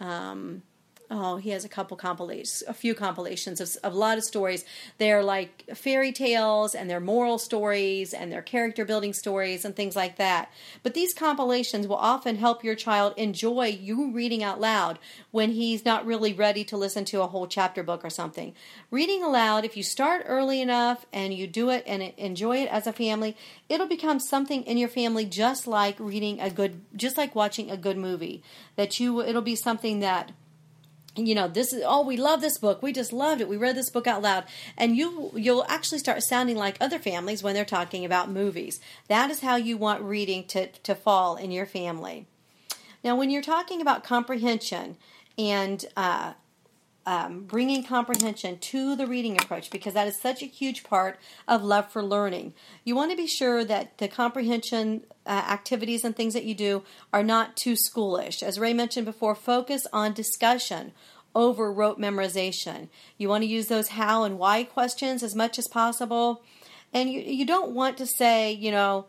um, 0.00 0.62
oh, 1.10 1.36
he 1.36 1.50
has 1.50 1.64
a 1.64 1.68
couple 1.68 1.96
compilations, 1.96 2.62
a 2.68 2.72
few 2.72 2.94
compilations 2.94 3.60
of, 3.60 3.76
of, 3.82 3.92
a 3.92 3.96
lot 3.96 4.16
of 4.16 4.22
stories. 4.22 4.64
They're 4.98 5.24
like 5.24 5.64
fairy 5.74 6.12
tales 6.12 6.74
and 6.74 6.88
they're 6.88 7.00
moral 7.00 7.38
stories 7.38 8.14
and 8.14 8.30
they're 8.30 8.42
character 8.42 8.84
building 8.84 9.12
stories 9.12 9.64
and 9.64 9.74
things 9.74 9.96
like 9.96 10.16
that. 10.16 10.52
But 10.84 10.94
these 10.94 11.12
compilations 11.12 11.88
will 11.88 11.96
often 11.96 12.36
help 12.36 12.62
your 12.62 12.76
child 12.76 13.14
enjoy 13.16 13.66
you 13.66 14.12
reading 14.12 14.44
out 14.44 14.60
loud 14.60 15.00
when 15.32 15.50
he's 15.50 15.84
not 15.84 16.06
really 16.06 16.32
ready 16.32 16.62
to 16.64 16.76
listen 16.76 17.04
to 17.06 17.22
a 17.22 17.26
whole 17.26 17.48
chapter 17.48 17.82
book 17.82 18.04
or 18.04 18.10
something. 18.10 18.54
Reading 18.92 19.24
aloud, 19.24 19.64
if 19.64 19.76
you 19.76 19.82
start 19.82 20.24
early 20.26 20.62
enough 20.62 21.06
and 21.12 21.34
you 21.34 21.48
do 21.48 21.70
it 21.70 21.82
and 21.86 22.02
enjoy 22.02 22.58
it 22.58 22.68
as 22.70 22.86
a 22.86 22.92
family, 22.92 23.36
it'll 23.68 23.88
become 23.88 24.20
something 24.20 24.62
in 24.62 24.78
your 24.78 24.88
family 24.88 25.24
just 25.24 25.66
like 25.66 25.96
reading 25.98 26.40
a 26.40 26.50
good, 26.50 26.82
just 26.94 27.18
like 27.18 27.34
watching 27.34 27.68
a 27.68 27.76
good 27.76 27.96
movie. 27.96 28.44
That 28.76 29.00
you, 29.00 29.20
it'll 29.20 29.42
be 29.42 29.56
something 29.56 29.98
that 30.00 30.32
you 31.16 31.34
know 31.34 31.48
this 31.48 31.72
is 31.72 31.82
oh 31.84 32.04
we 32.04 32.16
love 32.16 32.40
this 32.40 32.58
book. 32.58 32.82
We 32.82 32.92
just 32.92 33.12
loved 33.12 33.40
it. 33.40 33.48
We 33.48 33.56
read 33.56 33.76
this 33.76 33.90
book 33.90 34.06
out 34.06 34.22
loud. 34.22 34.44
And 34.76 34.96
you 34.96 35.32
you'll 35.34 35.64
actually 35.68 35.98
start 35.98 36.22
sounding 36.22 36.56
like 36.56 36.76
other 36.80 36.98
families 36.98 37.42
when 37.42 37.54
they're 37.54 37.64
talking 37.64 38.04
about 38.04 38.30
movies. 38.30 38.80
That 39.08 39.30
is 39.30 39.40
how 39.40 39.56
you 39.56 39.76
want 39.76 40.02
reading 40.02 40.44
to 40.48 40.68
to 40.68 40.94
fall 40.94 41.36
in 41.36 41.50
your 41.50 41.66
family. 41.66 42.26
Now 43.02 43.16
when 43.16 43.30
you're 43.30 43.42
talking 43.42 43.80
about 43.80 44.04
comprehension 44.04 44.96
and 45.38 45.84
uh, 45.96 46.34
um, 47.06 47.44
bringing 47.44 47.82
comprehension 47.82 48.58
to 48.58 48.94
the 48.94 49.06
reading 49.06 49.40
approach 49.40 49.70
because 49.70 49.94
that 49.94 50.06
is 50.06 50.20
such 50.20 50.42
a 50.42 50.46
huge 50.46 50.84
part 50.84 51.18
of 51.48 51.62
love 51.62 51.90
for 51.90 52.02
learning. 52.02 52.54
You 52.84 52.94
want 52.94 53.10
to 53.10 53.16
be 53.16 53.26
sure 53.26 53.64
that 53.64 53.98
the 53.98 54.08
comprehension 54.08 55.02
uh, 55.26 55.30
activities 55.30 56.04
and 56.04 56.14
things 56.14 56.34
that 56.34 56.44
you 56.44 56.54
do 56.54 56.82
are 57.12 57.22
not 57.22 57.56
too 57.56 57.74
schoolish. 57.74 58.42
As 58.42 58.58
Ray 58.58 58.74
mentioned 58.74 59.06
before, 59.06 59.34
focus 59.34 59.86
on 59.92 60.12
discussion 60.12 60.92
over 61.34 61.72
rote 61.72 61.98
memorization. 61.98 62.88
You 63.16 63.28
want 63.28 63.42
to 63.42 63.48
use 63.48 63.68
those 63.68 63.88
how 63.88 64.24
and 64.24 64.38
why 64.38 64.64
questions 64.64 65.22
as 65.22 65.34
much 65.34 65.58
as 65.58 65.68
possible. 65.68 66.42
And 66.92 67.10
you, 67.10 67.20
you 67.20 67.46
don't 67.46 67.72
want 67.72 67.96
to 67.98 68.06
say, 68.06 68.52
you 68.52 68.70
know, 68.70 69.06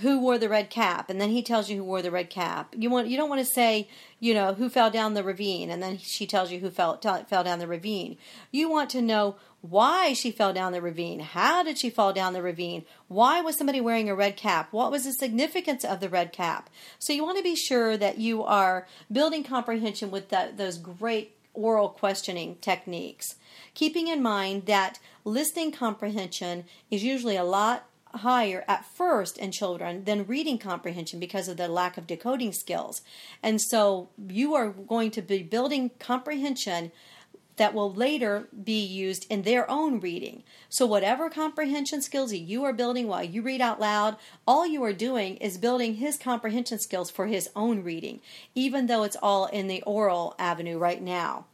who 0.00 0.18
wore 0.18 0.38
the 0.38 0.48
red 0.48 0.70
cap 0.70 1.10
and 1.10 1.20
then 1.20 1.30
he 1.30 1.42
tells 1.42 1.68
you 1.68 1.76
who 1.76 1.84
wore 1.84 2.02
the 2.02 2.10
red 2.10 2.30
cap. 2.30 2.74
You 2.76 2.90
want 2.90 3.08
you 3.08 3.16
don't 3.16 3.28
want 3.28 3.40
to 3.40 3.52
say 3.52 3.88
you 4.20 4.32
know 4.32 4.54
who 4.54 4.68
fell 4.68 4.90
down 4.90 5.14
the 5.14 5.22
ravine 5.22 5.70
and 5.70 5.82
then 5.82 5.98
she 5.98 6.26
tells 6.26 6.50
you 6.50 6.60
who 6.60 6.70
fell 6.70 6.96
t- 6.96 7.24
fell 7.28 7.44
down 7.44 7.58
the 7.58 7.66
ravine. 7.66 8.16
You 8.50 8.70
want 8.70 8.88
to 8.90 9.02
know 9.02 9.36
why 9.60 10.12
she 10.12 10.30
fell 10.30 10.52
down 10.52 10.72
the 10.72 10.82
ravine. 10.82 11.20
How 11.20 11.62
did 11.62 11.78
she 11.78 11.90
fall 11.90 12.12
down 12.12 12.32
the 12.32 12.42
ravine? 12.42 12.84
Why 13.08 13.40
was 13.40 13.56
somebody 13.56 13.80
wearing 13.80 14.08
a 14.08 14.14
red 14.14 14.36
cap? 14.36 14.72
What 14.72 14.90
was 14.90 15.04
the 15.04 15.12
significance 15.12 15.84
of 15.84 16.00
the 16.00 16.08
red 16.08 16.32
cap? 16.32 16.68
So 16.98 17.12
you 17.12 17.22
want 17.22 17.36
to 17.36 17.44
be 17.44 17.54
sure 17.54 17.96
that 17.96 18.18
you 18.18 18.42
are 18.42 18.88
building 19.10 19.44
comprehension 19.44 20.10
with 20.10 20.30
that, 20.30 20.56
those 20.56 20.78
great 20.78 21.36
oral 21.54 21.90
questioning 21.90 22.56
techniques. 22.60 23.36
Keeping 23.74 24.08
in 24.08 24.22
mind 24.22 24.66
that 24.66 24.98
listening 25.24 25.70
comprehension 25.70 26.64
is 26.90 27.04
usually 27.04 27.36
a 27.36 27.44
lot 27.44 27.84
higher 28.14 28.64
at 28.68 28.84
first 28.84 29.38
in 29.38 29.50
children 29.52 30.04
than 30.04 30.26
reading 30.26 30.58
comprehension 30.58 31.18
because 31.18 31.48
of 31.48 31.56
the 31.56 31.68
lack 31.68 31.96
of 31.96 32.06
decoding 32.06 32.52
skills. 32.52 33.02
And 33.42 33.60
so 33.60 34.08
you 34.28 34.54
are 34.54 34.70
going 34.70 35.10
to 35.12 35.22
be 35.22 35.42
building 35.42 35.90
comprehension 35.98 36.92
that 37.56 37.74
will 37.74 37.92
later 37.92 38.48
be 38.64 38.82
used 38.82 39.26
in 39.30 39.42
their 39.42 39.70
own 39.70 40.00
reading. 40.00 40.42
So, 40.68 40.86
whatever 40.86 41.28
comprehension 41.28 42.00
skills 42.00 42.32
you 42.32 42.64
are 42.64 42.72
building 42.72 43.08
while 43.08 43.22
you 43.22 43.42
read 43.42 43.60
out 43.60 43.78
loud, 43.78 44.16
all 44.46 44.66
you 44.66 44.82
are 44.84 44.92
doing 44.92 45.36
is 45.36 45.58
building 45.58 45.96
his 45.96 46.16
comprehension 46.16 46.78
skills 46.78 47.10
for 47.10 47.26
his 47.26 47.50
own 47.54 47.82
reading, 47.82 48.20
even 48.54 48.86
though 48.86 49.02
it's 49.02 49.18
all 49.22 49.46
in 49.46 49.68
the 49.68 49.82
oral 49.82 50.34
avenue 50.38 50.78
right 50.78 51.02
now. 51.02 51.44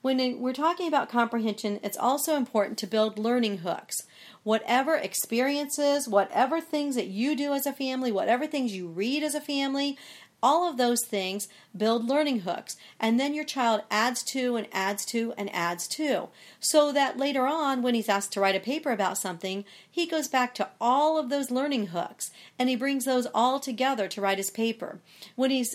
When 0.00 0.40
we're 0.40 0.52
talking 0.52 0.86
about 0.86 1.08
comprehension, 1.08 1.80
it's 1.82 1.96
also 1.96 2.36
important 2.36 2.78
to 2.78 2.86
build 2.86 3.18
learning 3.18 3.58
hooks 3.58 4.02
whatever 4.48 4.96
experiences, 4.96 6.08
whatever 6.08 6.58
things 6.58 6.94
that 6.94 7.06
you 7.06 7.36
do 7.36 7.52
as 7.52 7.66
a 7.66 7.72
family, 7.72 8.10
whatever 8.10 8.46
things 8.46 8.74
you 8.74 8.86
read 8.86 9.22
as 9.22 9.34
a 9.34 9.42
family, 9.42 9.94
all 10.42 10.66
of 10.66 10.78
those 10.78 11.04
things 11.04 11.48
build 11.76 12.08
learning 12.08 12.40
hooks. 12.40 12.74
And 12.98 13.20
then 13.20 13.34
your 13.34 13.44
child 13.44 13.82
adds 13.90 14.22
to 14.22 14.56
and 14.56 14.66
adds 14.72 15.04
to 15.06 15.34
and 15.36 15.54
adds 15.54 15.86
to. 15.88 16.28
So 16.60 16.92
that 16.92 17.18
later 17.18 17.46
on, 17.46 17.82
when 17.82 17.94
he's 17.94 18.08
asked 18.08 18.32
to 18.32 18.40
write 18.40 18.56
a 18.56 18.60
paper 18.60 18.90
about 18.90 19.18
something, 19.18 19.66
he 19.90 20.06
goes 20.06 20.28
back 20.28 20.54
to 20.54 20.70
all 20.80 21.18
of 21.18 21.28
those 21.28 21.50
learning 21.50 21.88
hooks 21.88 22.30
and 22.58 22.70
he 22.70 22.74
brings 22.74 23.04
those 23.04 23.26
all 23.34 23.60
together 23.60 24.08
to 24.08 24.20
write 24.22 24.38
his 24.38 24.50
paper. 24.50 24.98
When 25.36 25.50
he 25.50 25.66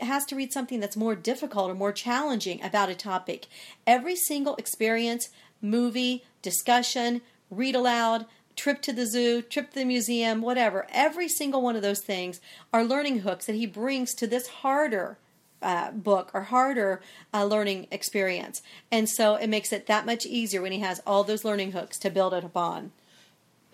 has 0.00 0.24
to 0.24 0.36
read 0.36 0.54
something 0.54 0.80
that's 0.80 0.96
more 0.96 1.16
difficult 1.16 1.70
or 1.70 1.74
more 1.74 1.92
challenging 1.92 2.62
about 2.62 2.88
a 2.88 2.94
topic, 2.94 3.46
every 3.86 4.16
single 4.16 4.56
experience, 4.56 5.28
movie, 5.60 6.24
discussion, 6.40 7.20
read 7.50 7.74
aloud, 7.74 8.26
trip 8.56 8.80
to 8.82 8.92
the 8.92 9.06
zoo, 9.06 9.42
trip 9.42 9.70
to 9.70 9.80
the 9.80 9.84
museum, 9.84 10.42
whatever. 10.42 10.86
Every 10.90 11.28
single 11.28 11.62
one 11.62 11.76
of 11.76 11.82
those 11.82 12.00
things 12.00 12.40
are 12.72 12.84
learning 12.84 13.20
hooks 13.20 13.46
that 13.46 13.54
he 13.54 13.66
brings 13.66 14.14
to 14.14 14.26
this 14.26 14.48
harder 14.48 15.18
uh, 15.62 15.90
book 15.90 16.30
or 16.34 16.42
harder 16.42 17.00
uh, 17.32 17.44
learning 17.44 17.86
experience. 17.90 18.62
And 18.90 19.08
so 19.08 19.36
it 19.36 19.48
makes 19.48 19.72
it 19.72 19.86
that 19.86 20.06
much 20.06 20.26
easier 20.26 20.62
when 20.62 20.72
he 20.72 20.80
has 20.80 21.00
all 21.06 21.24
those 21.24 21.44
learning 21.44 21.72
hooks 21.72 21.98
to 21.98 22.10
build 22.10 22.34
it 22.34 22.44
upon. 22.44 22.92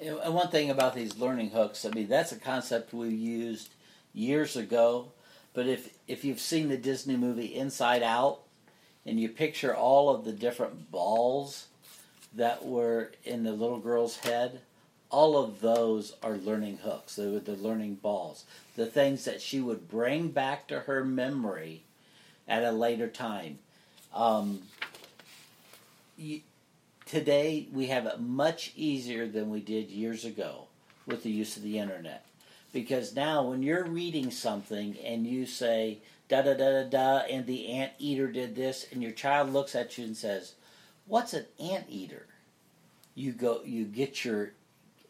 And 0.00 0.34
one 0.34 0.48
thing 0.48 0.68
about 0.70 0.94
these 0.94 1.18
learning 1.18 1.50
hooks, 1.50 1.84
I 1.84 1.90
mean, 1.90 2.08
that's 2.08 2.32
a 2.32 2.36
concept 2.36 2.92
we 2.92 3.08
used 3.08 3.70
years 4.12 4.56
ago. 4.56 5.12
But 5.54 5.66
if 5.66 5.94
if 6.08 6.24
you've 6.24 6.40
seen 6.40 6.68
the 6.68 6.76
Disney 6.76 7.16
movie 7.16 7.54
Inside 7.54 8.02
Out, 8.02 8.40
and 9.04 9.20
you 9.20 9.28
picture 9.28 9.74
all 9.74 10.10
of 10.10 10.24
the 10.24 10.32
different 10.32 10.90
balls 10.90 11.68
that 12.34 12.64
were 12.64 13.12
in 13.24 13.44
the 13.44 13.52
little 13.52 13.78
girl's 13.78 14.16
head, 14.18 14.60
all 15.10 15.36
of 15.36 15.60
those 15.60 16.14
are 16.22 16.36
learning 16.36 16.78
hooks. 16.78 17.16
They 17.16 17.26
were 17.26 17.38
the 17.38 17.52
learning 17.52 17.96
balls, 17.96 18.44
the 18.76 18.86
things 18.86 19.24
that 19.26 19.42
she 19.42 19.60
would 19.60 19.88
bring 19.88 20.28
back 20.28 20.66
to 20.68 20.80
her 20.80 21.04
memory 21.04 21.82
at 22.48 22.64
a 22.64 22.72
later 22.72 23.08
time. 23.08 23.58
Um, 24.14 24.62
today, 27.04 27.68
we 27.72 27.86
have 27.88 28.06
it 28.06 28.20
much 28.20 28.72
easier 28.74 29.26
than 29.26 29.50
we 29.50 29.60
did 29.60 29.90
years 29.90 30.24
ago 30.24 30.66
with 31.06 31.22
the 31.22 31.30
use 31.30 31.56
of 31.56 31.62
the 31.62 31.78
internet. 31.78 32.24
Because 32.72 33.14
now, 33.14 33.42
when 33.42 33.62
you're 33.62 33.84
reading 33.84 34.30
something 34.30 34.96
and 35.04 35.26
you 35.26 35.44
say, 35.44 35.98
da 36.28 36.40
da 36.40 36.54
da 36.54 36.82
da 36.82 36.88
da, 36.88 37.18
and 37.26 37.46
the 37.46 37.68
anteater 37.68 38.28
did 38.28 38.56
this, 38.56 38.86
and 38.90 39.02
your 39.02 39.12
child 39.12 39.52
looks 39.52 39.74
at 39.74 39.98
you 39.98 40.04
and 40.04 40.16
says, 40.16 40.54
What's 41.12 41.34
an 41.34 41.44
anteater? 41.60 42.26
You 43.14 43.32
go, 43.32 43.60
you 43.66 43.84
get 43.84 44.24
your, 44.24 44.54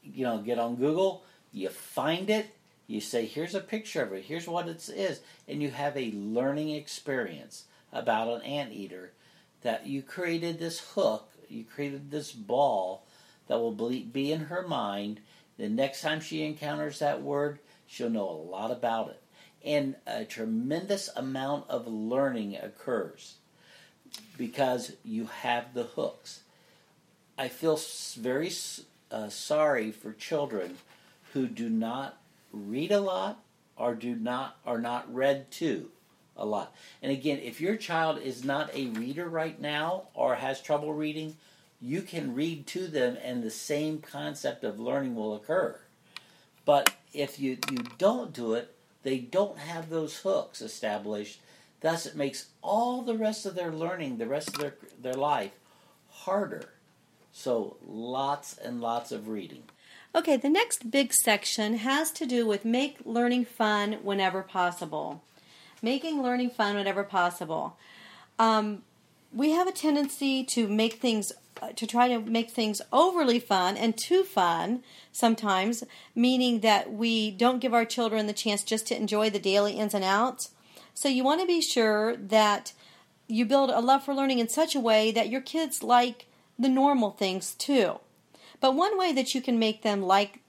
you 0.03 0.25
know, 0.25 0.39
get 0.39 0.59
on 0.59 0.75
Google, 0.75 1.23
you 1.53 1.69
find 1.69 2.29
it, 2.29 2.57
you 2.89 3.01
say, 3.01 3.25
here's 3.25 3.55
a 3.55 3.61
picture 3.61 4.03
of 4.03 4.13
it, 4.13 4.25
here's 4.25 4.49
what 4.49 4.67
it 4.67 4.89
is, 4.89 5.21
and 5.47 5.63
you 5.63 5.71
have 5.71 5.97
a 5.97 6.11
learning 6.11 6.71
experience 6.71 7.67
about 7.93 8.27
an 8.27 8.43
anteater 8.43 9.13
that 9.61 9.87
you 9.87 10.03
created 10.03 10.59
this 10.59 10.81
hook, 10.81 11.31
you 11.49 11.63
created 11.63 12.11
this 12.11 12.33
ball 12.33 13.07
that 13.47 13.61
will 13.61 13.71
be 13.71 14.33
in 14.33 14.47
her 14.47 14.67
mind. 14.67 15.21
The 15.57 15.69
next 15.69 16.01
time 16.01 16.21
she 16.21 16.43
encounters 16.45 16.99
that 16.99 17.23
word, 17.23 17.61
she'll 17.87 18.11
know 18.11 18.29
a 18.29 18.51
lot 18.51 18.73
about 18.73 19.11
it. 19.11 19.23
And 19.65 19.95
a 20.05 20.25
tremendous 20.25 21.11
amount 21.15 21.71
of 21.71 21.87
learning 21.87 22.57
occurs 22.61 23.37
because 24.37 24.93
you 25.05 25.27
have 25.27 25.75
the 25.75 25.85
hooks. 25.85 26.41
I 27.39 27.49
feel 27.49 27.79
very 28.17 28.51
uh, 29.11 29.29
sorry 29.29 29.91
for 29.91 30.13
children 30.13 30.79
who 31.33 31.47
do 31.47 31.69
not 31.69 32.19
read 32.53 32.93
a 32.93 33.01
lot 33.01 33.43
or 33.77 33.95
do 33.95 34.15
not 34.15 34.57
are 34.67 34.79
not 34.79 35.13
read 35.13 35.51
to 35.53 35.91
a 36.37 36.45
lot. 36.45 36.75
And 37.03 37.13
again, 37.13 37.39
if 37.39 37.61
your 37.61 37.77
child 37.77 38.21
is 38.21 38.45
not 38.45 38.75
a 38.75 38.87
reader 38.87 39.29
right 39.29 39.61
now 39.61 40.05
or 40.15 40.37
has 40.37 40.61
trouble 40.61 40.93
reading, 40.93 41.37
you 41.81 42.03
can 42.03 42.35
read 42.35 42.67
to 42.69 42.87
them 42.87 43.19
and 43.23 43.43
the 43.43 43.51
same 43.51 43.99
concept 43.99 44.65
of 44.65 44.79
learning 44.79 45.15
will 45.15 45.35
occur. 45.35 45.79
But 46.65 46.95
if 47.13 47.41
you, 47.41 47.59
you 47.71 47.79
don't 47.99 48.33
do 48.33 48.55
it, 48.55 48.75
they 49.03 49.19
don't 49.19 49.59
have 49.59 49.91
those 49.91 50.19
hooks 50.19 50.63
established 50.63 51.41
Thus, 51.83 52.07
it 52.07 52.17
makes 52.17 52.47
all 52.63 53.03
the 53.03 53.19
rest 53.19 53.45
of 53.45 53.55
their 53.55 53.73
learning, 53.73 54.19
the 54.19 54.27
rest 54.27 54.49
of 54.49 54.59
their, 54.59 54.75
their 55.01 55.15
life, 55.15 55.51
harder. 56.11 56.71
So, 57.33 57.77
lots 57.85 58.57
and 58.57 58.81
lots 58.81 59.11
of 59.11 59.29
reading. 59.29 59.65
Okay, 60.15 60.37
the 60.37 60.49
next 60.49 60.91
big 60.91 61.13
section 61.13 61.79
has 61.79 62.13
to 62.13 62.27
do 62.27 62.47
with 62.47 62.65
make 62.65 62.99
learning 63.05 63.47
fun 63.47 63.95
whenever 64.03 64.43
possible. 64.43 65.23
Making 65.81 66.23
learning 66.23 66.51
fun 66.51 66.77
whenever 66.77 67.03
possible. 67.03 67.77
Um, 68.39 68.83
we 69.33 69.51
have 69.53 69.67
a 69.67 69.73
tendency 69.73 70.45
to 70.45 70.69
make 70.69 70.95
things 70.95 71.33
to 71.77 71.87
try 71.87 72.09
to 72.09 72.19
make 72.19 72.51
things 72.51 72.83
overly 72.93 73.39
fun 73.39 73.77
and 73.77 73.97
too 73.97 74.25
fun 74.25 74.83
sometimes, 75.13 75.85
meaning 76.15 76.61
that 76.61 76.93
we 76.93 77.31
don't 77.31 77.61
give 77.61 77.73
our 77.73 77.85
children 77.85 78.27
the 78.27 78.33
chance 78.33 78.65
just 78.65 78.87
to 78.89 78.97
enjoy 78.97 79.31
the 79.31 79.39
daily 79.39 79.75
ins 79.75 79.95
and 79.95 80.05
outs. 80.05 80.51
So 80.95 81.09
you 81.09 81.25
want 81.25 81.41
to 81.41 81.47
be 81.47 81.61
sure 81.61 82.17
that 82.17 82.73
you 83.27 83.45
build 83.47 83.71
a 83.71 83.81
love 83.81 84.05
for 84.05 84.15
learning 84.15 84.39
in 84.39 84.49
such 84.49 84.75
a 84.75 84.81
way 84.81 85.11
that 85.13 85.31
your 85.31 85.41
kids 85.41 85.83
like 85.83 86.27
the 86.59 86.69
normal 86.69 87.11
things 87.11 87.55
too. 87.55 87.99
But 88.61 88.75
one 88.75 88.99
way 88.99 89.13
that 89.13 89.35
you 89.35 89.41
can 89.41 89.59
make 89.59 89.83
them 89.83 90.03
like 90.03 90.41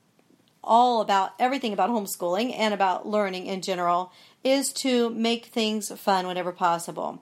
all 0.64 1.02
about 1.02 1.32
everything 1.40 1.74
about 1.74 1.90
homeschooling 1.90 2.58
and 2.58 2.74
about 2.74 3.08
learning 3.08 3.48
in 3.48 3.62
general 3.62 4.12
is 4.44 4.72
to 4.74 5.10
make 5.10 5.48
things 5.48 5.92
fun 6.00 6.28
whenever 6.28 6.52
possible. 6.52 7.22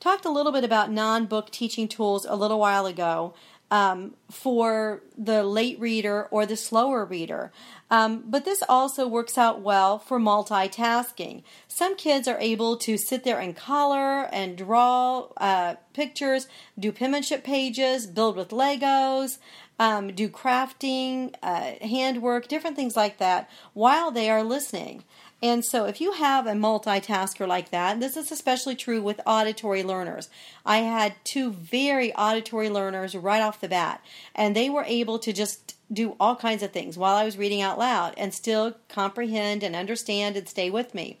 Talked 0.00 0.24
a 0.24 0.30
little 0.30 0.52
bit 0.52 0.64
about 0.64 0.90
non 0.90 1.26
book 1.26 1.50
teaching 1.50 1.86
tools 1.86 2.24
a 2.24 2.34
little 2.34 2.58
while 2.58 2.86
ago 2.86 3.34
um, 3.70 4.14
for 4.30 5.02
the 5.16 5.44
late 5.44 5.78
reader 5.78 6.26
or 6.30 6.44
the 6.44 6.56
slower 6.56 7.04
reader. 7.04 7.52
Um, 7.90 8.24
but 8.26 8.44
this 8.44 8.62
also 8.68 9.06
works 9.06 9.38
out 9.38 9.60
well 9.60 9.98
for 9.98 10.18
multitasking. 10.18 11.42
Some 11.68 11.96
kids 11.96 12.26
are 12.28 12.38
able 12.40 12.76
to 12.78 12.96
sit 12.96 13.24
there 13.24 13.38
and 13.38 13.56
color 13.56 14.28
and 14.32 14.56
draw 14.56 15.28
uh, 15.36 15.76
pictures, 15.92 16.48
do 16.78 16.92
penmanship 16.92 17.44
pages, 17.44 18.06
build 18.06 18.36
with 18.36 18.50
Legos, 18.50 19.38
um, 19.78 20.12
do 20.12 20.28
crafting, 20.28 21.34
uh, 21.42 21.72
handwork, 21.80 22.48
different 22.48 22.76
things 22.76 22.96
like 22.96 23.18
that 23.18 23.48
while 23.72 24.10
they 24.10 24.28
are 24.28 24.44
listening. 24.44 25.04
And 25.42 25.64
so, 25.64 25.86
if 25.86 26.00
you 26.00 26.12
have 26.12 26.46
a 26.46 26.52
multitasker 26.52 27.48
like 27.48 27.70
that, 27.70 27.98
this 27.98 28.16
is 28.16 28.30
especially 28.30 28.74
true 28.74 29.00
with 29.00 29.20
auditory 29.26 29.82
learners. 29.82 30.28
I 30.66 30.78
had 30.78 31.14
two 31.24 31.50
very 31.52 32.14
auditory 32.14 32.68
learners 32.68 33.14
right 33.14 33.40
off 33.40 33.60
the 33.60 33.68
bat, 33.68 34.04
and 34.34 34.54
they 34.54 34.68
were 34.68 34.84
able 34.84 35.18
to 35.20 35.32
just 35.32 35.76
do 35.90 36.14
all 36.20 36.36
kinds 36.36 36.62
of 36.62 36.72
things 36.72 36.98
while 36.98 37.16
I 37.16 37.24
was 37.24 37.38
reading 37.38 37.62
out 37.62 37.78
loud 37.78 38.12
and 38.18 38.34
still 38.34 38.76
comprehend 38.88 39.62
and 39.62 39.74
understand 39.74 40.36
and 40.36 40.46
stay 40.46 40.68
with 40.68 40.94
me. 40.94 41.18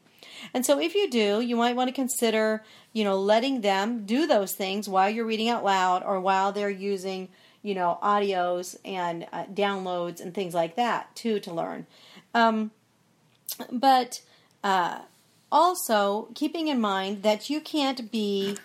And 0.52 0.66
so, 0.66 0.78
if 0.78 0.94
you 0.94 1.08
do, 1.08 1.40
you 1.40 1.56
might 1.56 1.76
want 1.76 1.88
to 1.88 1.94
consider, 1.94 2.62
you 2.92 3.04
know, 3.04 3.18
letting 3.18 3.62
them 3.62 4.04
do 4.04 4.26
those 4.26 4.52
things 4.52 4.86
while 4.86 5.08
you're 5.08 5.24
reading 5.24 5.48
out 5.48 5.64
loud 5.64 6.02
or 6.04 6.20
while 6.20 6.52
they're 6.52 6.68
using, 6.68 7.30
you 7.62 7.74
know, 7.74 7.98
audios 8.02 8.76
and 8.84 9.26
uh, 9.32 9.44
downloads 9.46 10.20
and 10.20 10.34
things 10.34 10.52
like 10.52 10.76
that 10.76 11.16
too 11.16 11.40
to 11.40 11.54
learn. 11.54 11.86
Um, 12.34 12.70
but 13.70 14.20
uh, 14.62 15.00
also 15.50 16.28
keeping 16.34 16.68
in 16.68 16.80
mind 16.80 17.22
that 17.22 17.50
you 17.50 17.60
can't 17.60 18.10
be 18.10 18.56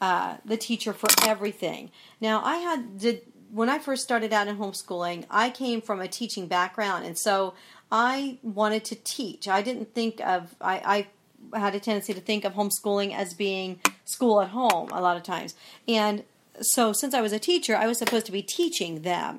uh, 0.00 0.36
the 0.44 0.56
teacher 0.56 0.92
for 0.92 1.08
everything. 1.24 1.90
Now, 2.20 2.42
I 2.44 2.56
had 2.56 2.98
did 2.98 3.22
when 3.52 3.68
I 3.68 3.78
first 3.78 4.02
started 4.02 4.32
out 4.32 4.48
in 4.48 4.56
homeschooling, 4.56 5.26
I 5.30 5.50
came 5.50 5.82
from 5.82 6.00
a 6.00 6.08
teaching 6.08 6.46
background, 6.46 7.04
and 7.04 7.18
so 7.18 7.54
I 7.90 8.38
wanted 8.42 8.84
to 8.86 8.96
teach. 8.96 9.46
I 9.46 9.60
didn't 9.62 9.94
think 9.94 10.20
of 10.20 10.54
I, 10.60 11.06
I 11.52 11.58
had 11.58 11.74
a 11.74 11.80
tendency 11.80 12.14
to 12.14 12.20
think 12.20 12.44
of 12.44 12.54
homeschooling 12.54 13.14
as 13.14 13.34
being 13.34 13.80
school 14.04 14.40
at 14.40 14.48
home 14.48 14.88
a 14.90 15.00
lot 15.00 15.16
of 15.16 15.22
times, 15.22 15.54
and 15.86 16.24
so 16.60 16.92
since 16.92 17.14
I 17.14 17.20
was 17.20 17.32
a 17.32 17.38
teacher, 17.38 17.76
I 17.76 17.86
was 17.86 17.98
supposed 17.98 18.26
to 18.26 18.32
be 18.32 18.42
teaching 18.42 19.02
them, 19.02 19.38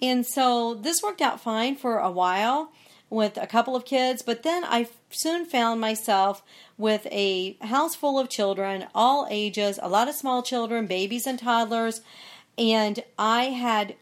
and 0.00 0.24
so 0.26 0.74
this 0.74 1.02
worked 1.02 1.22
out 1.22 1.40
fine 1.40 1.74
for 1.74 1.98
a 1.98 2.10
while 2.10 2.70
with 3.14 3.36
a 3.36 3.46
couple 3.46 3.76
of 3.76 3.84
kids, 3.84 4.22
but 4.22 4.42
then 4.42 4.64
I 4.64 4.88
soon 5.08 5.46
found 5.46 5.80
myself 5.80 6.42
with 6.76 7.06
a 7.12 7.56
house 7.60 7.94
full 7.94 8.18
of 8.18 8.28
children, 8.28 8.86
all 8.92 9.28
ages, 9.30 9.78
a 9.80 9.88
lot 9.88 10.08
of 10.08 10.16
small 10.16 10.42
children, 10.42 10.86
babies 10.86 11.26
and 11.26 11.38
toddlers, 11.38 12.00
and 12.58 13.02
I 13.16 13.44
had 13.44 13.94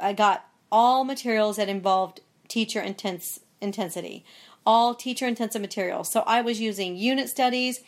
I 0.00 0.14
got 0.14 0.46
all 0.72 1.04
materials 1.04 1.56
that 1.56 1.68
involved 1.68 2.20
teacher 2.48 2.80
intense 2.80 3.40
intensity, 3.60 4.24
all 4.64 4.94
teacher 4.94 5.26
intensive 5.26 5.60
materials. 5.60 6.10
So 6.10 6.20
I 6.20 6.40
was 6.40 6.60
using 6.60 6.96
unit 6.96 7.28
studies, 7.28 7.80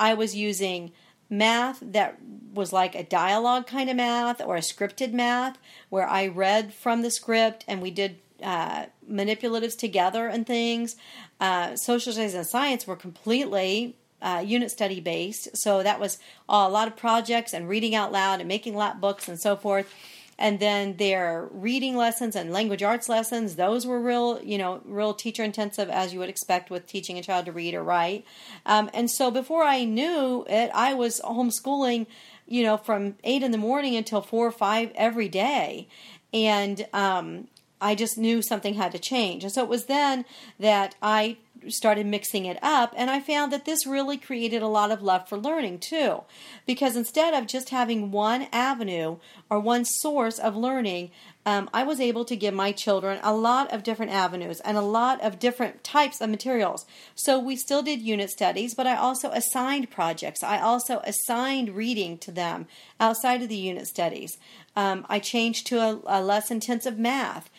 I 0.00 0.14
was 0.14 0.34
using 0.34 0.92
math 1.28 1.78
that 1.80 2.18
was 2.52 2.72
like 2.72 2.96
a 2.96 3.04
dialogue 3.04 3.68
kind 3.68 3.88
of 3.88 3.94
math 3.94 4.40
or 4.40 4.56
a 4.56 4.60
scripted 4.60 5.12
math 5.12 5.58
where 5.88 6.08
I 6.08 6.26
read 6.26 6.74
from 6.74 7.02
the 7.02 7.10
script 7.10 7.64
and 7.68 7.80
we 7.80 7.92
did 7.92 8.18
uh, 8.42 8.86
manipulatives 9.10 9.76
together 9.76 10.26
and 10.26 10.46
things. 10.46 10.96
Uh, 11.40 11.76
social 11.76 12.12
studies 12.12 12.34
and 12.34 12.46
science 12.46 12.86
were 12.86 12.96
completely 12.96 13.96
uh, 14.22 14.42
unit 14.46 14.70
study 14.70 15.00
based, 15.00 15.56
so 15.56 15.82
that 15.82 15.98
was 15.98 16.18
a 16.48 16.68
lot 16.68 16.88
of 16.88 16.96
projects 16.96 17.54
and 17.54 17.68
reading 17.68 17.94
out 17.94 18.12
loud 18.12 18.40
and 18.40 18.48
making 18.48 18.76
lap 18.76 19.00
books 19.00 19.28
and 19.28 19.40
so 19.40 19.56
forth. 19.56 19.92
And 20.40 20.58
then 20.58 20.96
their 20.96 21.48
reading 21.52 21.96
lessons 21.96 22.34
and 22.34 22.50
language 22.50 22.82
arts 22.82 23.10
lessons, 23.10 23.56
those 23.56 23.86
were 23.86 24.00
real, 24.00 24.40
you 24.42 24.56
know, 24.56 24.80
real 24.86 25.12
teacher 25.12 25.44
intensive 25.44 25.90
as 25.90 26.14
you 26.14 26.18
would 26.18 26.30
expect 26.30 26.70
with 26.70 26.86
teaching 26.86 27.18
a 27.18 27.22
child 27.22 27.44
to 27.44 27.52
read 27.52 27.74
or 27.74 27.84
write. 27.84 28.24
Um, 28.64 28.88
and 28.94 29.10
so 29.10 29.30
before 29.30 29.64
I 29.64 29.84
knew 29.84 30.46
it, 30.48 30.70
I 30.74 30.94
was 30.94 31.20
homeschooling, 31.20 32.06
you 32.46 32.62
know, 32.62 32.78
from 32.78 33.16
eight 33.22 33.42
in 33.42 33.50
the 33.50 33.58
morning 33.58 33.96
until 33.96 34.22
four 34.22 34.46
or 34.46 34.50
five 34.50 34.92
every 34.94 35.28
day. 35.28 35.88
And 36.32 36.86
um, 36.94 37.48
I 37.80 37.94
just 37.94 38.18
knew 38.18 38.42
something 38.42 38.74
had 38.74 38.92
to 38.92 38.98
change. 38.98 39.42
And 39.42 39.52
so 39.52 39.62
it 39.62 39.68
was 39.68 39.86
then 39.86 40.24
that 40.58 40.94
I 41.02 41.38
started 41.68 42.06
mixing 42.06 42.46
it 42.46 42.58
up 42.62 42.94
and 42.96 43.10
I 43.10 43.20
found 43.20 43.52
that 43.52 43.64
this 43.64 43.86
really 43.86 44.16
created 44.16 44.62
a 44.62 44.68
lot 44.68 44.90
of 44.90 45.02
love 45.02 45.28
for 45.28 45.36
learning 45.36 45.80
too. 45.80 46.22
Because 46.66 46.96
instead 46.96 47.34
of 47.34 47.46
just 47.46 47.70
having 47.70 48.10
one 48.10 48.46
avenue 48.52 49.16
or 49.48 49.60
one 49.60 49.84
source 49.84 50.38
of 50.38 50.56
learning, 50.56 51.10
um, 51.46 51.70
I 51.72 51.84
was 51.84 52.00
able 52.00 52.24
to 52.26 52.36
give 52.36 52.52
my 52.52 52.70
children 52.70 53.18
a 53.22 53.34
lot 53.34 53.72
of 53.72 53.82
different 53.82 54.12
avenues 54.12 54.60
and 54.60 54.76
a 54.76 54.82
lot 54.82 55.20
of 55.22 55.38
different 55.38 55.82
types 55.82 56.20
of 56.20 56.28
materials. 56.28 56.84
So 57.14 57.38
we 57.38 57.56
still 57.56 57.82
did 57.82 58.02
unit 58.02 58.30
studies, 58.30 58.74
but 58.74 58.86
I 58.86 58.96
also 58.96 59.30
assigned 59.30 59.90
projects. 59.90 60.42
I 60.42 60.60
also 60.60 61.00
assigned 61.04 61.70
reading 61.70 62.18
to 62.18 62.30
them 62.30 62.66
outside 62.98 63.42
of 63.42 63.48
the 63.48 63.56
unit 63.56 63.86
studies. 63.86 64.36
Um, 64.76 65.06
I 65.08 65.18
changed 65.18 65.66
to 65.68 65.78
a, 65.78 66.00
a 66.06 66.22
less 66.22 66.50
intensive 66.50 66.98
math 66.98 67.50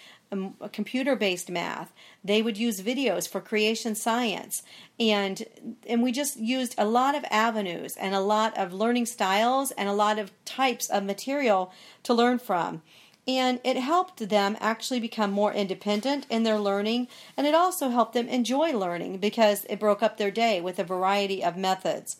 computer 0.71 1.15
based 1.15 1.49
math. 1.49 1.91
They 2.23 2.41
would 2.41 2.57
use 2.57 2.81
videos 2.81 3.27
for 3.27 3.41
creation 3.41 3.95
science. 3.95 4.63
And, 4.99 5.43
and 5.87 6.01
we 6.01 6.11
just 6.11 6.37
used 6.37 6.75
a 6.77 6.85
lot 6.85 7.15
of 7.15 7.25
avenues 7.29 7.97
and 7.97 8.15
a 8.15 8.21
lot 8.21 8.57
of 8.57 8.73
learning 8.73 9.07
styles 9.07 9.71
and 9.71 9.89
a 9.89 9.93
lot 9.93 10.19
of 10.19 10.31
types 10.45 10.89
of 10.89 11.03
material 11.03 11.73
to 12.03 12.13
learn 12.13 12.39
from. 12.39 12.81
And 13.27 13.59
it 13.63 13.77
helped 13.77 14.29
them 14.29 14.57
actually 14.59 14.99
become 14.99 15.31
more 15.31 15.53
independent 15.53 16.25
in 16.29 16.43
their 16.43 16.57
learning. 16.59 17.07
And 17.37 17.45
it 17.45 17.53
also 17.53 17.89
helped 17.89 18.13
them 18.13 18.27
enjoy 18.27 18.71
learning 18.71 19.17
because 19.17 19.65
it 19.65 19.79
broke 19.79 20.01
up 20.01 20.17
their 20.17 20.31
day 20.31 20.59
with 20.59 20.79
a 20.79 20.83
variety 20.83 21.43
of 21.43 21.55
methods. 21.55 22.17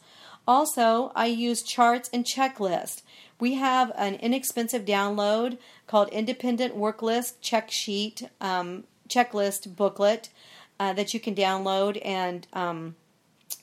Also, 0.47 1.11
I 1.15 1.27
used 1.27 1.67
charts 1.67 2.09
and 2.11 2.25
checklists. 2.25 3.03
We 3.41 3.55
have 3.55 3.91
an 3.95 4.15
inexpensive 4.17 4.85
download 4.85 5.57
called 5.87 6.09
Independent 6.09 6.75
Work 6.75 7.01
List 7.01 7.41
Check 7.41 7.71
Sheet 7.71 8.29
um, 8.39 8.83
Checklist 9.09 9.75
Booklet 9.75 10.29
uh, 10.79 10.93
that 10.93 11.15
you 11.15 11.19
can 11.19 11.33
download, 11.33 11.99
and 12.05 12.45
um, 12.53 12.95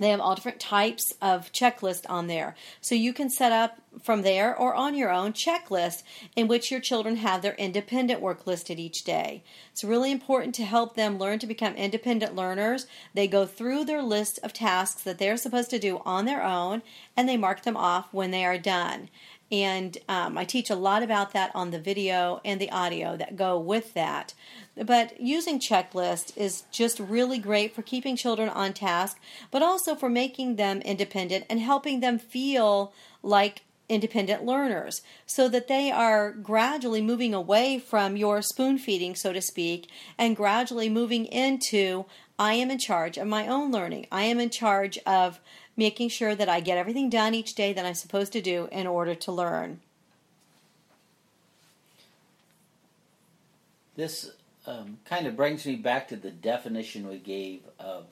they 0.00 0.10
have 0.10 0.20
all 0.20 0.34
different 0.34 0.58
types 0.58 1.14
of 1.22 1.52
checklist 1.52 2.06
on 2.08 2.26
there. 2.26 2.56
So 2.80 2.96
you 2.96 3.12
can 3.12 3.30
set 3.30 3.52
up 3.52 3.78
from 4.02 4.22
there 4.22 4.56
or 4.56 4.74
on 4.74 4.96
your 4.96 5.12
own 5.12 5.32
checklist 5.32 6.02
in 6.36 6.48
which 6.48 6.70
your 6.70 6.80
children 6.80 7.16
have 7.16 7.42
their 7.42 7.54
independent 7.54 8.20
work 8.20 8.46
listed 8.46 8.78
each 8.78 9.04
day. 9.04 9.42
It's 9.72 9.84
really 9.84 10.10
important 10.12 10.54
to 10.56 10.64
help 10.64 10.94
them 10.94 11.18
learn 11.18 11.38
to 11.38 11.46
become 11.46 11.74
independent 11.74 12.34
learners. 12.34 12.86
They 13.14 13.28
go 13.28 13.46
through 13.46 13.84
their 13.84 14.02
list 14.02 14.38
of 14.42 14.52
tasks 14.52 15.02
that 15.02 15.18
they're 15.18 15.36
supposed 15.36 15.70
to 15.70 15.78
do 15.78 16.02
on 16.04 16.24
their 16.24 16.42
own 16.42 16.82
and 17.16 17.28
they 17.28 17.36
mark 17.36 17.62
them 17.62 17.76
off 17.76 18.12
when 18.12 18.32
they 18.32 18.44
are 18.44 18.58
done. 18.58 19.08
And 19.50 19.96
um, 20.08 20.36
I 20.36 20.44
teach 20.44 20.68
a 20.68 20.74
lot 20.74 21.02
about 21.02 21.32
that 21.32 21.50
on 21.54 21.70
the 21.70 21.78
video 21.78 22.40
and 22.44 22.60
the 22.60 22.70
audio 22.70 23.16
that 23.16 23.36
go 23.36 23.58
with 23.58 23.94
that. 23.94 24.34
But 24.76 25.20
using 25.20 25.58
checklists 25.58 26.36
is 26.36 26.64
just 26.70 27.00
really 27.00 27.38
great 27.38 27.74
for 27.74 27.82
keeping 27.82 28.16
children 28.16 28.48
on 28.48 28.74
task, 28.74 29.18
but 29.50 29.62
also 29.62 29.94
for 29.94 30.10
making 30.10 30.56
them 30.56 30.80
independent 30.82 31.46
and 31.48 31.60
helping 31.60 32.00
them 32.00 32.18
feel 32.18 32.92
like 33.22 33.62
independent 33.88 34.44
learners 34.44 35.00
so 35.26 35.48
that 35.48 35.66
they 35.66 35.90
are 35.90 36.30
gradually 36.30 37.00
moving 37.00 37.32
away 37.32 37.78
from 37.78 38.16
your 38.16 38.42
spoon 38.42 38.76
feeding, 38.78 39.14
so 39.14 39.32
to 39.32 39.40
speak, 39.40 39.88
and 40.18 40.36
gradually 40.36 40.88
moving 40.88 41.24
into 41.24 42.04
I 42.38 42.54
am 42.54 42.70
in 42.70 42.78
charge 42.78 43.18
of 43.18 43.26
my 43.26 43.48
own 43.48 43.72
learning. 43.72 44.06
I 44.12 44.22
am 44.24 44.38
in 44.38 44.50
charge 44.50 44.96
of 44.98 45.40
making 45.78 46.08
sure 46.08 46.34
that 46.34 46.48
I 46.48 46.58
get 46.58 46.76
everything 46.76 47.08
done 47.08 47.34
each 47.34 47.54
day 47.54 47.72
that 47.72 47.86
I'm 47.86 47.94
supposed 47.94 48.32
to 48.32 48.42
do 48.42 48.68
in 48.72 48.86
order 48.88 49.14
to 49.14 49.32
learn. 49.32 49.80
This 53.94 54.32
um, 54.66 54.98
kind 55.04 55.26
of 55.26 55.36
brings 55.36 55.64
me 55.64 55.76
back 55.76 56.08
to 56.08 56.16
the 56.16 56.32
definition 56.32 57.08
we 57.08 57.18
gave 57.18 57.60
of 57.78 58.06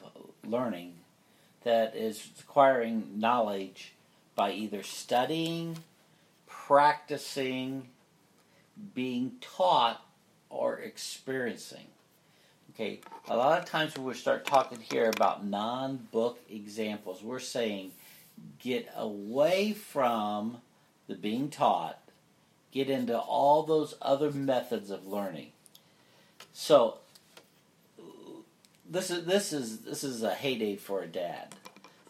learning 0.44 0.94
that 1.64 1.96
is 1.96 2.28
acquiring 2.40 3.18
knowledge 3.18 3.92
by 4.36 4.52
either 4.52 4.84
studying, 4.84 5.76
practicing, 6.46 7.88
being 8.94 9.32
taught, 9.40 10.06
or 10.48 10.78
experiencing. 10.78 11.86
Okay, 12.79 13.01
a 13.27 13.35
lot 13.35 13.59
of 13.59 13.64
times 13.64 13.97
when 13.97 14.05
we 14.05 14.12
start 14.12 14.45
talking 14.45 14.79
here 14.79 15.09
about 15.09 15.47
non 15.47 16.09
book 16.12 16.39
examples, 16.51 17.22
we're 17.22 17.39
saying 17.39 17.93
get 18.59 18.87
away 18.95 19.72
from 19.72 20.59
the 21.07 21.14
being 21.14 21.49
taught, 21.49 21.99
get 22.72 22.91
into 22.91 23.18
all 23.18 23.62
those 23.62 23.95
other 24.03 24.31
methods 24.31 24.91
of 24.91 25.07
learning. 25.07 25.53
So 26.53 26.99
this 28.87 29.11
is 29.11 29.24
this 29.24 29.55
is 29.55 29.79
this 29.79 30.05
is 30.05 30.22
a 30.22 30.35
heyday 30.35 30.77
for 30.77 31.03
a 31.03 31.07
dad. 31.07 31.55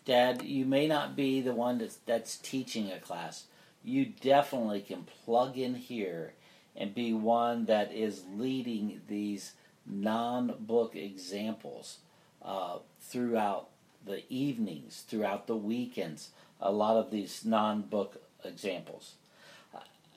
Dad, 0.04 0.42
you 0.42 0.64
may 0.64 0.88
not 0.88 1.14
be 1.14 1.40
the 1.40 1.54
one 1.54 1.78
that's, 1.78 1.98
that's 2.06 2.38
teaching 2.38 2.90
a 2.90 2.98
class. 2.98 3.44
You 3.84 4.04
definitely 4.04 4.80
can 4.80 5.06
plug 5.24 5.58
in 5.58 5.76
here 5.76 6.32
and 6.74 6.92
be 6.92 7.12
one 7.12 7.66
that 7.66 7.92
is 7.92 8.24
leading 8.34 9.02
these 9.06 9.52
non 9.86 10.54
book 10.60 10.96
examples 10.96 11.98
uh, 12.44 12.78
throughout 13.00 13.68
the 14.04 14.22
evenings, 14.28 15.04
throughout 15.08 15.46
the 15.46 15.56
weekends, 15.56 16.30
a 16.60 16.72
lot 16.72 16.96
of 16.96 17.10
these 17.10 17.44
non 17.44 17.82
book 17.82 18.22
examples. 18.44 19.14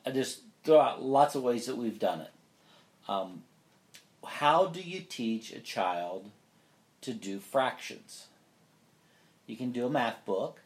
I 0.05 0.11
just 0.11 0.41
throw 0.63 0.79
out 0.79 1.03
lots 1.03 1.35
of 1.35 1.43
ways 1.43 1.65
that 1.65 1.77
we've 1.77 1.99
done 1.99 2.21
it. 2.21 2.31
Um, 3.07 3.43
how 4.25 4.67
do 4.67 4.81
you 4.81 5.01
teach 5.01 5.51
a 5.51 5.59
child 5.59 6.29
to 7.01 7.13
do 7.13 7.39
fractions? 7.39 8.27
You 9.45 9.55
can 9.55 9.71
do 9.71 9.85
a 9.85 9.89
math 9.89 10.25
book, 10.25 10.61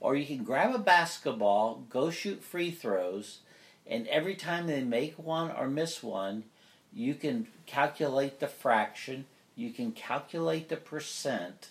or 0.00 0.16
you 0.16 0.26
can 0.26 0.44
grab 0.44 0.74
a 0.74 0.78
basketball, 0.78 1.84
go 1.90 2.10
shoot 2.10 2.42
free 2.42 2.70
throws, 2.70 3.40
and 3.86 4.06
every 4.08 4.34
time 4.34 4.66
they 4.66 4.82
make 4.82 5.18
one 5.18 5.50
or 5.50 5.68
miss 5.68 6.02
one, 6.02 6.44
you 6.92 7.14
can 7.14 7.46
calculate 7.66 8.40
the 8.40 8.48
fraction, 8.48 9.26
you 9.56 9.70
can 9.70 9.92
calculate 9.92 10.68
the 10.68 10.76
percent, 10.76 11.70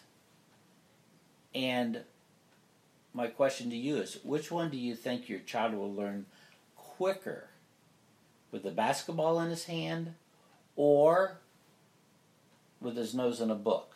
and 1.53 2.01
my 3.13 3.27
question 3.27 3.69
to 3.69 3.75
you 3.75 3.97
is 3.97 4.19
which 4.23 4.51
one 4.51 4.69
do 4.69 4.77
you 4.77 4.95
think 4.95 5.27
your 5.27 5.39
child 5.39 5.73
will 5.73 5.93
learn 5.93 6.25
quicker? 6.75 7.47
With 8.51 8.63
the 8.63 8.71
basketball 8.71 9.39
in 9.41 9.49
his 9.49 9.65
hand 9.65 10.13
or 10.75 11.37
with 12.81 12.95
his 12.95 13.13
nose 13.13 13.41
in 13.41 13.51
a 13.51 13.55
book? 13.55 13.89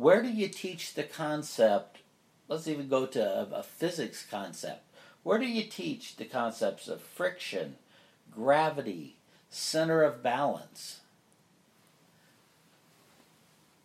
where 0.00 0.22
do 0.22 0.28
you 0.30 0.48
teach 0.48 0.94
the 0.94 1.02
concept? 1.02 1.98
Let's 2.48 2.66
even 2.66 2.88
go 2.88 3.06
to 3.06 3.22
a, 3.22 3.58
a 3.58 3.62
physics 3.62 4.24
concept. 4.28 4.82
Where 5.22 5.38
do 5.38 5.46
you 5.46 5.64
teach 5.64 6.16
the 6.16 6.24
concepts 6.24 6.88
of 6.88 7.02
friction, 7.02 7.76
gravity, 8.32 9.16
center 9.50 10.02
of 10.02 10.22
balance? 10.22 11.00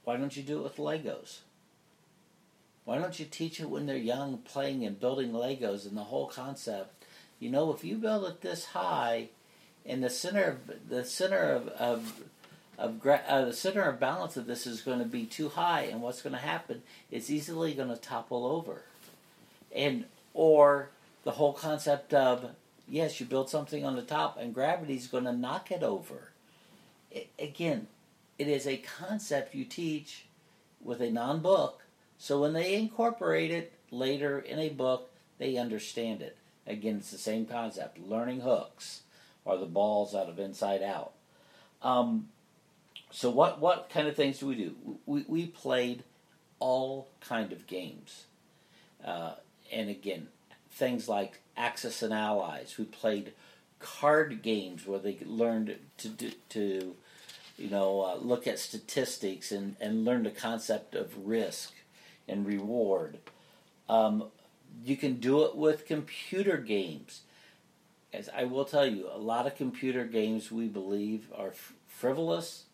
Why 0.04 0.18
don't 0.18 0.38
you 0.38 0.44
do 0.44 0.60
it 0.60 0.64
with 0.64 0.78
Legos? 0.78 1.40
Why 2.86 3.00
don't 3.00 3.20
you 3.20 3.26
teach 3.26 3.60
it 3.60 3.70
when 3.70 3.88
they're 3.88 3.98
young, 3.98 4.38
playing 4.38 4.86
and 4.86 5.00
building 5.00 5.32
Legos 5.32 5.88
and 5.88 5.98
the 5.98 6.04
whole 6.04 6.28
concept? 6.28 7.04
You 7.40 7.50
know, 7.50 7.74
if 7.74 7.84
you 7.84 7.98
build 7.98 8.26
it 8.26 8.42
this 8.42 8.66
high, 8.66 9.30
and 9.86 10.04
the 10.04 10.10
center 10.10 10.44
of 10.44 10.90
the 10.90 11.04
center 11.04 11.52
of 11.52 11.68
of, 11.70 12.24
of 12.78 13.06
uh, 13.06 13.46
the 13.46 13.54
center 13.54 13.82
of 13.82 14.00
balance 14.00 14.38
of 14.38 14.46
this 14.46 14.68
is 14.68 14.82
going 14.82 15.00
to 15.00 15.06
be 15.06 15.26
too 15.26 15.50
high, 15.50 15.82
and 15.84 16.02
what's 16.02 16.22
going 16.22 16.34
to 16.34 16.40
happen? 16.40 16.84
It's 17.12 17.30
easily 17.30 17.74
going 17.74 17.90
to 17.90 17.98
topple 17.98 18.46
over, 18.46 18.84
and 19.76 20.06
or 20.34 20.90
the 21.24 21.32
whole 21.32 21.54
concept 21.54 22.14
of 22.14 22.52
yes, 22.88 23.20
you 23.20 23.26
build 23.26 23.50
something 23.50 23.86
on 23.86 23.96
the 23.96 24.02
top, 24.02 24.38
and 24.38 24.54
gravity 24.54 24.96
is 24.96 25.08
going 25.08 25.26
to 25.26 25.34
knock 25.34 25.72
it 25.72 25.84
over. 25.84 26.32
It, 27.12 27.30
again, 27.40 27.88
it 28.38 28.48
is 28.48 28.68
a 28.68 28.78
concept 28.78 29.56
you 29.56 29.66
teach 29.66 30.26
with 30.82 31.02
a 31.02 31.10
non-book 31.10 31.82
so 32.18 32.42
when 32.42 32.54
they 32.54 32.76
incorporate 32.76 33.52
it 33.52 33.74
later 33.92 34.40
in 34.40 34.60
a 34.60 34.70
book, 34.70 35.12
they 35.38 35.58
understand 35.58 36.22
it. 36.22 36.38
Again, 36.66 36.98
it's 36.98 37.12
the 37.12 37.18
same 37.18 37.46
concept 37.46 38.00
learning 38.00 38.42
hooks 38.42 39.02
or 39.44 39.58
the 39.58 39.66
balls 39.66 40.16
out 40.16 40.30
of 40.30 40.40
inside 40.40 40.82
out. 40.82 41.14
Um, 41.82 42.30
so 43.12 43.30
what, 43.30 43.60
what 43.60 43.90
kind 43.94 44.08
of 44.08 44.16
things 44.16 44.40
do 44.40 44.48
we 44.48 44.56
do? 44.56 44.76
We, 45.06 45.26
we 45.28 45.46
played 45.46 46.04
all 46.60 47.10
kind 47.22 47.52
of 47.52 47.68
games. 47.68 48.26
Uh, 49.04 49.34
and 49.72 49.90
again, 49.90 50.30
things 50.76 51.08
like 51.08 51.40
Axis 51.56 52.04
and 52.04 52.14
Allies. 52.14 52.76
We 52.78 52.86
played 52.86 53.34
card 53.80 54.42
games 54.42 54.86
where 54.86 55.00
they 55.00 55.18
learned 55.26 55.78
to 55.98 56.10
do, 56.10 56.32
to 56.50 56.96
you 57.58 57.70
know 57.70 58.02
uh, 58.02 58.18
look 58.22 58.46
at 58.46 58.60
statistics 58.60 59.52
and, 59.52 59.78
and 59.80 60.06
learn 60.06 60.24
the 60.24 60.32
concept 60.32 60.94
of 60.94 61.28
risk 61.28 61.74
and 62.28 62.46
reward. 62.46 63.18
Um, 63.88 64.26
you 64.84 64.98
can 64.98 65.16
do 65.16 65.46
it 65.46 65.56
with 65.56 65.88
computer 65.88 66.58
games. 66.58 67.22
As 68.14 68.30
I 68.36 68.44
will 68.44 68.66
tell 68.66 68.86
you, 68.86 69.08
a 69.12 69.18
lot 69.18 69.48
of 69.48 69.56
computer 69.56 70.06
games 70.06 70.52
we 70.52 70.68
believe 70.68 71.28
are 71.36 71.54
frivolous. 71.88 72.66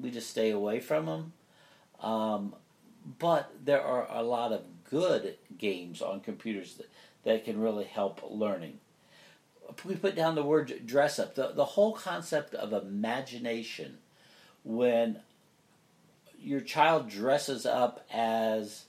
We 0.00 0.10
just 0.10 0.30
stay 0.30 0.50
away 0.50 0.80
from 0.80 1.06
them. 1.06 1.32
Um, 2.00 2.54
but 3.18 3.52
there 3.64 3.82
are 3.82 4.06
a 4.10 4.22
lot 4.22 4.52
of 4.52 4.62
good 4.88 5.36
games 5.56 6.02
on 6.02 6.20
computers 6.20 6.74
that, 6.74 6.90
that 7.28 7.44
can 7.44 7.60
really 7.60 7.84
help 7.84 8.22
learning. 8.26 8.80
We 9.84 9.96
put 9.96 10.16
down 10.16 10.34
the 10.34 10.42
word 10.42 10.86
dress 10.86 11.18
up. 11.18 11.34
The, 11.34 11.52
the 11.54 11.64
whole 11.64 11.92
concept 11.92 12.54
of 12.54 12.72
imagination 12.72 13.98
when 14.64 15.20
your 16.40 16.62
child 16.62 17.10
dresses 17.10 17.66
up 17.66 18.06
as 18.10 18.86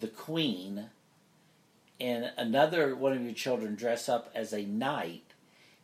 the 0.00 0.08
queen 0.08 0.86
and 2.00 2.32
another 2.36 2.96
one 2.96 3.12
of 3.12 3.22
your 3.22 3.34
children 3.34 3.76
dress 3.76 4.08
up 4.08 4.30
as 4.34 4.52
a 4.52 4.64
knight 4.64 5.22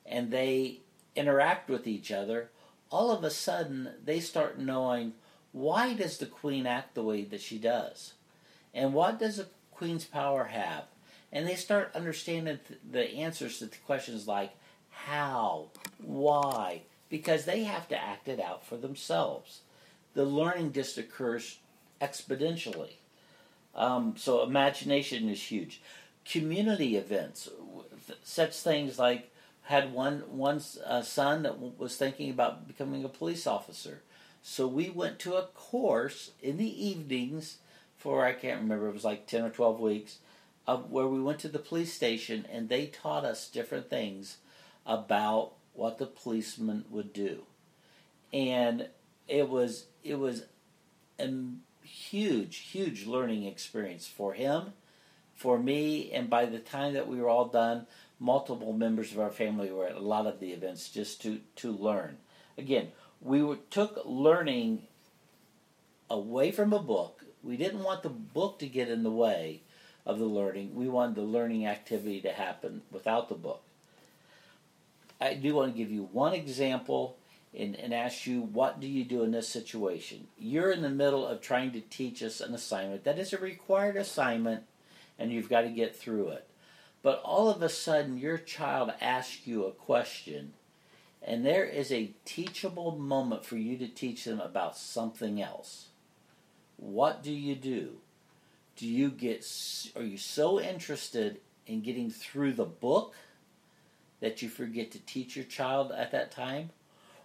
and 0.05 0.33
they 0.33 0.81
interact 1.15 1.71
with 1.71 1.87
each 1.87 2.11
other, 2.11 2.51
all 2.91 3.13
of 3.13 3.23
a 3.23 3.31
sudden 3.31 3.91
they 4.05 4.19
start 4.19 4.59
knowing 4.59 5.13
why 5.53 5.95
does 5.95 6.19
the 6.19 6.27
queen 6.27 6.67
act 6.67 6.97
the 6.97 7.05
way 7.05 7.23
that 7.23 7.41
she 7.41 7.59
does? 7.59 8.15
And 8.75 8.93
what 8.93 9.21
does 9.21 9.39
a 9.39 9.47
queen's 9.71 10.05
power 10.05 10.47
have? 10.47 10.87
And 11.37 11.47
they 11.47 11.55
start 11.55 11.95
understanding 11.95 12.59
the 12.91 13.11
answers 13.17 13.59
to 13.59 13.67
the 13.67 13.77
questions 13.85 14.27
like 14.27 14.57
how, 14.89 15.67
why, 16.03 16.81
because 17.11 17.45
they 17.45 17.65
have 17.65 17.87
to 17.89 18.03
act 18.03 18.27
it 18.27 18.41
out 18.41 18.65
for 18.65 18.79
themselves. 18.79 19.61
The 20.15 20.25
learning 20.25 20.73
just 20.73 20.97
occurs 20.97 21.59
exponentially. 22.01 22.95
Um, 23.75 24.15
so 24.17 24.45
imagination 24.45 25.29
is 25.29 25.43
huge. 25.43 25.83
Community 26.25 26.97
events, 26.97 27.51
such 28.25 28.57
things 28.57 28.99
like 28.99 29.31
had 29.65 29.93
one 29.93 30.21
one 30.31 30.63
uh, 30.87 31.03
son 31.03 31.43
that 31.43 31.79
was 31.79 31.97
thinking 31.97 32.31
about 32.31 32.67
becoming 32.67 33.05
a 33.05 33.11
police 33.11 33.47
officer. 33.47 34.01
So 34.43 34.67
we 34.67 34.89
went 34.89 35.19
to 35.19 35.35
a 35.35 35.49
course 35.49 36.31
in 36.43 36.57
the 36.57 36.87
evenings 36.87 37.59
for 37.99 38.25
I 38.25 38.33
can't 38.33 38.63
remember 38.63 38.89
it 38.89 38.95
was 38.95 39.05
like 39.05 39.27
ten 39.27 39.45
or 39.45 39.51
twelve 39.51 39.81
weeks, 39.81 40.17
where 40.67 41.07
we 41.07 41.21
went 41.21 41.39
to 41.41 41.49
the 41.49 41.59
police 41.59 41.93
station 41.93 42.47
and 42.51 42.69
they 42.69 42.87
taught 42.87 43.25
us 43.25 43.49
different 43.49 43.89
things 43.89 44.39
about 44.85 45.53
what 45.73 45.99
the 45.99 46.07
policeman 46.07 46.85
would 46.91 47.13
do, 47.13 47.43
and 48.33 48.89
it 49.29 49.49
was 49.49 49.87
it 50.03 50.19
was 50.19 50.45
um, 51.21 51.61
huge, 51.83 52.57
huge 52.59 53.07
learning 53.07 53.45
experience 53.45 54.07
for 54.07 54.35
him, 54.35 54.73
for 55.35 55.59
me, 55.59 56.11
and 56.13 56.29
by 56.29 56.47
the 56.47 56.59
time 56.59 56.95
that 56.95 57.09
we 57.09 57.21
were 57.21 57.29
all 57.29 57.47
done, 57.47 57.87
multiple 58.19 58.73
members 58.73 59.13
of 59.13 59.21
our 59.21 59.31
family 59.31 59.71
were 59.71 59.87
at 59.87 59.97
a 59.97 60.01
lot 60.01 60.27
of 60.27 60.41
the 60.41 60.53
events 60.53 60.89
just 60.89 61.23
to, 61.23 61.41
to 61.57 61.71
learn. 61.71 62.17
Again, 62.59 62.89
we 63.21 63.43
were, 63.43 63.57
took 63.71 64.01
learning 64.05 64.83
away 66.09 66.51
from 66.51 66.73
a 66.73 66.79
book. 66.79 67.25
We 67.43 67.57
didn't 67.57 67.83
want 67.83 68.03
the 68.03 68.09
book 68.09 68.59
to 68.61 68.67
get 68.67 68.89
in 68.89 69.03
the 69.03 69.11
way 69.11 69.63
of 70.07 70.19
the 70.19 70.25
learning. 70.25 70.75
We 70.75 70.89
want 70.89 71.17
the 71.17 71.23
learning 71.23 71.67
activity 71.67 72.21
to 72.23 72.33
happen 72.33 72.83
without 72.93 73.29
the 73.29 73.35
book. 73.35 73.63
I 75.21 75.35
do 75.35 75.55
want 75.55 75.73
to 75.73 75.79
give 75.79 75.91
you 75.91 76.09
one 76.13 76.33
example 76.33 77.17
and, 77.57 77.75
and 77.75 77.93
ask 77.93 78.27
you, 78.27 78.41
what 78.41 78.81
do 78.81 78.87
you 78.87 79.05
do 79.05 79.23
in 79.23 79.33
this 79.33 79.49
situation? 79.49 80.29
You're 80.39 80.71
in 80.71 80.83
the 80.83 80.91
middle 80.91 81.27
of 81.27 81.41
trying 81.41 81.73
to 81.73 81.81
teach 81.81 82.23
us 82.23 82.41
an 82.41 82.55
assignment 82.55 83.05
that 83.05 83.19
is 83.19 83.33
a 83.33 83.39
required 83.39 83.97
assignment, 83.97 84.65
and 85.19 85.33
you've 85.33 85.49
got 85.49 85.63
to 85.63 85.71
get 85.71 85.97
through 85.97 86.29
it. 86.29 86.47
But 87.03 87.23
all 87.25 87.49
of 87.49 87.63
a 87.63 87.69
sudden, 87.69 88.19
your 88.19 88.39
child 88.39 88.93
asks 89.01 89.47
you 89.47 89.65
a 89.65 89.73
question, 89.73 90.53
and 91.23 91.45
there 91.45 91.65
is 91.65 91.91
a 91.91 92.13
teachable 92.25 92.99
moment 92.99 93.45
for 93.45 93.57
you 93.57 93.77
to 93.79 93.89
teach 93.89 94.25
them 94.25 94.41
about 94.41 94.77
something 94.77 95.41
else. 95.41 95.87
What 96.77 97.23
do 97.23 97.33
you 97.33 97.55
do? 97.55 97.97
Do 98.77 98.87
you 98.87 99.11
get, 99.11 99.47
are 99.97 100.03
you 100.03 100.19
so 100.19 100.61
interested 100.61 101.41
in 101.67 101.81
getting 101.81 102.11
through 102.11 102.53
the 102.53 102.65
book 102.67 103.15
that 104.21 104.43
you 104.43 104.49
forget 104.49 104.91
to 104.93 104.99
teach 104.99 105.35
your 105.35 105.47
child 105.47 105.93
at 105.93 106.13
that 106.13 106.31
time? 106.31 106.71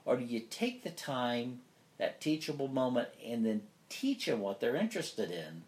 Or 0.06 0.18
do 0.18 0.24
you 0.24 0.40
take 0.40 0.84
the 0.84 0.90
time, 0.90 1.60
that 1.98 2.22
teachable 2.22 2.70
moment, 2.70 3.10
and 3.26 3.46
then 3.46 3.64
teach 3.90 4.26
them 4.26 4.40
what 4.40 4.60
they're 4.60 4.76
interested 4.76 5.30
in, 5.30 5.64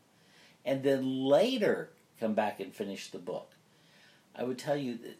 and 0.65 0.84
then 0.84 1.25
later 1.25 1.89
come 2.19 2.34
back 2.34 2.59
and 2.59 2.73
finish 2.73 3.11
the 3.11 3.19
book? 3.19 3.51
I 4.36 4.43
would 4.43 4.57
tell 4.57 4.77
you 4.77 4.97
that 4.97 5.19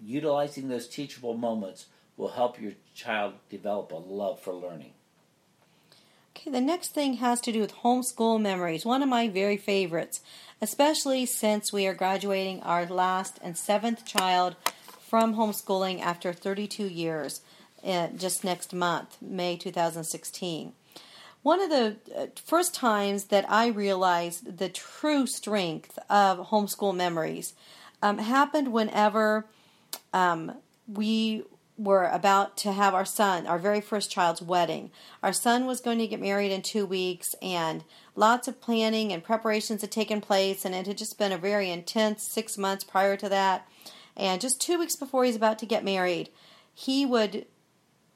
utilizing 0.00 0.68
those 0.68 0.88
teachable 0.88 1.34
moments 1.34 1.86
will 2.16 2.28
help 2.28 2.60
your 2.60 2.72
child 2.94 3.34
develop 3.48 3.90
a 3.90 3.96
love 3.96 4.40
for 4.40 4.52
learning. 4.52 4.92
The 6.46 6.60
next 6.60 6.88
thing 6.88 7.14
has 7.14 7.40
to 7.42 7.52
do 7.52 7.60
with 7.60 7.76
homeschool 7.76 8.38
memories, 8.38 8.84
one 8.84 9.02
of 9.02 9.08
my 9.08 9.28
very 9.28 9.56
favorites, 9.56 10.20
especially 10.60 11.24
since 11.24 11.72
we 11.72 11.86
are 11.86 11.94
graduating 11.94 12.60
our 12.62 12.84
last 12.84 13.38
and 13.42 13.56
seventh 13.56 14.04
child 14.04 14.54
from 15.00 15.36
homeschooling 15.36 16.02
after 16.02 16.34
32 16.34 16.84
years 16.84 17.40
just 18.16 18.44
next 18.44 18.74
month, 18.74 19.16
May 19.22 19.56
2016. 19.56 20.72
One 21.42 21.60
of 21.60 21.70
the 21.70 21.96
uh, 22.14 22.26
first 22.36 22.74
times 22.74 23.24
that 23.24 23.50
I 23.50 23.68
realized 23.68 24.58
the 24.58 24.68
true 24.68 25.26
strength 25.26 25.98
of 26.10 26.48
homeschool 26.48 26.94
memories 26.94 27.54
um, 28.02 28.18
happened 28.18 28.72
whenever 28.72 29.46
um, 30.12 30.52
we 30.86 31.42
were 31.76 32.06
about 32.06 32.56
to 32.58 32.72
have 32.72 32.94
our 32.94 33.04
son, 33.04 33.46
our 33.46 33.58
very 33.58 33.80
first 33.80 34.10
child's 34.10 34.40
wedding. 34.40 34.90
Our 35.22 35.32
son 35.32 35.66
was 35.66 35.80
going 35.80 35.98
to 35.98 36.06
get 36.06 36.20
married 36.20 36.52
in 36.52 36.62
two 36.62 36.86
weeks, 36.86 37.34
and 37.42 37.84
lots 38.14 38.46
of 38.46 38.60
planning 38.60 39.12
and 39.12 39.24
preparations 39.24 39.80
had 39.80 39.90
taken 39.90 40.20
place, 40.20 40.64
and 40.64 40.74
it 40.74 40.86
had 40.86 40.98
just 40.98 41.18
been 41.18 41.32
a 41.32 41.38
very 41.38 41.70
intense 41.70 42.22
six 42.22 42.56
months 42.56 42.84
prior 42.84 43.16
to 43.16 43.28
that. 43.28 43.66
And 44.16 44.40
just 44.40 44.60
two 44.60 44.78
weeks 44.78 44.94
before 44.94 45.24
he's 45.24 45.36
about 45.36 45.58
to 45.58 45.66
get 45.66 45.84
married, 45.84 46.28
he 46.72 47.04
would 47.04 47.46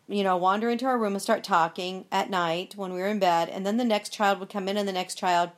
you 0.08 0.24
know, 0.24 0.36
wander 0.36 0.70
into 0.70 0.86
our 0.86 0.98
room 0.98 1.12
and 1.12 1.22
start 1.22 1.44
talking 1.44 2.06
at 2.10 2.30
night 2.30 2.74
when 2.76 2.92
we 2.92 2.98
were 2.98 3.08
in 3.08 3.18
bed. 3.18 3.48
And 3.48 3.66
then 3.66 3.76
the 3.76 3.84
next 3.84 4.10
child 4.10 4.40
would 4.40 4.48
come 4.48 4.66
in 4.66 4.78
and 4.78 4.88
the 4.88 4.92
next 4.92 5.16
child. 5.16 5.50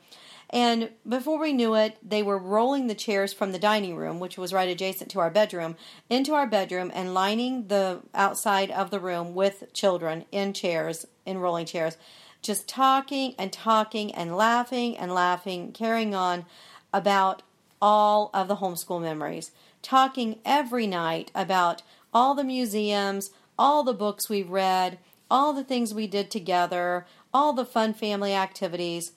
And 0.53 0.89
before 1.07 1.39
we 1.39 1.53
knew 1.53 1.75
it, 1.75 1.97
they 2.03 2.21
were 2.21 2.37
rolling 2.37 2.87
the 2.87 2.95
chairs 2.95 3.31
from 3.31 3.53
the 3.53 3.59
dining 3.59 3.95
room, 3.95 4.19
which 4.19 4.37
was 4.37 4.51
right 4.51 4.67
adjacent 4.67 5.09
to 5.11 5.19
our 5.19 5.29
bedroom, 5.29 5.77
into 6.09 6.33
our 6.33 6.45
bedroom 6.45 6.91
and 6.93 7.13
lining 7.13 7.67
the 7.67 8.01
outside 8.13 8.69
of 8.69 8.91
the 8.91 8.99
room 8.99 9.33
with 9.33 9.71
children 9.71 10.25
in 10.29 10.51
chairs, 10.51 11.05
in 11.25 11.37
rolling 11.37 11.65
chairs. 11.65 11.97
just 12.41 12.67
talking 12.67 13.35
and 13.37 13.53
talking 13.53 14.13
and 14.13 14.35
laughing 14.35 14.97
and 14.97 15.13
laughing, 15.13 15.71
carrying 15.71 16.15
on 16.15 16.45
about 16.93 17.43
all 17.81 18.29
of 18.33 18.47
the 18.47 18.57
homeschool 18.57 19.01
memories, 19.01 19.51
talking 19.81 20.39
every 20.45 20.87
night 20.87 21.31
about 21.33 21.81
all 22.13 22.35
the 22.35 22.43
museums, 22.43 23.31
all 23.57 23.83
the 23.83 23.93
books 23.93 24.29
we've 24.29 24.49
read, 24.49 24.97
all 25.29 25.53
the 25.53 25.63
things 25.63 25.93
we 25.93 26.07
did 26.07 26.29
together, 26.29 27.05
all 27.33 27.53
the 27.53 27.65
fun 27.65 27.93
family 27.93 28.33
activities. 28.33 29.13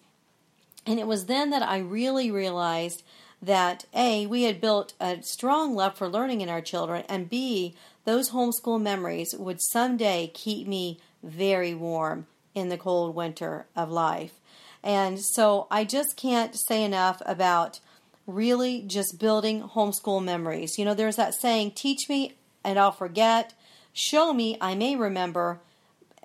And 0.87 0.99
it 0.99 1.07
was 1.07 1.27
then 1.27 1.51
that 1.51 1.63
I 1.63 1.79
really 1.79 2.31
realized 2.31 3.03
that 3.41 3.85
A, 3.95 4.27
we 4.27 4.45
had 4.45 4.61
built 4.61 4.95
a 5.01 5.23
strong 5.23 5.75
love 5.75 5.97
for 5.97 6.09
learning 6.09 6.41
in 6.41 6.49
our 6.49 6.63
children, 6.63 7.05
and 7.09 7.29
B, 7.29 7.75
those 8.05 8.31
homeschool 8.31 8.81
memories 8.81 9.35
would 9.39 9.61
someday 9.61 10.31
keep 10.33 10.67
me 10.67 10.99
very 11.23 11.75
warm 11.75 12.27
in 12.55 12.69
the 12.69 12.79
cold 12.79 13.15
winter 13.15 13.67
of 13.75 13.91
life. 13.91 14.35
And 14.83 15.19
so 15.21 15.67
I 15.71 15.85
just 15.85 16.17
can't 16.17 16.55
say 16.55 16.85
enough 16.85 17.23
about 17.25 17.81
really 18.27 18.83
just 18.83 19.19
building 19.19 19.63
homeschool 19.63 20.23
memories. 20.23 20.79
You 20.79 20.85
know, 20.85 20.95
there's 20.95 21.17
that 21.17 21.35
saying, 21.35 21.73
teach 21.73 22.09
me 22.09 22.35
and 22.63 22.79
I'll 22.79 22.93
forget, 22.93 23.55
show 23.93 24.33
me, 24.33 24.57
I 24.61 24.75
may 24.75 24.97
remember, 24.97 25.61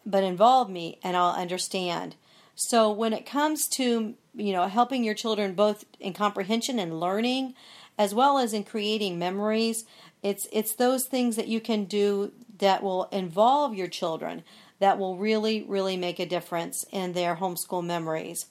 but 0.05 0.23
involve 0.23 0.69
me 0.69 0.99
and 1.03 1.15
I'll 1.15 1.33
understand. 1.35 2.15
So 2.61 2.91
when 2.91 3.13
it 3.13 3.25
comes 3.25 3.69
to, 3.75 4.15
you 4.35 4.51
know, 4.51 4.67
helping 4.67 5.05
your 5.05 5.13
children 5.13 5.53
both 5.53 5.85
in 5.97 6.11
comprehension 6.11 6.77
and 6.77 6.99
learning 6.99 7.53
as 7.97 8.13
well 8.13 8.37
as 8.37 8.51
in 8.51 8.65
creating 8.65 9.17
memories, 9.17 9.85
it's 10.21 10.45
it's 10.51 10.75
those 10.75 11.05
things 11.05 11.37
that 11.37 11.47
you 11.47 11.61
can 11.61 11.85
do 11.85 12.33
that 12.57 12.83
will 12.83 13.05
involve 13.13 13.75
your 13.75 13.87
children 13.87 14.43
that 14.79 14.99
will 14.99 15.15
really 15.15 15.63
really 15.63 15.95
make 15.95 16.19
a 16.19 16.25
difference 16.25 16.83
in 16.91 17.13
their 17.13 17.37
homeschool 17.37 17.81
memories. 17.81 18.47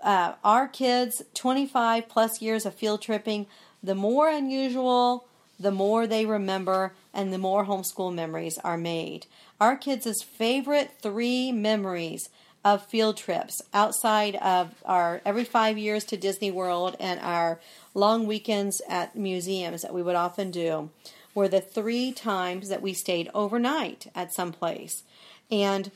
Uh, 0.00 0.34
our 0.44 0.68
kids, 0.68 1.20
25 1.34 2.08
plus 2.08 2.40
years 2.40 2.64
of 2.64 2.74
field 2.74 3.02
tripping, 3.02 3.48
the 3.82 3.96
more 3.96 4.28
unusual, 4.28 5.26
the 5.58 5.72
more 5.72 6.06
they 6.06 6.24
remember, 6.24 6.94
and 7.12 7.32
the 7.32 7.38
more 7.38 7.64
homeschool 7.66 8.14
memories 8.14 8.58
are 8.58 8.78
made. 8.78 9.26
Our 9.60 9.76
kids' 9.76 10.22
favorite 10.22 10.92
three 11.02 11.50
memories 11.50 12.28
of 12.64 12.86
field 12.86 13.16
trips 13.16 13.60
outside 13.74 14.36
of 14.36 14.82
our 14.84 15.20
every 15.24 15.44
five 15.44 15.76
years 15.76 16.04
to 16.04 16.16
Disney 16.16 16.50
World 16.50 16.96
and 16.98 17.20
our 17.20 17.60
long 17.92 18.26
weekends 18.26 18.80
at 18.88 19.14
museums 19.14 19.82
that 19.82 19.94
we 19.94 20.02
would 20.02 20.16
often 20.16 20.50
do 20.50 20.90
were 21.34 21.48
the 21.48 21.60
three 21.60 22.12
times 22.12 22.68
that 22.68 22.82
we 22.82 22.94
stayed 22.94 23.30
overnight 23.34 24.06
at 24.14 24.32
some 24.32 24.52
place. 24.52 25.02
And 25.50 25.90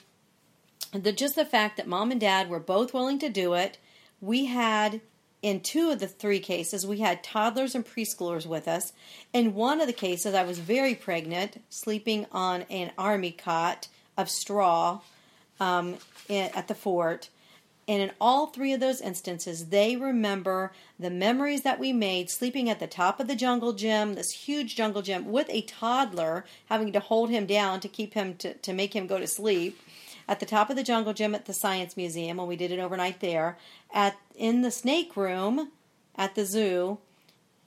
the, 0.93 1.13
just 1.13 1.37
the 1.37 1.45
fact 1.45 1.77
that 1.77 1.87
mom 1.87 2.11
and 2.11 2.21
dad 2.21 2.51
were 2.51 2.61
both 2.61 2.93
willing 2.93 3.19
to 3.21 3.29
do 3.29 3.55
it, 3.55 3.79
we 4.21 4.47
had 4.47 5.01
in 5.41 5.61
two 5.61 5.91
of 5.91 6.01
the 6.01 6.09
three 6.09 6.41
cases, 6.41 6.87
we 6.87 6.99
had 6.99 7.23
toddlers 7.23 7.75
and 7.75 7.87
preschoolers 7.87 8.45
with 8.45 8.67
us. 8.67 8.93
In 9.33 9.55
one 9.55 9.81
of 9.81 9.87
the 9.87 9.93
cases, 9.93 10.35
I 10.35 10.43
was 10.43 10.59
very 10.59 10.97
pregnant, 10.97 11.63
sleeping 11.71 12.27
on 12.33 12.63
an 12.63 12.91
army 12.99 13.31
cot 13.31 13.87
of 14.17 14.29
straw 14.29 15.01
um, 15.61 15.97
at 16.29 16.69
the 16.69 16.75
fort. 16.75 17.29
And 17.89 18.03
in 18.03 18.11
all 18.21 18.49
three 18.49 18.75
of 18.75 18.81
those 18.81 19.01
instances, 19.01 19.67
they 19.67 19.97
remember 19.97 20.73
the 20.99 21.09
memories 21.09 21.63
that 21.63 21.79
we 21.79 21.91
made 21.93 22.29
sleeping 22.29 22.69
at 22.69 22.81
the 22.81 22.87
top 22.87 23.19
of 23.19 23.29
the 23.29 23.35
jungle 23.35 23.73
gym, 23.73 24.15
this 24.15 24.31
huge 24.31 24.77
jungle 24.77 25.01
gym, 25.01 25.33
with 25.33 25.49
a 25.49 25.63
toddler 25.63 26.45
having 26.67 26.93
to 26.93 27.01
hold 27.01 27.31
him 27.31 27.47
down 27.47 27.81
to 27.81 27.89
keep 27.89 28.13
him 28.13 28.35
to, 28.37 28.53
to 28.53 28.75
make 28.75 28.95
him 28.95 29.07
go 29.07 29.19
to 29.19 29.27
sleep. 29.27 29.81
At 30.29 30.39
the 30.39 30.47
top 30.47 30.69
of 30.69 30.77
the 30.77 30.83
jungle 30.83 31.15
gym 31.15 31.35
at 31.35 31.47
the 31.47 31.55
Science 31.55 31.97
Museum 31.97 32.37
when 32.37 32.47
we 32.47 32.57
did 32.57 32.71
it 32.71 32.79
overnight 32.79 33.21
there, 33.21 33.57
at 33.91 34.19
in 34.37 34.61
the 34.61 34.71
snake 34.71 35.17
room 35.17 35.71
at 36.15 36.35
the 36.35 36.45
zoo, 36.45 36.99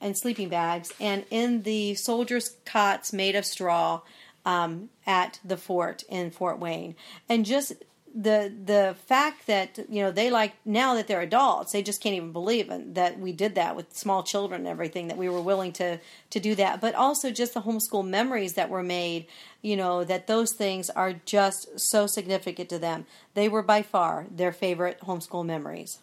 and 0.00 0.16
sleeping 0.16 0.48
bags, 0.48 0.92
and 1.00 1.24
in 1.30 1.62
the 1.62 1.94
soldiers' 1.94 2.56
cots 2.64 3.12
made 3.12 3.36
of 3.36 3.46
straw 3.46 4.02
um, 4.44 4.90
at 5.06 5.40
the 5.44 5.56
fort 5.56 6.02
in 6.08 6.30
Fort 6.30 6.58
Wayne, 6.58 6.94
and 7.28 7.44
just 7.44 7.74
the 8.14 8.52
the 8.64 8.94
fact 9.06 9.46
that 9.46 9.78
you 9.88 10.02
know 10.02 10.10
they 10.10 10.30
like 10.30 10.52
now 10.64 10.94
that 10.94 11.06
they're 11.06 11.22
adults 11.22 11.72
they 11.72 11.82
just 11.82 12.02
can't 12.02 12.14
even 12.14 12.32
believe 12.32 12.70
that 12.94 13.18
we 13.18 13.32
did 13.32 13.54
that 13.54 13.74
with 13.74 13.96
small 13.96 14.22
children 14.22 14.62
and 14.62 14.68
everything 14.68 15.08
that 15.08 15.16
we 15.16 15.28
were 15.28 15.40
willing 15.40 15.72
to 15.72 15.98
to 16.30 16.40
do 16.40 16.54
that. 16.54 16.80
But 16.80 16.94
also 16.94 17.30
just 17.30 17.54
the 17.54 17.62
homeschool 17.62 18.06
memories 18.06 18.54
that 18.54 18.68
were 18.68 18.82
made 18.82 19.26
you 19.62 19.76
know 19.76 20.04
that 20.04 20.26
those 20.26 20.52
things 20.52 20.90
are 20.90 21.14
just 21.24 21.68
so 21.76 22.06
significant 22.06 22.68
to 22.68 22.78
them. 22.78 23.06
They 23.34 23.48
were 23.48 23.62
by 23.62 23.82
far 23.82 24.26
their 24.30 24.52
favorite 24.52 25.00
homeschool 25.00 25.46
memories. 25.46 25.98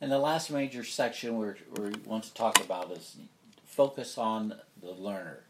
And 0.00 0.12
the 0.12 0.18
last 0.18 0.50
major 0.50 0.84
section 0.84 1.38
we 1.38 1.46
we 1.80 1.90
want 2.04 2.24
to 2.24 2.34
talk 2.34 2.60
about 2.64 2.92
is 2.92 3.16
focus 3.64 4.16
on 4.16 4.54
the 4.80 4.92
learner 4.92 5.45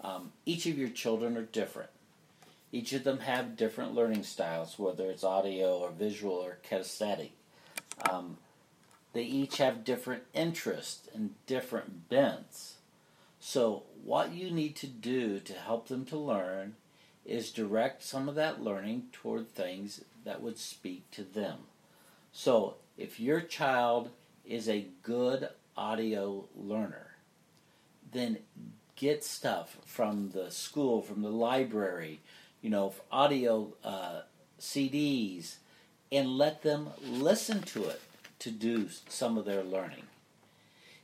um, 0.00 0.32
each 0.46 0.66
of 0.66 0.78
your 0.78 0.88
children 0.88 1.36
are 1.36 1.42
different 1.42 1.90
each 2.70 2.92
of 2.92 3.04
them 3.04 3.20
have 3.20 3.56
different 3.56 3.94
learning 3.94 4.22
styles, 4.22 4.78
whether 4.78 5.10
it's 5.10 5.24
audio 5.24 5.78
or 5.78 5.90
visual 5.90 6.34
or 6.34 6.58
kinesthetic. 6.68 7.30
Um, 8.08 8.36
they 9.12 9.22
each 9.22 9.56
have 9.56 9.84
different 9.84 10.24
interests 10.34 11.08
and 11.14 11.34
different 11.46 12.08
bents. 12.08 12.74
So, 13.40 13.84
what 14.04 14.32
you 14.32 14.50
need 14.50 14.76
to 14.76 14.86
do 14.86 15.40
to 15.40 15.52
help 15.54 15.88
them 15.88 16.04
to 16.06 16.18
learn 16.18 16.74
is 17.24 17.50
direct 17.50 18.02
some 18.02 18.28
of 18.28 18.34
that 18.34 18.62
learning 18.62 19.04
toward 19.12 19.48
things 19.48 20.02
that 20.24 20.42
would 20.42 20.58
speak 20.58 21.10
to 21.12 21.22
them. 21.22 21.58
So, 22.32 22.76
if 22.96 23.18
your 23.18 23.40
child 23.40 24.10
is 24.44 24.68
a 24.68 24.88
good 25.02 25.48
audio 25.76 26.44
learner, 26.54 27.14
then 28.12 28.38
get 28.98 29.24
stuff 29.24 29.78
from 29.86 30.30
the 30.30 30.50
school, 30.50 31.00
from 31.00 31.22
the 31.22 31.30
library, 31.30 32.20
you 32.60 32.68
know, 32.68 32.92
audio 33.10 33.72
uh, 33.84 34.20
CDs, 34.60 35.56
and 36.10 36.36
let 36.36 36.62
them 36.62 36.88
listen 37.02 37.62
to 37.62 37.84
it 37.84 38.00
to 38.40 38.50
do 38.50 38.88
some 39.08 39.38
of 39.38 39.44
their 39.44 39.62
learning. 39.62 40.02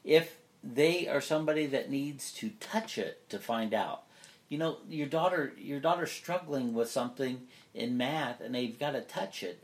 If 0.03 0.37
they 0.63 1.07
are 1.07 1.21
somebody 1.21 1.67
that 1.67 1.91
needs 1.91 2.33
to 2.35 2.51
touch 2.61 2.99
it 2.99 3.29
to 3.31 3.39
find 3.39 3.73
out, 3.73 4.03
you 4.49 4.59
know, 4.59 4.79
your 4.89 5.07
daughter, 5.07 5.53
your 5.57 5.81
daughter's 5.81 6.11
struggling 6.11 6.75
with 6.75 6.91
something 6.91 7.43
in 7.75 7.97
math, 7.97 8.41
and 8.41 8.55
they've 8.55 8.79
got 8.79 8.93
to 8.93 9.01
touch 9.01 9.43
it. 9.43 9.63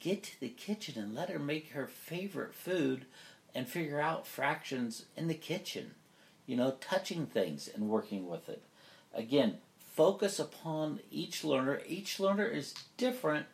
Get 0.00 0.22
to 0.24 0.40
the 0.40 0.48
kitchen 0.48 1.02
and 1.02 1.14
let 1.14 1.30
her 1.30 1.38
make 1.38 1.70
her 1.70 1.86
favorite 1.86 2.54
food, 2.54 3.06
and 3.54 3.66
figure 3.66 4.00
out 4.00 4.26
fractions 4.26 5.06
in 5.16 5.28
the 5.28 5.34
kitchen. 5.34 5.94
You 6.48 6.56
know, 6.56 6.76
touching 6.80 7.26
things 7.26 7.68
and 7.72 7.88
working 7.88 8.26
with 8.26 8.48
it. 8.48 8.62
Again, 9.14 9.58
focus 9.78 10.38
upon 10.38 11.00
each 11.10 11.44
learner. 11.44 11.82
Each 11.86 12.18
learner 12.18 12.46
is 12.46 12.74
different, 12.96 13.46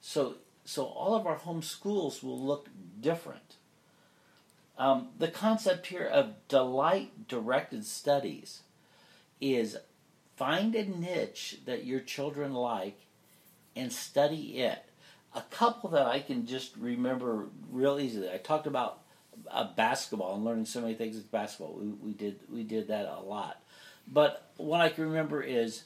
so 0.00 0.34
so 0.64 0.84
all 0.84 1.14
of 1.14 1.26
our 1.26 1.36
home 1.36 1.62
schools 1.62 2.22
will 2.22 2.38
look 2.38 2.68
different. 3.00 3.56
Um, 4.76 5.08
the 5.18 5.28
concept 5.28 5.86
here 5.86 6.06
of 6.06 6.34
delight 6.48 7.28
directed 7.28 7.86
studies 7.86 8.60
is 9.40 9.78
find 10.36 10.74
a 10.74 10.84
niche 10.84 11.60
that 11.64 11.86
your 11.86 12.00
children 12.00 12.52
like 12.52 13.00
and 13.74 13.92
study 13.92 14.58
it. 14.58 14.84
A 15.34 15.42
couple 15.42 15.90
that 15.90 16.06
I 16.06 16.20
can 16.20 16.46
just 16.46 16.76
remember 16.76 17.46
real 17.70 17.98
easily. 17.98 18.30
I 18.30 18.36
talked 18.36 18.66
about 18.66 19.03
uh, 19.50 19.68
basketball 19.74 20.34
and 20.34 20.44
learning 20.44 20.66
so 20.66 20.80
many 20.80 20.94
things 20.94 21.16
with 21.16 21.30
basketball. 21.30 21.74
We, 21.74 21.88
we 21.88 22.12
did 22.12 22.40
we 22.50 22.62
did 22.62 22.88
that 22.88 23.06
a 23.06 23.20
lot. 23.20 23.60
But 24.06 24.50
what 24.56 24.80
I 24.80 24.88
can 24.88 25.04
remember 25.04 25.42
is 25.42 25.84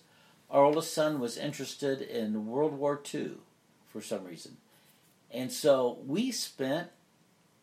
our 0.51 0.65
oldest 0.65 0.93
son 0.93 1.21
was 1.21 1.37
interested 1.37 2.01
in 2.01 2.47
World 2.47 2.73
War 2.73 3.01
II 3.15 3.33
for 3.87 4.01
some 4.01 4.25
reason. 4.25 4.57
And 5.31 5.53
so 5.53 5.99
we 6.07 6.31
spent, 6.31 6.89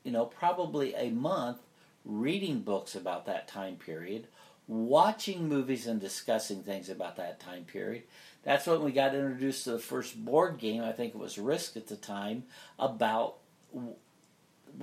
you 0.04 0.12
know, 0.12 0.26
probably 0.26 0.94
a 0.94 1.10
month 1.10 1.58
reading 2.04 2.60
books 2.60 2.96
about 2.96 3.26
that 3.26 3.48
time 3.48 3.76
period, 3.76 4.28
watching 4.68 5.50
movies 5.50 5.88
and 5.88 6.00
discussing 6.00 6.62
things 6.62 6.90
about 6.90 7.16
that 7.18 7.40
time 7.40 7.64
period. 7.64 8.04
That's 8.44 8.68
when 8.68 8.84
we 8.84 8.92
got 8.92 9.16
introduced 9.16 9.64
to 9.64 9.72
the 9.72 9.80
first 9.80 10.24
board 10.24 10.60
game, 10.60 10.84
I 10.84 10.92
think 10.92 11.16
it 11.16 11.20
was 11.20 11.40
Risk 11.40 11.76
at 11.76 11.88
the 11.88 11.96
time, 11.96 12.44
about 12.78 13.38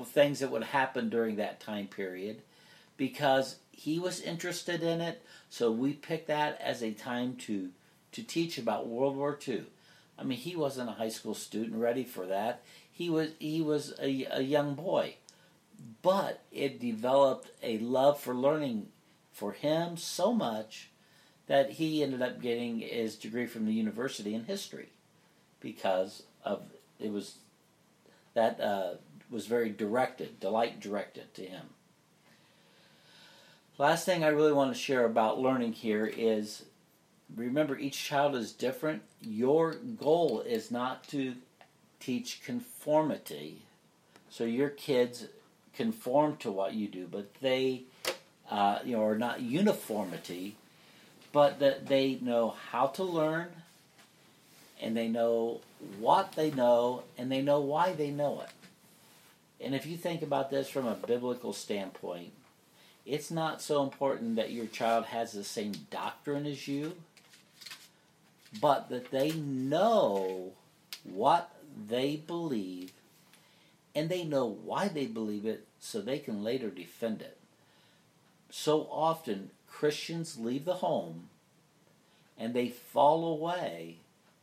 things 0.05 0.40
that 0.40 0.51
would 0.51 0.64
happen 0.64 1.09
during 1.09 1.36
that 1.36 1.61
time 1.61 1.86
period 1.86 2.43
because 2.97 3.57
he 3.70 3.99
was 3.99 4.20
interested 4.20 4.82
in 4.82 5.01
it. 5.01 5.22
So 5.49 5.70
we 5.70 5.93
picked 5.93 6.28
that 6.28 6.61
as 6.61 6.82
a 6.82 6.93
time 6.93 7.36
to 7.47 7.70
to 8.12 8.22
teach 8.22 8.59
about 8.59 8.86
World 8.86 9.16
War 9.16 9.38
II. 9.49 9.64
I 10.18 10.24
mean, 10.24 10.38
he 10.38 10.55
wasn't 10.55 10.90
a 10.90 10.95
high 10.95 11.09
school 11.09 11.34
student 11.34 11.80
ready 11.80 12.05
for 12.05 12.26
that. 12.26 12.62
He 12.90 13.09
was 13.09 13.30
he 13.38 13.61
was 13.62 13.95
a, 14.01 14.26
a 14.30 14.43
young 14.43 14.74
boy, 14.74 15.16
but 16.03 16.43
it 16.53 16.80
developed 16.80 17.51
a 17.62 17.78
love 17.78 18.20
for 18.20 18.34
learning 18.34 18.88
for 19.32 19.53
him 19.53 19.97
so 19.97 20.32
much 20.32 20.90
that 21.47 21.72
he 21.72 22.03
ended 22.03 22.22
up 22.22 22.40
getting 22.40 22.80
his 22.80 23.16
degree 23.16 23.47
from 23.47 23.66
the 23.66 23.72
university 23.72 24.34
in 24.34 24.45
history 24.45 24.90
because 25.61 26.22
of 26.45 26.62
it 27.01 27.11
was 27.11 27.36
that 28.34 28.61
uh, 28.61 28.95
was 29.33 29.47
very 29.47 29.70
directed, 29.70 30.39
delight 30.39 30.78
directed 30.78 31.33
to 31.35 31.43
him. 31.43 31.66
Last 33.78 34.05
thing 34.05 34.22
I 34.22 34.28
really 34.28 34.53
want 34.53 34.72
to 34.72 34.78
share 34.78 35.05
about 35.05 35.41
learning 35.41 35.72
here 35.72 36.07
is 36.07 36.64
remember 37.35 37.78
each 37.78 38.05
child 38.05 38.37
is 38.37 38.53
different. 38.53 39.03
Your 39.22 39.74
goal 39.74 40.43
is 40.43 40.70
not 40.70 41.09
to 41.09 41.35
teach 41.99 42.43
conformity, 42.45 43.62
so 44.30 44.45
your 44.45 44.68
kids 44.68 45.26
conform 45.74 46.37
to 46.37 46.53
what 46.53 46.74
you 46.74 46.87
do, 46.87 47.09
but 47.11 47.33
they, 47.41 47.85
uh, 48.51 48.80
you 48.85 48.97
know, 48.97 49.05
are 49.05 49.18
not 49.18 49.41
uniformity, 49.41 50.57
but 51.33 51.59
that 51.61 51.87
they 51.87 52.18
know 52.20 52.55
how 52.70 52.89
to 52.89 53.03
learn, 53.03 53.49
and 54.80 54.97
they 54.97 55.09
know 55.09 55.61
what 55.99 56.33
they 56.33 56.51
know, 56.51 57.05
and 57.16 57.33
they 57.33 57.41
know 57.41 57.61
why 57.61 57.93
they 57.93 58.11
know 58.11 58.43
it. 58.43 58.51
And 59.63 59.75
if 59.75 59.87
you 59.87 59.97
think 59.97 60.23
about 60.23 60.51
this 60.51 60.69
from 60.69 60.87
a 60.87 60.95
biblical 60.95 61.53
standpoint, 61.53 62.33
it's 63.07 63.31
not 63.31 63.63
so 63.63 63.83
important 63.83 64.37
that 64.37 64.51
your 64.51 64.67
child 64.67 65.07
has 65.07 65.33
the 65.33 65.45
same 65.45 65.73
doctrine 65.91 66.47
as 66.47 66.67
you, 66.69 66.95
but 68.61 68.89
that 68.91 69.11
they 69.11 69.33
know 69.33 70.53
what 71.05 71.51
they 71.89 72.17
believe 72.17 72.93
and 73.95 74.09
they 74.09 74.25
know 74.25 74.47
why 74.47 74.89
they 74.89 75.07
believe 75.07 75.45
it 75.45 75.67
so 75.79 76.01
they 76.01 76.19
can 76.19 76.43
later 76.43 76.71
defend 76.71 77.21
it. 77.21 77.39
So 78.51 78.89
often, 78.91 79.51
Christians 79.69 80.39
leave 80.39 80.65
the 80.65 80.75
home 80.75 81.29
and 82.39 82.55
they 82.55 82.69
fall 82.69 83.25
away 83.25 83.97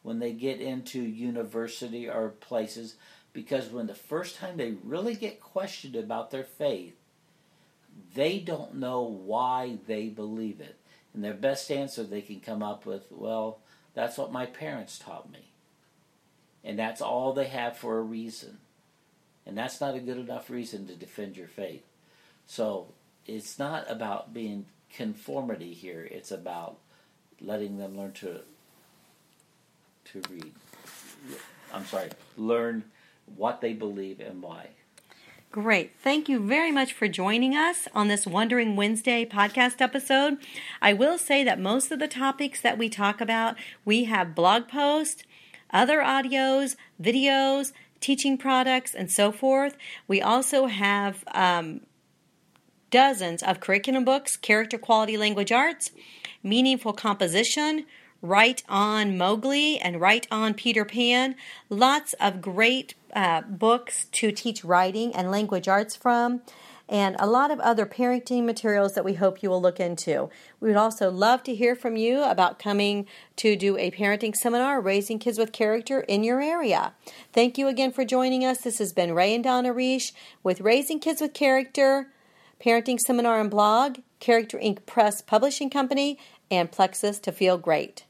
when 0.03 0.19
they 0.19 0.31
get 0.31 0.61
into 0.61 1.01
university 1.01 2.09
or 2.09 2.29
places 2.29 2.95
because 3.39 3.69
when 3.69 3.87
the 3.87 3.95
first 3.95 4.35
time 4.35 4.57
they 4.57 4.73
really 4.83 5.15
get 5.15 5.39
questioned 5.39 5.95
about 5.95 6.29
their 6.29 6.43
faith, 6.43 6.97
they 8.13 8.37
don't 8.37 8.75
know 8.75 9.01
why 9.03 9.77
they 9.87 10.09
believe 10.09 10.59
it. 10.59 10.75
And 11.13 11.23
their 11.23 11.33
best 11.33 11.71
answer 11.71 12.03
they 12.03 12.19
can 12.21 12.41
come 12.41 12.61
up 12.61 12.85
with, 12.85 13.03
well, 13.09 13.59
that's 13.93 14.17
what 14.17 14.33
my 14.33 14.45
parents 14.45 14.99
taught 14.99 15.31
me. 15.31 15.53
And 16.65 16.77
that's 16.77 16.99
all 16.99 17.31
they 17.31 17.47
have 17.47 17.77
for 17.77 17.97
a 17.97 18.01
reason. 18.01 18.57
And 19.45 19.57
that's 19.57 19.79
not 19.79 19.95
a 19.95 20.01
good 20.01 20.17
enough 20.17 20.49
reason 20.49 20.85
to 20.87 20.95
defend 20.95 21.37
your 21.37 21.47
faith. 21.47 21.85
So 22.45 22.87
it's 23.25 23.57
not 23.57 23.89
about 23.89 24.33
being 24.33 24.65
conformity 24.93 25.71
here, 25.71 26.05
it's 26.11 26.31
about 26.31 26.79
letting 27.39 27.77
them 27.77 27.97
learn 27.97 28.11
to 28.11 28.41
to 30.11 30.21
read. 30.29 30.51
I'm 31.73 31.85
sorry, 31.85 32.09
learn 32.35 32.83
what 33.35 33.61
they 33.61 33.73
believe 33.73 34.19
and 34.19 34.41
why. 34.41 34.69
Great. 35.51 35.93
Thank 36.03 36.29
you 36.29 36.39
very 36.39 36.71
much 36.71 36.93
for 36.93 37.07
joining 37.07 37.55
us 37.55 37.87
on 37.95 38.07
this 38.07 38.27
Wondering 38.27 38.75
Wednesday 38.75 39.25
podcast 39.25 39.81
episode. 39.81 40.37
I 40.79 40.93
will 40.93 41.17
say 41.17 41.43
that 41.43 41.59
most 41.59 41.91
of 41.91 41.97
the 41.97 42.07
topics 42.07 42.61
that 42.61 42.77
we 42.77 42.87
talk 42.87 43.19
about, 43.19 43.55
we 43.83 44.03
have 44.03 44.35
blog 44.35 44.67
posts, 44.67 45.23
other 45.71 46.01
audios, 46.01 46.75
videos, 47.01 47.71
teaching 47.99 48.37
products, 48.37 48.93
and 48.93 49.11
so 49.11 49.31
forth. 49.31 49.75
We 50.07 50.21
also 50.21 50.67
have 50.67 51.23
um, 51.33 51.81
dozens 52.91 53.41
of 53.41 53.59
curriculum 53.59 54.05
books, 54.05 54.37
character 54.37 54.77
quality 54.77 55.17
language 55.17 55.51
arts, 55.51 55.89
meaningful 56.43 56.93
composition, 56.93 57.85
Write 58.21 58.63
on 58.67 59.17
Mowgli 59.17 59.79
and 59.79 60.01
Write 60.01 60.27
on 60.29 60.53
Peter 60.53 60.83
Pan. 60.83 61.35
Lots 61.69 62.13
of 62.13 62.41
great 62.41 62.95
uh, 63.13 63.41
books 63.41 64.05
to 64.11 64.31
teach 64.31 64.65
writing 64.65 65.15
and 65.15 65.31
language 65.31 65.67
arts 65.69 65.95
from, 65.95 66.41
and 66.89 67.15
a 67.17 67.27
lot 67.27 67.49
of 67.49 67.59
other 67.59 67.85
parenting 67.85 68.43
materials 68.43 68.93
that 68.93 69.05
we 69.05 69.13
hope 69.13 69.41
you 69.41 69.49
will 69.49 69.61
look 69.61 69.79
into. 69.79 70.29
We 70.59 70.67
would 70.67 70.77
also 70.77 71.09
love 71.09 71.43
to 71.43 71.55
hear 71.55 71.75
from 71.75 71.95
you 71.95 72.23
about 72.23 72.59
coming 72.59 73.07
to 73.37 73.55
do 73.55 73.77
a 73.77 73.91
parenting 73.91 74.35
seminar, 74.35 74.81
Raising 74.81 75.19
Kids 75.19 75.37
with 75.37 75.53
Character, 75.53 76.01
in 76.01 76.23
your 76.23 76.41
area. 76.41 76.93
Thank 77.31 77.57
you 77.57 77.67
again 77.67 77.91
for 77.93 78.03
joining 78.03 78.43
us. 78.43 78.61
This 78.61 78.79
has 78.79 78.91
been 78.91 79.13
Ray 79.13 79.33
and 79.33 79.43
Donna 79.43 79.73
Reish 79.73 80.11
with 80.43 80.61
Raising 80.61 80.99
Kids 80.99 81.21
with 81.21 81.33
Character, 81.33 82.11
Parenting 82.59 82.99
Seminar 82.99 83.39
and 83.39 83.49
Blog, 83.49 83.99
Character 84.19 84.59
Ink 84.59 84.85
Press 84.85 85.21
Publishing 85.21 85.69
Company, 85.69 86.19
and 86.51 86.71
Plexus 86.71 87.19
to 87.19 87.31
Feel 87.31 87.57
Great. 87.57 88.03